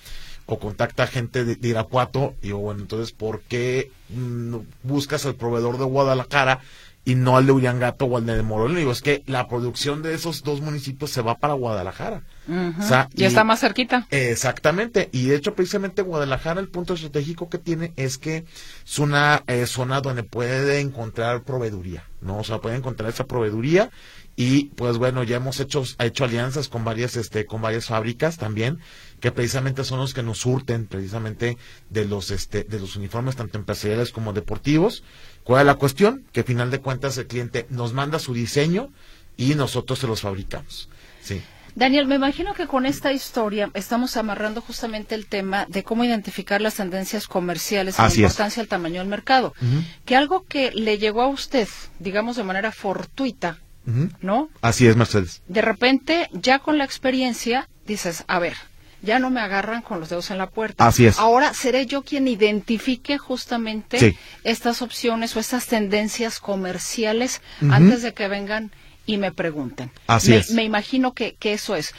o 0.47 0.59
contacta 0.59 1.07
gente 1.07 1.45
de, 1.45 1.55
de 1.55 1.67
Irapuato, 1.69 2.35
digo, 2.41 2.57
bueno, 2.57 2.81
entonces, 2.81 3.13
¿por 3.13 3.39
qué 3.43 3.89
mm, 4.09 4.57
buscas 4.83 5.25
al 5.25 5.35
proveedor 5.35 5.77
de 5.77 5.85
Guadalajara 5.85 6.59
y 7.07 7.15
no 7.15 7.37
al 7.37 7.45
de 7.45 7.53
Uriangato 7.53 8.03
o 8.03 8.17
al 8.17 8.25
de 8.25 8.43
Moroleón. 8.43 8.79
Digo, 8.79 8.91
es 8.91 9.01
que 9.01 9.23
la 9.27 9.47
producción 9.47 10.03
de 10.03 10.13
esos 10.13 10.43
dos 10.43 10.59
municipios 10.59 11.09
se 11.09 11.21
va 11.21 11.35
para 11.35 11.53
Guadalajara. 11.53 12.23
Uh 12.49 12.51
-huh. 12.51 12.79
o 12.79 12.83
sea, 12.85 13.07
ya 13.13 13.23
y, 13.23 13.27
está 13.29 13.45
más 13.45 13.61
cerquita. 13.61 14.05
Exactamente. 14.11 15.07
Y 15.13 15.27
de 15.27 15.37
hecho, 15.37 15.55
precisamente 15.55 16.01
Guadalajara, 16.01 16.59
el 16.59 16.67
punto 16.67 16.95
estratégico 16.95 17.47
que 17.47 17.59
tiene 17.59 17.93
es 17.95 18.17
que 18.17 18.43
es 18.85 18.99
una 18.99 19.41
eh, 19.47 19.67
zona 19.67 20.01
donde 20.01 20.23
puede 20.23 20.81
encontrar 20.81 21.43
proveeduría, 21.43 22.03
¿no? 22.19 22.39
O 22.39 22.43
sea, 22.43 22.59
puede 22.59 22.75
encontrar 22.75 23.09
esa 23.09 23.25
proveeduría 23.25 23.89
y 24.39 24.65
pues 24.75 24.99
bueno 24.99 25.23
ya 25.23 25.37
hemos 25.37 25.59
hecho 25.59 25.83
hecho 25.97 26.23
alianzas 26.23 26.69
con 26.69 26.85
varias 26.85 27.17
este 27.17 27.47
con 27.47 27.59
varias 27.59 27.87
fábricas 27.87 28.37
también 28.37 28.77
que 29.19 29.31
precisamente 29.31 29.83
son 29.83 29.97
los 29.97 30.13
que 30.13 30.21
nos 30.21 30.37
surten 30.37 30.85
precisamente 30.85 31.57
de 31.89 32.05
los 32.05 32.29
este 32.29 32.63
de 32.63 32.79
los 32.79 32.95
uniformes 32.95 33.35
tanto 33.35 33.57
empresariales 33.57 34.11
como 34.11 34.33
deportivos 34.33 35.03
cuál 35.47 35.61
es 35.61 35.65
la 35.65 35.75
cuestión 35.75 36.25
que 36.33 36.41
al 36.41 36.45
final 36.45 36.69
de 36.71 36.81
cuentas 36.81 37.17
el 37.17 37.27
cliente 37.27 37.65
nos 37.69 37.93
manda 37.93 38.19
su 38.19 38.33
diseño 38.33 38.89
y 39.37 39.55
nosotros 39.55 39.97
se 39.99 40.07
los 40.07 40.19
fabricamos 40.21 40.89
sí 41.21 41.41
Daniel, 41.75 42.07
me 42.07 42.15
imagino 42.15 42.55
que 42.55 42.65
con 42.65 42.87
esta 42.87 43.13
historia 43.13 43.69
estamos 43.75 44.17
amarrando 44.17 44.61
justamente 44.61 45.13
el 45.13 45.27
tema 45.27 45.67
de 45.69 45.83
cómo 45.83 46.03
identificar 46.03 46.59
las 46.59 46.73
tendencias 46.73 47.27
comerciales 47.27 47.99
y 47.99 48.01
la 48.01 48.13
importancia 48.15 48.63
del 48.63 48.67
tamaño 48.67 48.99
del 48.99 49.07
mercado. 49.07 49.53
Uh 49.61 49.63
-huh. 49.63 49.83
Que 50.03 50.15
algo 50.15 50.43
que 50.43 50.71
le 50.71 50.97
llegó 50.97 51.21
a 51.21 51.27
usted, 51.27 51.67
digamos 51.99 52.35
de 52.35 52.43
manera 52.43 52.71
fortuita, 52.71 53.59
¿no? 54.21 54.49
Así 54.61 54.87
es, 54.87 54.95
Mercedes. 54.95 55.43
De 55.47 55.61
repente, 55.61 56.29
ya 56.33 56.57
con 56.57 56.79
la 56.79 56.83
experiencia, 56.83 57.69
dices, 57.85 58.23
a 58.27 58.39
ver, 58.39 58.55
ya 59.01 59.19
no 59.19 59.29
me 59.29 59.41
agarran 59.41 59.81
con 59.81 59.99
los 59.99 60.09
dedos 60.09 60.31
en 60.31 60.37
la 60.37 60.47
puerta. 60.47 60.87
Así 60.87 61.05
es. 61.05 61.19
Ahora 61.19 61.53
seré 61.53 61.85
yo 61.85 62.03
quien 62.03 62.27
identifique 62.27 63.17
justamente 63.17 63.99
sí. 63.99 64.17
estas 64.43 64.81
opciones 64.81 65.35
o 65.35 65.39
estas 65.39 65.67
tendencias 65.67 66.39
comerciales 66.39 67.41
uh 67.61 67.65
-huh. 67.65 67.73
antes 67.75 68.01
de 68.01 68.13
que 68.13 68.27
vengan 68.27 68.71
y 69.05 69.17
me 69.17 69.31
pregunten. 69.31 69.91
Así 70.07 70.31
me, 70.31 70.37
es. 70.37 70.51
Me 70.51 70.63
imagino 70.63 71.13
que, 71.13 71.35
que 71.35 71.53
eso 71.53 71.75
es. 71.75 71.93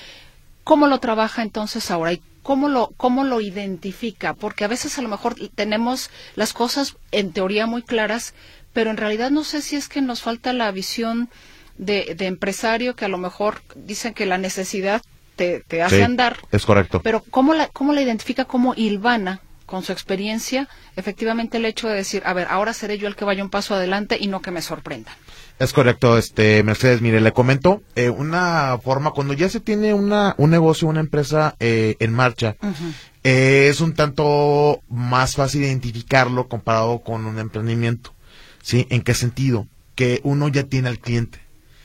¿Cómo 0.64 0.86
lo 0.86 0.98
trabaja 1.00 1.42
entonces 1.42 1.90
ahora? 1.90 2.12
¿Y 2.12 2.22
cómo 2.42 2.68
lo, 2.68 2.92
cómo 2.96 3.24
lo 3.24 3.40
identifica? 3.40 4.34
Porque 4.34 4.64
a 4.64 4.68
veces 4.68 4.98
a 4.98 5.02
lo 5.02 5.08
mejor 5.08 5.36
tenemos 5.54 6.10
las 6.34 6.52
cosas 6.52 6.96
en 7.10 7.32
teoría 7.32 7.66
muy 7.66 7.82
claras, 7.82 8.34
pero 8.72 8.90
en 8.90 8.98
realidad 8.98 9.30
no 9.30 9.44
sé 9.44 9.62
si 9.62 9.76
es 9.76 9.88
que 9.88 10.02
nos 10.02 10.20
falta 10.20 10.52
la 10.52 10.70
visión 10.70 11.30
de, 11.78 12.14
de 12.16 12.26
empresario 12.26 12.96
que 12.96 13.06
a 13.06 13.08
lo 13.08 13.18
mejor 13.18 13.62
dicen 13.76 14.12
que 14.12 14.26
la 14.26 14.36
necesidad 14.36 15.00
te, 15.38 15.60
te 15.66 15.82
hace 15.82 15.96
sí, 15.96 16.02
andar. 16.02 16.36
Es 16.52 16.66
correcto. 16.66 17.00
Pero 17.02 17.24
¿cómo 17.30 17.54
la, 17.54 17.68
cómo 17.68 17.94
la 17.94 18.02
identifica 18.02 18.44
como 18.44 18.74
Ilvana? 18.74 19.40
con 19.68 19.82
su 19.82 19.92
experiencia, 19.92 20.66
efectivamente 20.96 21.58
el 21.58 21.66
hecho 21.66 21.88
de 21.88 21.96
decir, 21.96 22.22
a 22.24 22.32
ver, 22.32 22.46
ahora 22.48 22.72
seré 22.72 22.96
yo 22.96 23.06
el 23.06 23.14
que 23.14 23.26
vaya 23.26 23.44
un 23.44 23.50
paso 23.50 23.74
adelante 23.74 24.16
y 24.18 24.26
no 24.26 24.40
que 24.40 24.50
me 24.50 24.62
sorprenda. 24.62 25.12
Es 25.58 25.74
correcto, 25.74 26.16
este 26.16 26.62
Mercedes, 26.62 27.02
mire, 27.02 27.20
le 27.20 27.32
comento, 27.32 27.82
eh, 27.94 28.08
una 28.08 28.78
forma, 28.82 29.10
cuando 29.10 29.34
ya 29.34 29.50
se 29.50 29.60
tiene 29.60 29.92
una, 29.92 30.34
un 30.38 30.48
negocio, 30.48 30.88
una 30.88 31.00
empresa 31.00 31.54
eh, 31.60 31.96
en 31.98 32.14
marcha, 32.14 32.56
uh 32.62 32.66
-huh. 32.66 32.92
eh, 33.24 33.68
es 33.68 33.82
un 33.82 33.92
tanto 33.92 34.80
más 34.88 35.34
fácil 35.36 35.62
identificarlo 35.64 36.48
comparado 36.48 37.00
con 37.00 37.26
un 37.26 37.38
emprendimiento, 37.38 38.14
¿sí? 38.62 38.86
¿En 38.88 39.02
qué 39.02 39.12
sentido? 39.12 39.66
Que 39.94 40.20
uno 40.22 40.48
ya 40.48 40.62
tiene 40.62 40.88
al 40.88 40.98
cliente, 40.98 41.40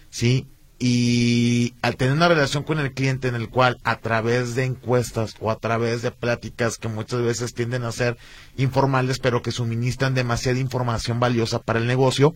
¿sí? 0.10 0.48
Y 0.86 1.76
al 1.82 1.96
tener 1.96 2.14
una 2.14 2.28
relación 2.28 2.64
con 2.64 2.78
el 2.78 2.92
cliente 2.92 3.30
en 3.30 3.36
el 3.36 3.48
cual 3.48 3.78
a 3.86 4.00
través 4.00 4.54
de 4.54 4.66
encuestas 4.66 5.34
o 5.40 5.50
a 5.50 5.56
través 5.56 6.02
de 6.02 6.12
pláticas 6.12 6.78
que 6.78 6.90
muchas 6.90 7.22
veces 7.22 7.54
tienden 7.54 7.86
a 7.86 7.94
ser 7.94 8.18
informales 8.58 9.18
pero 9.20 9.42
que 9.42 9.54
suministran 9.54 10.14
demasiada 10.14 10.60
información 10.60 11.22
valiosa 11.22 11.62
para 11.62 11.80
el 11.80 11.88
negocio, 11.88 12.36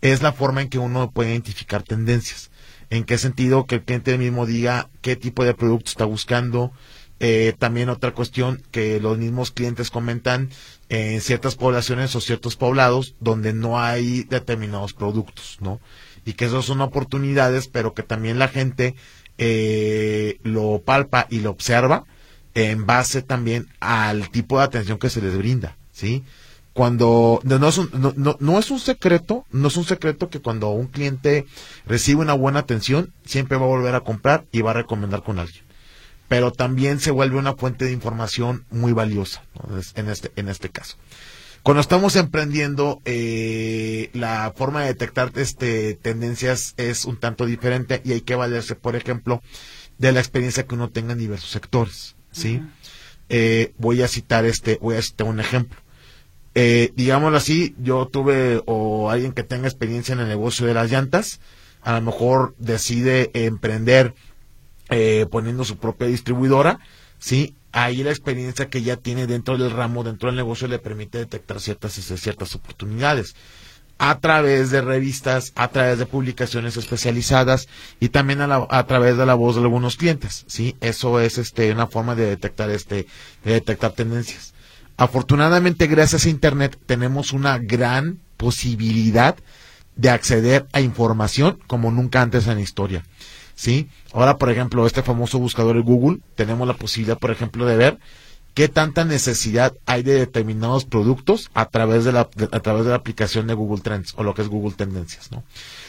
es 0.00 0.22
la 0.22 0.32
forma 0.32 0.60
en 0.60 0.70
que 0.70 0.80
uno 0.80 1.12
puede 1.12 1.30
identificar 1.30 1.84
tendencias. 1.84 2.50
¿En 2.90 3.04
qué 3.04 3.16
sentido? 3.16 3.64
Que 3.64 3.76
el 3.76 3.84
cliente 3.84 4.18
mismo 4.18 4.44
diga 4.44 4.90
qué 5.00 5.14
tipo 5.14 5.44
de 5.44 5.54
producto 5.54 5.92
está 5.92 6.04
buscando. 6.04 6.72
Eh, 7.20 7.54
también 7.56 7.90
otra 7.90 8.12
cuestión 8.12 8.60
que 8.72 8.98
los 8.98 9.18
mismos 9.18 9.52
clientes 9.52 9.92
comentan 9.92 10.50
en 10.88 11.20
ciertas 11.20 11.54
poblaciones 11.54 12.16
o 12.16 12.20
ciertos 12.20 12.56
poblados 12.56 13.14
donde 13.20 13.52
no 13.52 13.80
hay 13.80 14.24
determinados 14.24 14.94
productos, 14.94 15.58
¿no? 15.60 15.80
Y 16.24 16.34
que 16.34 16.46
esas 16.46 16.64
son 16.64 16.80
oportunidades, 16.80 17.68
pero 17.68 17.94
que 17.94 18.02
también 18.02 18.38
la 18.38 18.48
gente 18.48 18.94
eh, 19.38 20.38
lo 20.42 20.82
palpa 20.84 21.26
y 21.30 21.40
lo 21.40 21.50
observa 21.50 22.04
en 22.54 22.86
base 22.86 23.22
también 23.22 23.68
al 23.80 24.30
tipo 24.30 24.58
de 24.58 24.64
atención 24.64 24.98
que 24.98 25.10
se 25.10 25.20
les 25.20 25.36
brinda, 25.36 25.76
¿sí? 25.90 26.22
cuando 26.74 27.40
no 27.44 27.68
es, 27.68 27.78
un, 27.78 27.88
no, 28.16 28.36
no, 28.40 28.58
es 28.58 28.70
un 28.72 28.80
secreto, 28.80 29.46
no 29.52 29.68
es 29.68 29.76
un 29.76 29.84
secreto 29.84 30.28
que 30.28 30.40
cuando 30.40 30.70
un 30.70 30.88
cliente 30.88 31.46
recibe 31.86 32.20
una 32.20 32.34
buena 32.34 32.58
atención, 32.58 33.12
siempre 33.24 33.56
va 33.56 33.64
a 33.64 33.68
volver 33.68 33.94
a 33.94 34.00
comprar 34.00 34.44
y 34.50 34.60
va 34.60 34.72
a 34.72 34.74
recomendar 34.74 35.22
con 35.22 35.38
alguien. 35.38 35.62
Pero 36.26 36.50
también 36.50 36.98
se 36.98 37.12
vuelve 37.12 37.38
una 37.38 37.54
fuente 37.54 37.84
de 37.84 37.92
información 37.92 38.64
muy 38.70 38.92
valiosa 38.92 39.44
en, 39.94 40.08
este, 40.08 40.32
en 40.34 40.48
este 40.48 40.68
caso. 40.68 40.96
Cuando 41.64 41.80
estamos 41.80 42.14
emprendiendo, 42.14 43.02
eh, 43.04 44.10
la 44.12 44.52
forma 44.54 44.82
de 44.82 44.86
detectar 44.88 45.32
este, 45.34 45.94
tendencias 45.94 46.74
es 46.76 47.04
un 47.04 47.16
tanto 47.16 47.46
diferente 47.46 48.00
y 48.04 48.12
hay 48.12 48.20
que 48.20 48.36
valerse, 48.36 48.76
por 48.76 48.94
ejemplo, 48.94 49.42
de 49.98 50.12
la 50.12 50.20
experiencia 50.20 50.66
que 50.66 50.76
uno 50.76 50.90
tenga 50.90 51.14
en 51.14 51.18
diversos 51.18 51.50
sectores. 51.50 52.14
¿sí? 52.30 52.62
Eh, 53.28 53.72
voy 53.78 54.02
a 54.02 54.08
citar 54.08 54.44
este, 54.44 54.78
voy 54.80 54.96
a 54.96 55.02
citar 55.02 55.26
un 55.26 55.40
ejemplo 55.40 55.84
eh, 56.54 56.92
digámoslo 56.94 57.36
así, 57.36 57.74
yo 57.78 58.06
tuve 58.06 58.62
o 58.66 59.10
alguien 59.10 59.32
que 59.32 59.42
tenga 59.42 59.66
experiencia 59.66 60.12
en 60.12 60.20
el 60.20 60.28
negocio 60.28 60.66
de 60.66 60.74
las 60.74 60.90
llantas, 60.90 61.40
a 61.82 61.94
lo 61.94 62.02
mejor 62.02 62.54
decide 62.58 63.30
emprender 63.34 64.14
eh, 64.88 65.26
poniendo 65.30 65.64
su 65.64 65.78
propia 65.78 66.06
distribuidora, 66.06 66.78
¿sí? 67.24 67.54
Ahí 67.72 68.02
la 68.04 68.10
experiencia 68.10 68.68
que 68.68 68.82
ya 68.82 68.96
tiene 68.96 69.26
dentro 69.26 69.56
del 69.56 69.70
ramo, 69.70 70.04
dentro 70.04 70.28
del 70.28 70.36
negocio, 70.36 70.68
le 70.68 70.78
permite 70.78 71.18
detectar 71.18 71.58
ciertas, 71.58 71.94
ciertas 71.94 72.54
oportunidades 72.54 73.34
a 73.96 74.18
través 74.18 74.70
de 74.70 74.82
revistas, 74.82 75.52
a 75.54 75.68
través 75.68 75.98
de 75.98 76.04
publicaciones 76.04 76.76
especializadas 76.76 77.68
y 77.98 78.10
también 78.10 78.42
a, 78.42 78.66
a, 78.68 78.86
través 78.86 79.16
de 79.16 79.24
la 79.24 79.34
voz 79.34 79.54
de 79.54 79.62
algunos 79.62 79.96
clientes, 79.96 80.44
¿sí? 80.48 80.76
Eso 80.80 81.18
es 81.20 81.38
este 81.38 81.72
una 81.72 81.86
forma 81.86 82.14
de 82.14 82.26
detectar 82.26 82.68
este 82.70 83.06
de 83.44 83.52
detectar 83.52 83.92
tendencias. 83.92 84.52
Afortunadamente, 84.98 85.86
gracias 85.86 86.26
a 86.26 86.30
Internet, 86.30 86.78
tenemos 86.86 87.32
una 87.32 87.56
gran 87.58 88.18
posibilidad 88.36 89.36
de 89.96 90.10
acceder 90.10 90.66
a 90.72 90.80
información 90.80 91.58
como 91.66 91.90
nunca 91.90 92.20
antes 92.20 92.46
en 92.46 92.56
la 92.56 92.60
historia. 92.60 93.04
¿Sí? 93.54 93.88
Ahora, 94.12 94.36
por 94.36 94.50
ejemplo, 94.50 94.86
este 94.86 95.02
famoso 95.02 95.38
buscador 95.38 95.76
de 95.76 95.82
Google, 95.82 96.18
tenemos 96.34 96.66
la 96.66 96.74
posibilidad, 96.74 97.18
por 97.18 97.30
ejemplo, 97.30 97.66
de 97.66 97.76
ver 97.76 97.98
qué 98.54 98.68
tanta 98.68 99.04
necesidad 99.04 99.74
hay 99.84 100.02
de 100.02 100.14
determinados 100.14 100.84
productos 100.84 101.50
a 101.54 101.66
través 101.66 102.04
de 102.04 102.12
la, 102.12 102.20
a 102.20 102.60
través 102.60 102.84
de 102.84 102.90
la 102.90 102.96
aplicación 102.96 103.48
de 103.48 103.54
Google 103.54 103.82
Trends 103.82 104.14
o 104.16 104.22
lo 104.22 104.34
que 104.34 104.42
es 104.42 104.48
Google 104.48 104.74
Tendencias, 104.76 105.32
¿no? 105.32 105.42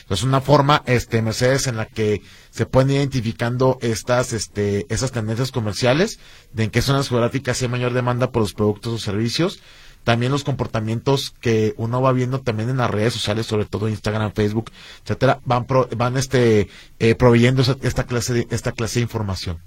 Es 0.09 0.23
una 0.23 0.41
forma, 0.41 0.83
este, 0.85 1.21
Mercedes, 1.21 1.67
en 1.67 1.77
la 1.77 1.85
que 1.85 2.21
se 2.51 2.65
pueden 2.65 2.91
identificando 2.91 3.77
estas, 3.81 4.33
este, 4.33 4.85
esas 4.89 5.11
tendencias 5.11 5.51
comerciales, 5.51 6.19
de 6.53 6.65
en 6.65 6.69
qué 6.71 6.81
zonas 6.81 7.09
geográficas 7.09 7.61
hay 7.61 7.67
mayor 7.69 7.93
demanda 7.93 8.31
por 8.31 8.41
los 8.41 8.53
productos 8.53 8.93
o 8.93 8.97
servicios, 8.99 9.61
también 10.05 10.31
los 10.31 10.45
comportamientos 10.45 11.33
que 11.41 11.73
uno 11.77 12.01
va 12.01 12.13
viendo 12.13 12.39
también 12.39 12.69
en 12.69 12.77
las 12.77 12.89
redes 12.89 13.13
sociales, 13.13 13.47
sobre 13.47 13.65
todo 13.65 13.89
Instagram, 13.89 14.31
Facebook, 14.33 14.71
etcétera, 15.03 15.41
van 15.43 15.65
van 15.97 16.15
este 16.15 16.69
eh, 16.99 17.15
proveyendo 17.15 17.63
esta 17.81 18.05
clase 18.05 18.33
de 18.33 18.47
esta 18.51 18.71
clase 18.71 18.99
de 18.99 19.03
información. 19.03 19.59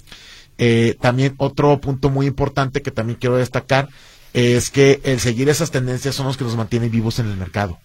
Eh, 0.56 0.96
también 1.00 1.34
otro 1.38 1.78
punto 1.80 2.08
muy 2.08 2.26
importante 2.26 2.82
que 2.82 2.90
también 2.90 3.18
quiero 3.20 3.36
destacar 3.36 3.88
es 4.32 4.70
que 4.70 5.00
el 5.04 5.20
seguir 5.20 5.48
esas 5.48 5.70
tendencias 5.70 6.14
son 6.14 6.26
los 6.26 6.36
que 6.36 6.44
nos 6.44 6.56
mantienen 6.56 6.90
vivos 6.90 7.18
en 7.18 7.26
el 7.26 7.36
mercado. 7.36 7.78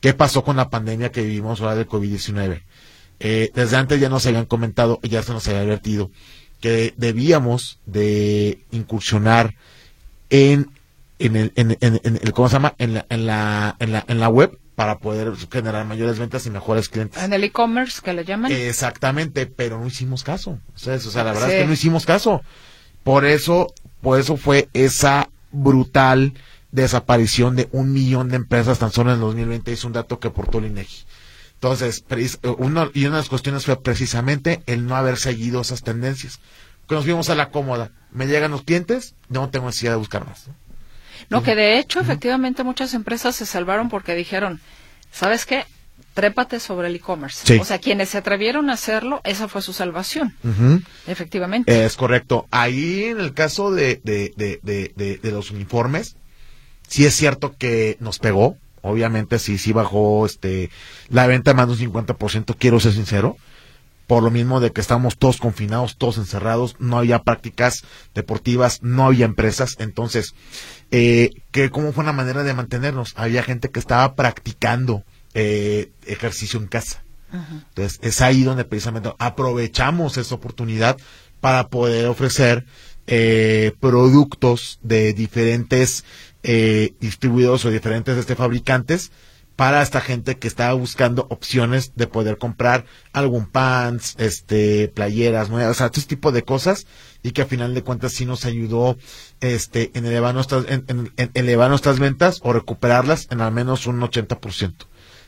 ¿Qué 0.00 0.14
pasó 0.14 0.44
con 0.44 0.56
la 0.56 0.70
pandemia 0.70 1.10
que 1.10 1.22
vivimos 1.22 1.60
ahora 1.60 1.74
del 1.74 1.88
COVID-19? 1.88 2.62
Eh, 3.18 3.50
desde 3.54 3.76
antes 3.76 4.00
ya 4.00 4.08
nos 4.08 4.24
habían 4.26 4.46
comentado, 4.46 5.00
ya 5.02 5.22
se 5.22 5.32
nos 5.32 5.46
había 5.48 5.62
advertido, 5.62 6.10
que 6.60 6.94
debíamos 6.96 7.80
de 7.86 8.60
incursionar 8.70 9.54
en, 10.30 10.70
en, 11.26 11.36
el, 11.36 11.52
en, 11.56 11.76
el, 11.80 12.32
¿cómo 12.32 12.48
se 12.48 12.54
llama? 12.54 12.74
En 12.78 12.94
la, 12.94 13.06
en 13.08 13.26
la, 13.26 13.76
en 13.78 13.92
la, 13.92 14.04
en 14.08 14.20
la 14.20 14.28
web 14.28 14.58
para 14.74 14.98
poder 14.98 15.32
generar 15.50 15.86
mayores 15.86 16.18
ventas 16.18 16.46
y 16.46 16.50
mejores 16.50 16.88
clientes. 16.88 17.22
En 17.22 17.32
el 17.32 17.44
e-commerce 17.44 18.00
que 18.02 18.12
le 18.12 18.24
llaman. 18.24 18.50
Exactamente, 18.52 19.46
pero 19.46 19.78
no 19.78 19.86
hicimos 19.86 20.24
caso. 20.24 20.58
O 20.74 20.78
sea, 20.78 21.24
la 21.24 21.32
verdad 21.32 21.50
es 21.50 21.62
que 21.62 21.66
no 21.66 21.72
hicimos 21.72 22.06
caso. 22.06 22.42
Por 23.04 23.24
eso, 23.24 23.72
por 24.00 24.18
eso 24.18 24.36
fue 24.36 24.68
esa 24.72 25.28
brutal 25.50 26.34
desaparición 26.70 27.54
de 27.54 27.68
un 27.72 27.92
millón 27.92 28.28
de 28.28 28.36
empresas 28.36 28.78
tan 28.78 28.90
solo 28.90 29.10
en 29.10 29.16
el 29.16 29.20
2020 29.20 29.72
es 29.72 29.84
un 29.84 29.92
dato 29.92 30.18
que 30.18 30.28
aportó 30.28 30.58
el 30.58 30.66
INEGI. 30.66 31.04
Entonces, 31.54 32.04
una, 32.58 32.90
y 32.92 33.04
una 33.04 33.16
de 33.16 33.20
las 33.20 33.28
cuestiones 33.28 33.66
fue 33.66 33.80
precisamente 33.80 34.62
el 34.66 34.86
no 34.86 34.96
haber 34.96 35.16
seguido 35.16 35.60
esas 35.60 35.82
tendencias. 35.82 36.40
Que 36.88 36.96
nos 36.96 37.04
fuimos 37.04 37.30
a 37.30 37.36
la 37.36 37.50
cómoda. 37.50 37.92
Me 38.10 38.26
llegan 38.26 38.50
los 38.50 38.62
clientes, 38.62 39.14
no 39.28 39.48
tengo 39.50 39.66
necesidad 39.66 39.92
de 39.92 39.98
buscar 39.98 40.26
más. 40.26 40.48
No, 40.48 40.54
que 41.42 41.54
de 41.54 41.78
hecho, 41.78 42.00
efectivamente, 42.00 42.64
muchas 42.64 42.94
empresas 42.94 43.36
se 43.36 43.46
salvaron 43.46 43.88
porque 43.88 44.14
dijeron, 44.14 44.60
¿sabes 45.12 45.46
qué? 45.46 45.64
Trépate 46.14 46.60
sobre 46.60 46.88
el 46.88 46.96
e-commerce. 46.96 47.58
O 47.58 47.64
sea, 47.64 47.78
quienes 47.78 48.10
se 48.10 48.18
atrevieron 48.18 48.68
a 48.68 48.74
hacerlo, 48.74 49.20
esa 49.24 49.48
fue 49.48 49.62
su 49.62 49.72
salvación. 49.72 50.34
Efectivamente. 51.06 51.84
Es 51.84 51.96
correcto. 51.96 52.46
Ahí, 52.50 53.04
en 53.04 53.20
el 53.20 53.32
caso 53.32 53.70
de, 53.72 54.00
de, 54.04 54.32
de, 54.36 55.18
de 55.22 55.30
los 55.30 55.50
uniformes, 55.50 56.16
Sí 56.92 57.06
es 57.06 57.14
cierto 57.14 57.56
que 57.56 57.96
nos 58.00 58.18
pegó, 58.18 58.58
obviamente 58.82 59.38
sí, 59.38 59.56
sí 59.56 59.72
bajó 59.72 60.26
este 60.26 60.68
la 61.08 61.26
venta 61.26 61.54
más 61.54 61.66
de 61.66 61.86
un 61.86 61.92
50%, 61.92 62.54
quiero 62.58 62.80
ser 62.80 62.92
sincero, 62.92 63.38
por 64.06 64.22
lo 64.22 64.30
mismo 64.30 64.60
de 64.60 64.72
que 64.72 64.82
estábamos 64.82 65.16
todos 65.16 65.38
confinados, 65.38 65.96
todos 65.96 66.18
encerrados, 66.18 66.76
no 66.80 66.98
había 66.98 67.22
prácticas 67.22 67.82
deportivas, 68.14 68.82
no 68.82 69.06
había 69.06 69.24
empresas, 69.24 69.76
entonces, 69.78 70.34
eh, 70.92 71.30
que 71.50 71.70
¿cómo 71.70 71.92
fue 71.92 72.04
una 72.04 72.12
manera 72.12 72.44
de 72.44 72.54
mantenernos? 72.54 73.14
Había 73.16 73.42
gente 73.42 73.70
que 73.70 73.80
estaba 73.80 74.14
practicando 74.14 75.02
eh, 75.34 75.90
ejercicio 76.06 76.60
en 76.60 76.68
casa. 76.68 77.02
Entonces, 77.32 77.98
es 78.02 78.20
ahí 78.20 78.42
donde 78.42 78.66
precisamente 78.66 79.14
aprovechamos 79.18 80.18
esa 80.18 80.34
oportunidad 80.34 80.98
para 81.40 81.68
poder 81.68 82.06
ofrecer 82.06 82.66
eh, 83.06 83.72
productos 83.80 84.78
de 84.82 85.14
diferentes 85.14 86.04
eh, 86.42 86.92
distribuidos 87.00 87.64
o 87.64 87.70
diferentes 87.70 88.18
este, 88.18 88.36
fabricantes 88.36 89.12
para 89.56 89.82
esta 89.82 90.00
gente 90.00 90.38
que 90.38 90.48
estaba 90.48 90.72
buscando 90.72 91.26
opciones 91.30 91.92
de 91.94 92.06
poder 92.06 92.38
comprar 92.38 92.84
algún 93.12 93.46
pants, 93.46 94.14
este, 94.18 94.88
playeras 94.88 95.50
nuevas, 95.50 95.72
o 95.72 95.74
sea, 95.74 95.86
este 95.86 96.02
tipo 96.02 96.32
de 96.32 96.42
cosas 96.42 96.86
y 97.22 97.32
que 97.32 97.42
a 97.42 97.46
final 97.46 97.74
de 97.74 97.82
cuentas 97.82 98.12
sí 98.12 98.24
nos 98.26 98.44
ayudó 98.44 98.96
este, 99.40 99.90
en, 99.94 100.06
elevar 100.06 100.34
nuestras, 100.34 100.64
en, 100.68 101.12
elevar 101.34 101.70
nuestras 101.70 101.98
ventas 101.98 102.40
o 102.42 102.52
recuperarlas 102.52 103.28
en 103.30 103.40
al 103.40 103.52
menos 103.52 103.86
un 103.86 104.00
80%. 104.00 104.74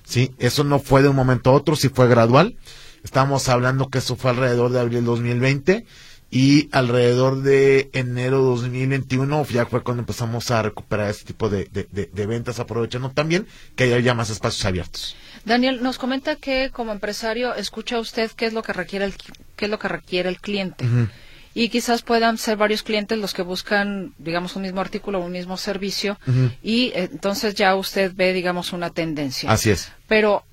¿sí? 0.05 0.35
Eso 0.39 0.65
no 0.65 0.79
fue 0.79 1.03
de 1.03 1.09
un 1.09 1.17
momento 1.17 1.51
a 1.51 1.55
otro, 1.55 1.77
sí 1.77 1.89
fue 1.89 2.09
gradual. 2.09 2.57
Estamos 3.03 3.49
hablando 3.51 3.91
que 3.91 3.99
eso 3.99 4.17
fue 4.17 4.31
alrededor 4.31 4.73
de 4.73 4.81
abril 4.81 5.05
2020 5.05 5.85
y 6.31 6.69
alrededor 6.73 7.43
de 7.43 7.91
enero 7.93 8.43
2021 8.43 9.47
ya 9.47 9.67
fue 9.67 9.83
cuando 9.83 10.03
empezamos 10.03 10.51
a 10.51 10.63
recuperar 10.63 11.11
este 11.11 11.27
tipo 11.27 11.49
de, 11.49 11.69
ventas, 12.27 12.59
aprovechando 12.59 13.11
también 13.11 13.47
que 13.77 13.85
haya 13.85 14.01
ya 14.01 14.15
más 14.15 14.31
espacios 14.31 14.65
abiertos. 14.65 15.17
Daniel, 15.45 15.83
nos 15.83 15.99
comenta 15.99 16.37
que 16.37 16.71
como 16.73 16.93
empresario 16.93 17.55
escucha 17.55 18.01
usted 18.01 18.31
qué 18.33 18.47
es 18.47 18.53
lo 18.53 18.63
que 18.63 18.73
requiere 18.73 19.05
el, 19.05 19.15
qué 19.57 19.67
es 19.67 19.71
lo 19.71 19.79
que 19.79 19.89
requiere 19.89 20.29
el 20.29 20.41
cliente. 20.41 20.87
Y 21.57 21.69
quizás 21.69 22.03
puedan 22.03 22.37
ser 22.37 22.57
varios 22.57 22.83
clientes 22.83 23.17
los 23.17 23.33
que 23.33 23.43
buscan, 23.43 24.13
digamos, 24.19 24.57
un 24.57 24.63
mismo 24.63 24.81
artículo, 24.81 25.21
un 25.21 25.31
mismo 25.31 25.57
servicio, 25.57 26.19
y 26.65 26.91
entonces 26.97 27.55
ya 27.55 27.77
usted 27.77 28.13
ve, 28.13 28.33
digamos, 28.33 28.73
una 28.73 28.91
tendencia. 28.91 29.53
Así 29.53 29.71
es. 29.71 29.93
Pero 30.09 30.45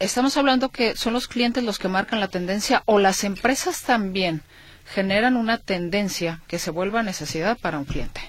estamos 0.00 0.36
hablando 0.36 0.68
que 0.68 0.96
son 0.96 1.14
los 1.14 1.28
clientes 1.28 1.64
los 1.64 1.78
que 1.78 1.88
marcan 1.88 2.20
la 2.20 2.28
tendencia 2.28 2.82
o 2.84 2.98
las 2.98 3.24
empresas 3.24 3.82
también 3.82 4.42
generan 4.84 5.36
una 5.36 5.58
tendencia 5.58 6.42
que 6.46 6.58
se 6.58 6.70
vuelva 6.70 7.02
necesidad 7.02 7.58
para 7.58 7.78
un 7.78 7.84
cliente. 7.84 8.20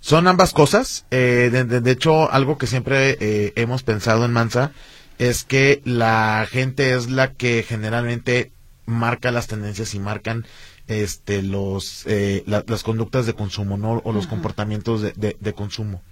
Son 0.00 0.26
ambas 0.26 0.52
cosas. 0.52 1.04
Eh, 1.10 1.50
de, 1.52 1.90
hecho, 1.90 2.30
algo 2.32 2.56
que 2.58 2.66
siempre 2.66 3.16
eh, 3.20 3.52
hemos 3.56 3.82
pensado 3.82 4.24
en 4.24 4.32
Mansa 4.32 4.72
es 5.18 5.44
que 5.44 5.82
la 5.84 6.46
gente 6.50 6.94
es 6.94 7.10
la 7.10 7.32
que 7.32 7.62
generalmente 7.62 8.52
marca 8.86 9.30
las 9.30 9.46
tendencias 9.46 9.94
y 9.94 9.98
marcan 9.98 10.46
este 10.86 11.42
los 11.42 12.04
eh, 12.06 12.42
las 12.46 12.82
conductas 12.82 13.26
de 13.26 13.34
consumo 13.34 13.76
no 13.76 14.00
o 14.04 14.12
los 14.12 14.26
comportamientos 14.26 15.02
de, 15.02 15.36
de, 15.38 15.52
consumo 15.52 16.02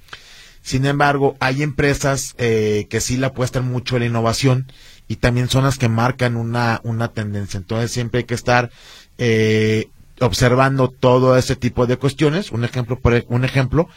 sin 0.62 0.86
embargo 0.86 1.36
hay 1.40 1.62
empresas 1.62 2.34
eh, 2.38 2.86
que 2.88 3.00
sí 3.00 3.16
la 3.16 3.28
apuestan 3.28 3.66
mucho 3.66 3.96
en 3.96 4.00
la 4.00 4.06
innovación 4.06 4.70
y 5.08 5.16
también 5.16 5.48
son 5.48 5.64
las 5.64 5.78
que 5.78 5.88
marcan 5.88 6.36
una 6.36 6.80
una 6.84 7.08
tendencia 7.08 7.58
entonces 7.58 7.90
siempre 7.90 8.20
hay 8.20 8.24
que 8.24 8.34
estar 8.34 8.70
eh, 9.18 9.88
observando 10.20 10.88
todo 10.88 11.36
ese 11.36 11.56
tipo 11.56 11.86
de 11.86 11.96
cuestiones 11.96 12.50
un 12.50 12.64
ejemplo 12.64 12.98
por, 12.98 13.14
e, 13.14 13.26
un 13.28 13.44
ejemplo 13.44 13.88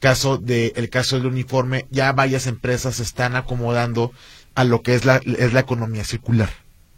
caso 0.00 0.38
de 0.38 0.72
el 0.76 0.90
caso 0.90 1.16
del 1.16 1.26
uniforme 1.26 1.86
ya 1.90 2.12
varias 2.12 2.46
empresas 2.46 2.96
se 2.96 3.02
están 3.02 3.36
acomodando 3.36 4.12
a 4.54 4.64
lo 4.64 4.82
que 4.82 4.94
es 4.94 5.04
la 5.04 5.16
es 5.24 5.52
la 5.52 5.60
economía 5.60 6.04
circular 6.04 6.50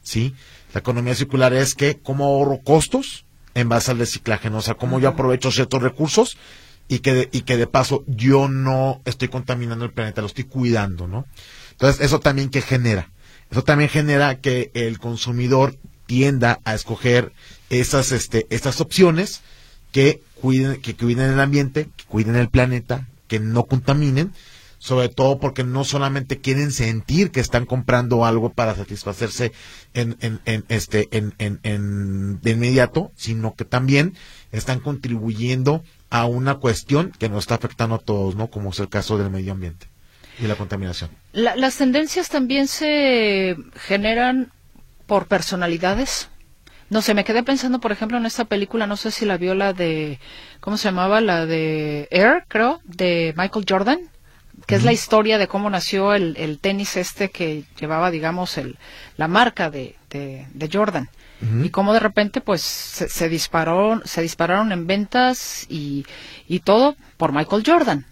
sí 0.03 0.35
la 0.73 0.81
economía 0.81 1.15
circular 1.15 1.53
es 1.53 1.75
que 1.75 1.99
cómo 1.99 2.27
ahorro 2.27 2.61
costos 2.63 3.25
en 3.55 3.69
base 3.69 3.91
al 3.91 3.99
reciclaje, 3.99 4.51
¿no? 4.51 4.59
O 4.59 4.63
sea, 4.63 4.75
cómo 4.75 5.01
yo 5.01 5.09
aprovecho 5.09 5.51
ciertos 5.51 5.83
recursos 5.83 6.37
y 6.89 7.01
que, 7.01 7.15
de, 7.15 7.29
y 7.33 7.43
que 7.43 7.57
de 7.57 7.67
paso 7.67 8.05
yo 8.07 8.49
no 8.49 9.01
estoy 9.05 9.29
contaminando 9.29 9.85
el 9.85 9.93
planeta, 9.93 10.21
lo 10.21 10.27
estoy 10.27 10.45
cuidando, 10.45 11.07
¿no? 11.09 11.27
Entonces, 11.73 12.05
eso 12.05 12.21
también 12.21 12.51
que 12.51 12.63
genera. 12.63 13.11
Eso 13.51 13.65
también 13.65 13.91
genera 13.91 14.41
que 14.41 14.71
el 14.75 14.99
consumidor 14.99 15.77
tienda 16.11 16.59
a 16.65 16.75
escoger 16.75 17.33
esas, 17.69 18.11
este, 18.11 18.49
estas 18.51 18.81
opciones 18.81 19.43
que 19.93 20.21
cuiden, 20.41 20.81
que 20.81 20.97
cuiden 20.97 21.31
el 21.31 21.39
ambiente, 21.39 21.89
que 21.97 22.05
cuiden 22.07 22.35
el 22.35 22.49
planeta, 22.49 23.07
que 23.29 23.39
no 23.39 23.67
contaminen 23.67 24.33
sobre 24.81 25.09
todo 25.11 25.39
porque 25.39 25.63
no 25.63 25.85
solamente 25.85 26.41
quieren 26.41 26.73
sentir 26.73 27.31
que 27.31 27.39
están 27.39 27.65
comprando 27.65 28.25
algo 28.25 28.51
para 28.51 28.75
satisfacerse 28.75 29.53
en, 29.95 30.17
en, 30.21 30.41
en 30.47 30.65
este 30.69 31.07
en, 31.13 31.35
en, 31.39 32.41
de 32.41 32.51
inmediato, 32.51 33.13
sino 33.15 33.55
que 33.55 33.67
también 33.67 34.15
están 34.51 34.81
contribuyendo 34.81 35.85
a 36.09 36.25
una 36.25 36.57
cuestión 36.57 37.13
que 37.19 37.29
nos 37.29 37.45
está 37.45 37.57
afectando 37.57 37.97
a 37.97 37.99
todos, 37.99 38.35
¿no? 38.35 38.49
Como 38.49 38.71
es 38.71 38.81
el 38.81 38.89
caso 38.89 39.19
del 39.19 39.31
medio 39.31 39.53
ambiente 39.53 39.87
y 40.41 40.47
la 40.47 40.57
contaminación. 40.57 41.11
las 41.35 41.77
tendencias 41.77 42.31
también 42.31 42.67
se 42.67 43.57
generan 43.75 44.51
por 45.11 45.27
personalidades. 45.27 46.29
No 46.89 47.03
sé, 47.03 47.15
me 47.15 47.25
quedé 47.25 47.43
pensando, 47.43 47.81
por 47.81 47.91
ejemplo, 47.91 48.17
en 48.17 48.27
esta 48.27 48.45
película, 48.45 48.87
no 48.87 48.97
sé 48.97 49.11
si 49.11 49.25
la 49.25 49.39
vio 49.39 49.57
la 49.57 49.73
de, 49.73 50.21
¿cómo 50.61 50.77
se 50.77 50.85
llamaba? 50.85 51.21
La 51.21 51.47
de 51.47 52.07
Air, 52.13 52.45
creo, 52.47 52.81
de 52.85 53.35
Michael 53.37 53.67
Jordan 53.69 53.99
que 54.67 54.77
es 54.77 54.85
la 54.85 54.93
historia 54.93 55.39
de 55.39 55.49
cómo 55.49 55.71
nació 55.71 56.15
el, 56.15 56.59
tenis 56.61 56.97
este 56.97 57.31
que 57.31 57.65
llevaba, 57.81 58.11
digamos, 58.11 58.57
el, 58.59 58.79
la 59.17 59.27
marca 59.27 59.71
de, 59.71 59.97
de, 60.11 60.69
Jordan. 60.73 61.09
Y 61.63 61.71
cómo 61.71 61.95
de 61.95 62.01
repente, 62.01 62.43
pues, 62.43 62.61
se, 62.61 63.09
se, 63.09 63.31
disparó, 63.31 64.03
se 64.05 64.21
dispararon 64.21 64.73
en 64.73 64.87
ventas 64.87 65.65
y, 65.71 66.05
y 66.47 66.61
todo 66.61 66.97
por 67.17 67.33
Michael 67.33 67.63
Jordan. 67.67 68.05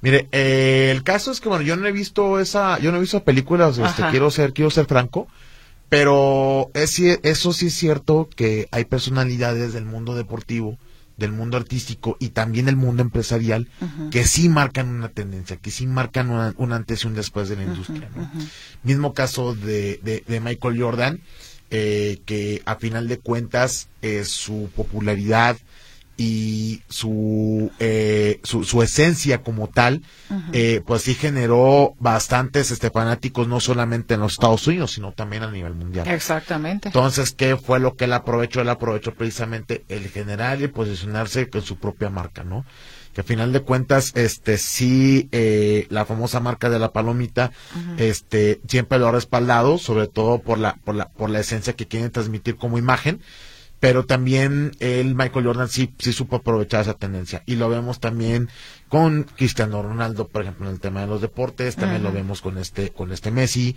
Mire, 0.00 0.28
eh, 0.32 0.90
el 0.90 1.02
caso 1.02 1.30
es 1.30 1.40
que, 1.40 1.50
bueno, 1.50 1.62
yo 1.62 1.76
no 1.76 1.86
he 1.86 1.92
visto 1.92 2.40
esa, 2.40 2.78
yo 2.78 2.90
no 2.90 2.96
he 2.96 3.00
visto 3.00 3.22
películas, 3.22 3.76
este, 3.76 4.02
quiero 4.10 4.30
ser, 4.30 4.54
quiero 4.54 4.70
ser 4.70 4.86
franco, 4.86 5.28
pero 5.92 6.70
es, 6.72 6.98
eso 6.98 7.52
sí 7.52 7.66
es 7.66 7.74
cierto 7.74 8.26
que 8.34 8.66
hay 8.70 8.86
personalidades 8.86 9.74
del 9.74 9.84
mundo 9.84 10.14
deportivo 10.14 10.78
del 11.18 11.32
mundo 11.32 11.58
artístico 11.58 12.16
y 12.18 12.30
también 12.30 12.64
del 12.64 12.76
mundo 12.76 13.02
empresarial 13.02 13.68
que 14.10 14.24
sí 14.24 14.48
marcan 14.48 14.88
una 14.88 15.10
tendencia, 15.10 15.58
que 15.58 15.70
sí 15.70 15.86
marcan 15.86 16.54
un 16.56 16.72
antes 16.72 17.04
y 17.04 17.08
un 17.08 17.14
después 17.14 17.50
de 17.50 17.56
la 17.56 17.64
industria. 17.64 18.08
Mismo 18.82 19.12
caso 19.12 19.54
de, 19.54 20.24
de, 20.26 20.40
Michael 20.40 20.80
Jordan, 20.80 21.20
eh, 21.70 22.22
que 22.24 22.62
a 22.64 22.76
final 22.76 23.06
de 23.06 23.18
cuentas 23.18 23.88
eh, 24.00 24.24
su 24.24 24.70
popularidad 24.74 25.58
y 26.24 26.82
su, 26.88 27.72
eh, 27.80 28.38
su, 28.44 28.62
su, 28.62 28.80
esencia 28.80 29.42
como 29.42 29.66
tal, 29.66 30.02
eh, 30.52 30.80
pues 30.86 31.02
sí 31.02 31.14
generó 31.16 31.94
bastantes 31.98 32.70
este, 32.70 32.90
fanáticos, 32.90 33.48
no 33.48 33.58
solamente 33.58 34.14
en 34.14 34.20
los 34.20 34.34
Estados 34.34 34.64
Unidos, 34.68 34.92
sino 34.92 35.10
también 35.10 35.42
a 35.42 35.50
nivel 35.50 35.74
mundial. 35.74 36.06
Exactamente. 36.06 36.90
Entonces, 36.90 37.32
¿qué 37.32 37.56
fue 37.56 37.80
lo 37.80 37.96
que 37.96 38.04
él 38.04 38.12
aprovechó? 38.12 38.60
Él 38.60 38.68
aprovechó 38.68 39.12
precisamente 39.14 39.84
el 39.88 40.08
generar 40.10 40.62
y 40.62 40.68
posicionarse 40.68 41.50
con 41.50 41.62
su 41.62 41.78
propia 41.78 42.08
marca, 42.08 42.44
¿no? 42.44 42.64
que 43.12 43.20
a 43.20 43.24
final 43.24 43.52
de 43.52 43.60
cuentas 43.60 44.12
este 44.14 44.56
sí 44.56 45.28
eh, 45.32 45.86
la 45.90 46.06
famosa 46.06 46.40
marca 46.40 46.70
de 46.70 46.78
la 46.78 46.92
palomita 46.92 47.52
este 47.98 48.62
siempre 48.66 48.98
lo 48.98 49.08
ha 49.08 49.12
respaldado 49.12 49.76
sobre 49.76 50.08
todo 50.08 50.38
por 50.38 50.56
la 50.56 50.76
por 50.82 50.94
la 50.94 51.10
por 51.10 51.28
la 51.28 51.40
esencia 51.40 51.74
que 51.74 51.86
quieren 51.86 52.10
transmitir 52.10 52.56
como 52.56 52.78
imagen 52.78 53.20
pero 53.82 54.06
también 54.06 54.70
el 54.78 55.16
Michael 55.16 55.44
Jordan 55.44 55.68
sí, 55.68 55.92
sí 55.98 56.12
supo 56.12 56.36
aprovechar 56.36 56.82
esa 56.82 56.94
tendencia 56.94 57.42
y 57.46 57.56
lo 57.56 57.68
vemos 57.68 57.98
también 57.98 58.48
con 58.88 59.24
Cristiano 59.24 59.82
Ronaldo, 59.82 60.28
por 60.28 60.42
ejemplo, 60.42 60.68
en 60.68 60.74
el 60.74 60.80
tema 60.80 61.00
de 61.00 61.08
los 61.08 61.20
deportes, 61.20 61.74
también 61.74 62.04
lo 62.04 62.12
vemos 62.12 62.42
con 62.42 62.58
este 62.58 62.90
con 62.90 63.10
este 63.10 63.32
Messi, 63.32 63.74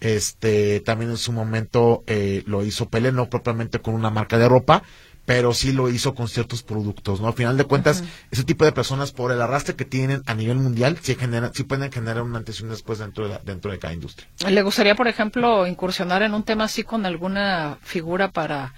este 0.00 0.80
también 0.80 1.10
en 1.10 1.18
su 1.18 1.32
momento 1.32 2.02
eh, 2.06 2.42
lo 2.46 2.64
hizo 2.64 2.88
Pelé, 2.88 3.12
no 3.12 3.28
propiamente 3.28 3.80
con 3.80 3.92
una 3.92 4.08
marca 4.08 4.38
de 4.38 4.48
ropa, 4.48 4.84
pero 5.26 5.52
sí 5.52 5.72
lo 5.72 5.90
hizo 5.90 6.14
con 6.14 6.28
ciertos 6.28 6.62
productos, 6.62 7.20
¿no? 7.20 7.26
Al 7.26 7.34
final 7.34 7.58
de 7.58 7.64
cuentas, 7.64 8.02
ese 8.30 8.44
tipo 8.44 8.64
de 8.64 8.72
personas, 8.72 9.12
por 9.12 9.32
el 9.32 9.42
arrastre 9.42 9.76
que 9.76 9.84
tienen 9.84 10.22
a 10.24 10.34
nivel 10.34 10.56
mundial, 10.56 10.98
sí, 11.02 11.14
genera, 11.14 11.50
sí 11.52 11.64
pueden 11.64 11.92
generar 11.92 12.22
una 12.22 12.38
antes 12.38 12.58
y 12.58 12.62
un 12.62 12.70
después 12.70 13.00
dentro 13.00 13.28
de, 13.28 13.38
dentro 13.44 13.70
de 13.70 13.78
cada 13.78 13.92
industria. 13.92 14.26
¿Le 14.48 14.62
gustaría, 14.62 14.94
por 14.94 15.08
ejemplo, 15.08 15.66
incursionar 15.66 16.22
en 16.22 16.32
un 16.32 16.42
tema 16.42 16.64
así 16.64 16.84
con 16.84 17.04
alguna 17.04 17.76
figura 17.82 18.30
para 18.30 18.72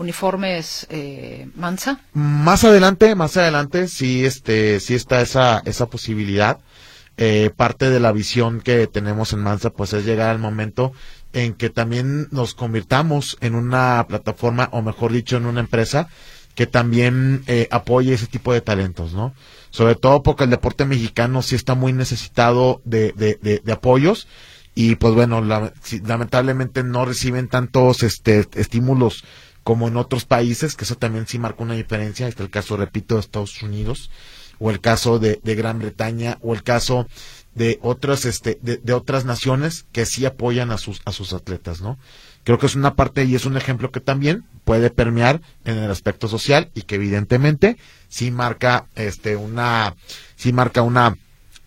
uniformes 0.00 0.86
eh, 0.88 1.48
Mansa? 1.54 2.00
Más 2.14 2.64
adelante, 2.64 3.14
más 3.14 3.36
adelante, 3.36 3.86
sí, 3.86 4.24
este, 4.24 4.80
sí 4.80 4.94
está 4.94 5.20
esa, 5.20 5.62
esa 5.66 5.86
posibilidad. 5.86 6.58
Eh, 7.18 7.50
parte 7.54 7.90
de 7.90 8.00
la 8.00 8.12
visión 8.12 8.62
que 8.62 8.86
tenemos 8.86 9.34
en 9.34 9.40
Mansa, 9.40 9.70
pues 9.70 9.92
es 9.92 10.06
llegar 10.06 10.30
al 10.30 10.38
momento 10.38 10.92
en 11.34 11.52
que 11.52 11.68
también 11.68 12.28
nos 12.30 12.54
convirtamos 12.54 13.36
en 13.42 13.54
una 13.54 14.06
plataforma, 14.08 14.70
o 14.72 14.80
mejor 14.80 15.12
dicho, 15.12 15.36
en 15.36 15.44
una 15.44 15.60
empresa 15.60 16.08
que 16.54 16.66
también 16.66 17.42
eh, 17.46 17.68
apoye 17.70 18.14
ese 18.14 18.26
tipo 18.26 18.54
de 18.54 18.62
talentos, 18.62 19.12
¿no? 19.12 19.34
Sobre 19.68 19.96
todo 19.96 20.22
porque 20.22 20.44
el 20.44 20.50
deporte 20.50 20.86
mexicano 20.86 21.42
sí 21.42 21.54
está 21.56 21.74
muy 21.74 21.92
necesitado 21.92 22.80
de, 22.84 23.12
de, 23.12 23.60
de, 23.62 23.72
apoyos 23.72 24.26
y 24.74 24.96
pues 24.96 25.14
bueno, 25.14 25.42
lamentablemente 25.42 26.82
no 26.82 27.04
reciben 27.04 27.48
tantos 27.48 28.02
este, 28.02 28.48
estímulos 28.54 29.24
como 29.62 29.88
en 29.88 29.96
otros 29.96 30.24
países, 30.24 30.74
que 30.74 30.84
eso 30.84 30.96
también 30.96 31.26
sí 31.26 31.38
marca 31.38 31.62
una 31.62 31.74
diferencia. 31.74 32.28
Está 32.28 32.42
el 32.42 32.50
caso, 32.50 32.76
repito, 32.76 33.14
de 33.14 33.20
Estados 33.20 33.62
Unidos, 33.62 34.10
o 34.58 34.70
el 34.70 34.80
caso 34.80 35.18
de, 35.18 35.40
Gran 35.42 35.78
Bretaña, 35.78 36.38
o 36.42 36.54
el 36.54 36.62
caso 36.62 37.06
de 37.54 37.78
otras, 37.82 38.24
este, 38.24 38.58
de, 38.62 38.92
otras 38.92 39.24
naciones 39.24 39.86
que 39.92 40.06
sí 40.06 40.24
apoyan 40.24 40.70
a 40.70 40.78
sus, 40.78 41.00
a 41.04 41.12
sus 41.12 41.32
atletas, 41.32 41.80
¿no? 41.80 41.98
Creo 42.44 42.58
que 42.58 42.66
es 42.66 42.74
una 42.74 42.94
parte 42.94 43.24
y 43.24 43.34
es 43.34 43.44
un 43.44 43.56
ejemplo 43.56 43.90
que 43.90 44.00
también 44.00 44.44
puede 44.64 44.90
permear 44.90 45.42
en 45.64 45.78
el 45.78 45.90
aspecto 45.90 46.26
social 46.26 46.70
y 46.74 46.82
que 46.82 46.94
evidentemente 46.94 47.76
sí 48.08 48.30
marca, 48.30 48.86
este, 48.94 49.36
una, 49.36 49.94
sí 50.36 50.52
marca 50.52 50.82
una 50.82 51.16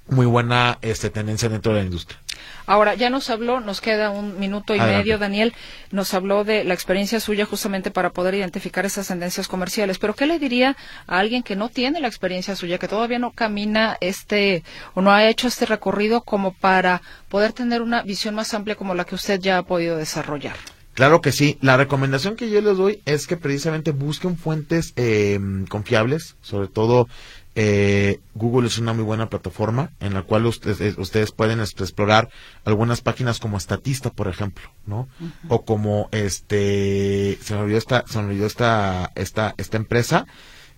muy 0.08 0.26
buena, 0.26 0.80
este, 0.82 1.10
tendencia 1.10 1.50
dentro 1.50 1.74
de 1.74 1.80
la 1.80 1.86
industria. 1.86 2.20
Ahora, 2.66 2.96
ya 2.96 3.10
nos 3.10 3.30
habló, 3.30 3.60
nos 3.60 3.82
queda 3.82 4.10
un 4.10 4.40
minuto 4.40 4.76
y 4.76 4.80
medio, 4.80 5.18
Daniel, 5.18 5.54
nos 5.92 6.14
habló 6.14 6.44
de 6.44 6.64
la 6.64 6.74
experiencia 6.74 7.20
suya 7.20 7.46
justamente 7.46 7.92
para 7.92 8.12
poder 8.12 8.36
identificar 8.36 8.86
esas 8.86 9.08
tendencias 9.08 9.48
comerciales, 9.48 10.00
pero 10.00 10.14
¿qué 10.14 10.26
le 10.26 10.40
diría 10.40 10.78
a 11.08 11.20
alguien 11.20 11.44
que 11.44 11.56
no 11.56 11.70
tiene 11.70 12.00
la 12.00 12.08
experiencia 12.08 12.56
suya, 12.56 12.78
que 12.78 12.88
todavía 12.88 13.20
no 13.20 13.32
camina 13.32 13.98
este 14.00 14.64
o 14.94 15.02
no 15.02 15.12
ha 15.12 15.28
hecho 15.28 15.48
este 15.48 15.66
recorrido 15.66 16.22
como 16.22 16.54
para 16.54 17.02
poder 17.30 17.54
tener 17.54 17.82
una 17.82 18.02
visión 18.04 18.36
más 18.36 18.54
amplia 18.54 18.76
como 18.76 18.96
la 18.96 19.06
que 19.06 19.16
usted 19.16 19.40
ya 19.40 19.58
ha 19.58 19.64
podido 19.64 19.98
desarrollar? 19.98 20.56
Claro 20.94 21.22
que 21.22 21.32
sí. 21.32 21.58
La 21.62 21.76
recomendación 21.76 22.36
que 22.36 22.52
yo 22.52 22.62
les 22.62 22.78
doy 22.78 23.02
es 23.06 23.26
que 23.26 23.36
precisamente 23.36 23.92
busquen 23.92 24.38
fuentes 24.38 24.94
eh, 24.96 25.40
confiables, 25.68 26.36
sobre 26.42 26.68
todo 26.68 27.08
eh, 27.56 28.20
Google 28.34 28.68
es 28.68 28.80
una 28.80 28.94
muy 28.94 29.04
buena 29.04 29.30
plataforma 29.30 29.92
en 30.00 30.16
la 30.16 30.24
cual 30.24 30.48
ustedes, 30.48 30.82
eh, 30.82 30.96
ustedes 30.98 31.32
pueden 31.32 31.60
este, 31.60 31.84
explorar 31.84 32.30
algunas 32.66 33.02
páginas 33.02 33.40
como 33.40 33.58
Estatista, 33.58 34.10
por 34.12 34.28
ejemplo, 34.28 34.72
¿no? 34.88 35.08
O 35.50 35.64
como 35.64 36.10
este, 36.12 37.38
se 37.42 37.54
me 37.54 37.62
olvidó 37.62 37.78
esta, 37.78 38.06
se 38.08 38.18
me 38.20 38.30
olvidó 38.30 38.48
esta, 38.48 39.12
esta, 39.16 39.54
esta 39.58 39.78
empresa, 39.78 40.26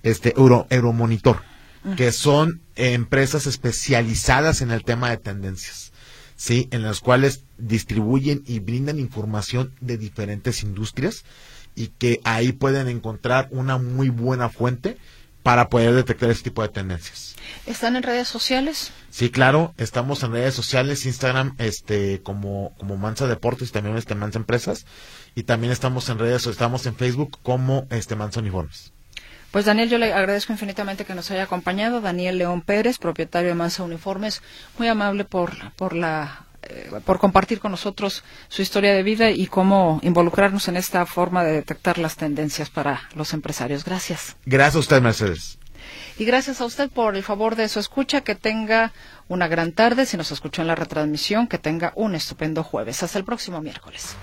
este 0.03 0.33
Euro, 0.35 0.67
Euromonitor, 0.69 1.41
que 1.95 2.11
son 2.11 2.61
empresas 2.75 3.47
especializadas 3.47 4.61
en 4.61 4.71
el 4.71 4.83
tema 4.83 5.11
de 5.11 5.17
tendencias, 5.17 5.93
sí, 6.35 6.67
en 6.71 6.81
las 6.81 6.99
cuales 6.99 7.43
distribuyen 7.57 8.43
y 8.45 8.59
brindan 8.59 8.99
información 8.99 9.71
de 9.79 9.97
diferentes 9.97 10.63
industrias 10.63 11.23
y 11.75 11.87
que 11.87 12.19
ahí 12.23 12.51
pueden 12.51 12.87
encontrar 12.87 13.47
una 13.51 13.77
muy 13.77 14.09
buena 14.09 14.49
fuente 14.49 14.97
para 15.45 15.69
poder 15.69 15.93
detectar 15.93 16.31
este 16.31 16.45
tipo 16.45 16.63
de 16.63 16.69
tendencias. 16.69 17.35
¿Están 17.67 17.95
en 17.95 18.01
redes 18.01 18.27
sociales? 18.27 18.91
Sí, 19.11 19.29
claro, 19.29 19.75
estamos 19.77 20.23
en 20.23 20.31
redes 20.31 20.55
sociales, 20.55 21.05
Instagram, 21.05 21.53
este, 21.59 22.23
como, 22.23 22.73
como 22.79 22.97
Mansa 22.97 23.27
Deportes 23.27 23.69
y 23.69 23.71
también 23.71 23.95
este 23.95 24.15
Mansa 24.15 24.39
Empresas, 24.39 24.87
y 25.35 25.43
también 25.43 25.71
estamos 25.71 26.09
en 26.09 26.17
redes, 26.17 26.47
estamos 26.47 26.87
en 26.87 26.95
Facebook 26.95 27.37
como 27.43 27.85
este 27.91 28.15
Mansa 28.15 28.39
Uniformes. 28.39 28.91
Pues 29.51 29.65
Daniel, 29.65 29.87
yo 29.87 29.99
le 29.99 30.11
agradezco 30.11 30.51
infinitamente 30.51 31.05
que 31.05 31.13
nos 31.13 31.29
haya 31.29 31.43
acompañado. 31.43 32.01
Daniel 32.01 32.39
León 32.39 32.61
Pérez, 32.61 32.97
propietario 32.97 33.49
de 33.49 33.55
Mansa 33.55 33.83
Uniformes, 33.83 34.41
muy 34.79 34.87
amable 34.87 35.25
por, 35.25 35.73
por 35.73 35.93
la 35.93 36.47
por 37.05 37.19
compartir 37.19 37.59
con 37.59 37.71
nosotros 37.71 38.23
su 38.47 38.61
historia 38.61 38.93
de 38.93 39.03
vida 39.03 39.29
y 39.29 39.47
cómo 39.47 39.99
involucrarnos 40.03 40.67
en 40.67 40.77
esta 40.77 41.05
forma 41.05 41.43
de 41.43 41.53
detectar 41.53 41.97
las 41.97 42.15
tendencias 42.15 42.69
para 42.69 43.09
los 43.15 43.33
empresarios. 43.33 43.83
Gracias. 43.85 44.35
Gracias 44.45 44.75
a 44.75 44.79
usted, 44.79 45.01
Mercedes. 45.01 45.57
Y 46.17 46.25
gracias 46.25 46.61
a 46.61 46.65
usted 46.65 46.89
por 46.89 47.15
el 47.15 47.23
favor 47.23 47.55
de 47.55 47.67
su 47.67 47.79
escucha. 47.79 48.21
Que 48.21 48.35
tenga 48.35 48.93
una 49.27 49.47
gran 49.47 49.71
tarde. 49.73 50.05
Si 50.05 50.17
nos 50.17 50.31
escuchó 50.31 50.61
en 50.61 50.67
la 50.67 50.75
retransmisión, 50.75 51.47
que 51.47 51.57
tenga 51.57 51.91
un 51.95 52.15
estupendo 52.15 52.63
jueves. 52.63 53.03
Hasta 53.03 53.19
el 53.19 53.25
próximo 53.25 53.61
miércoles. 53.61 54.15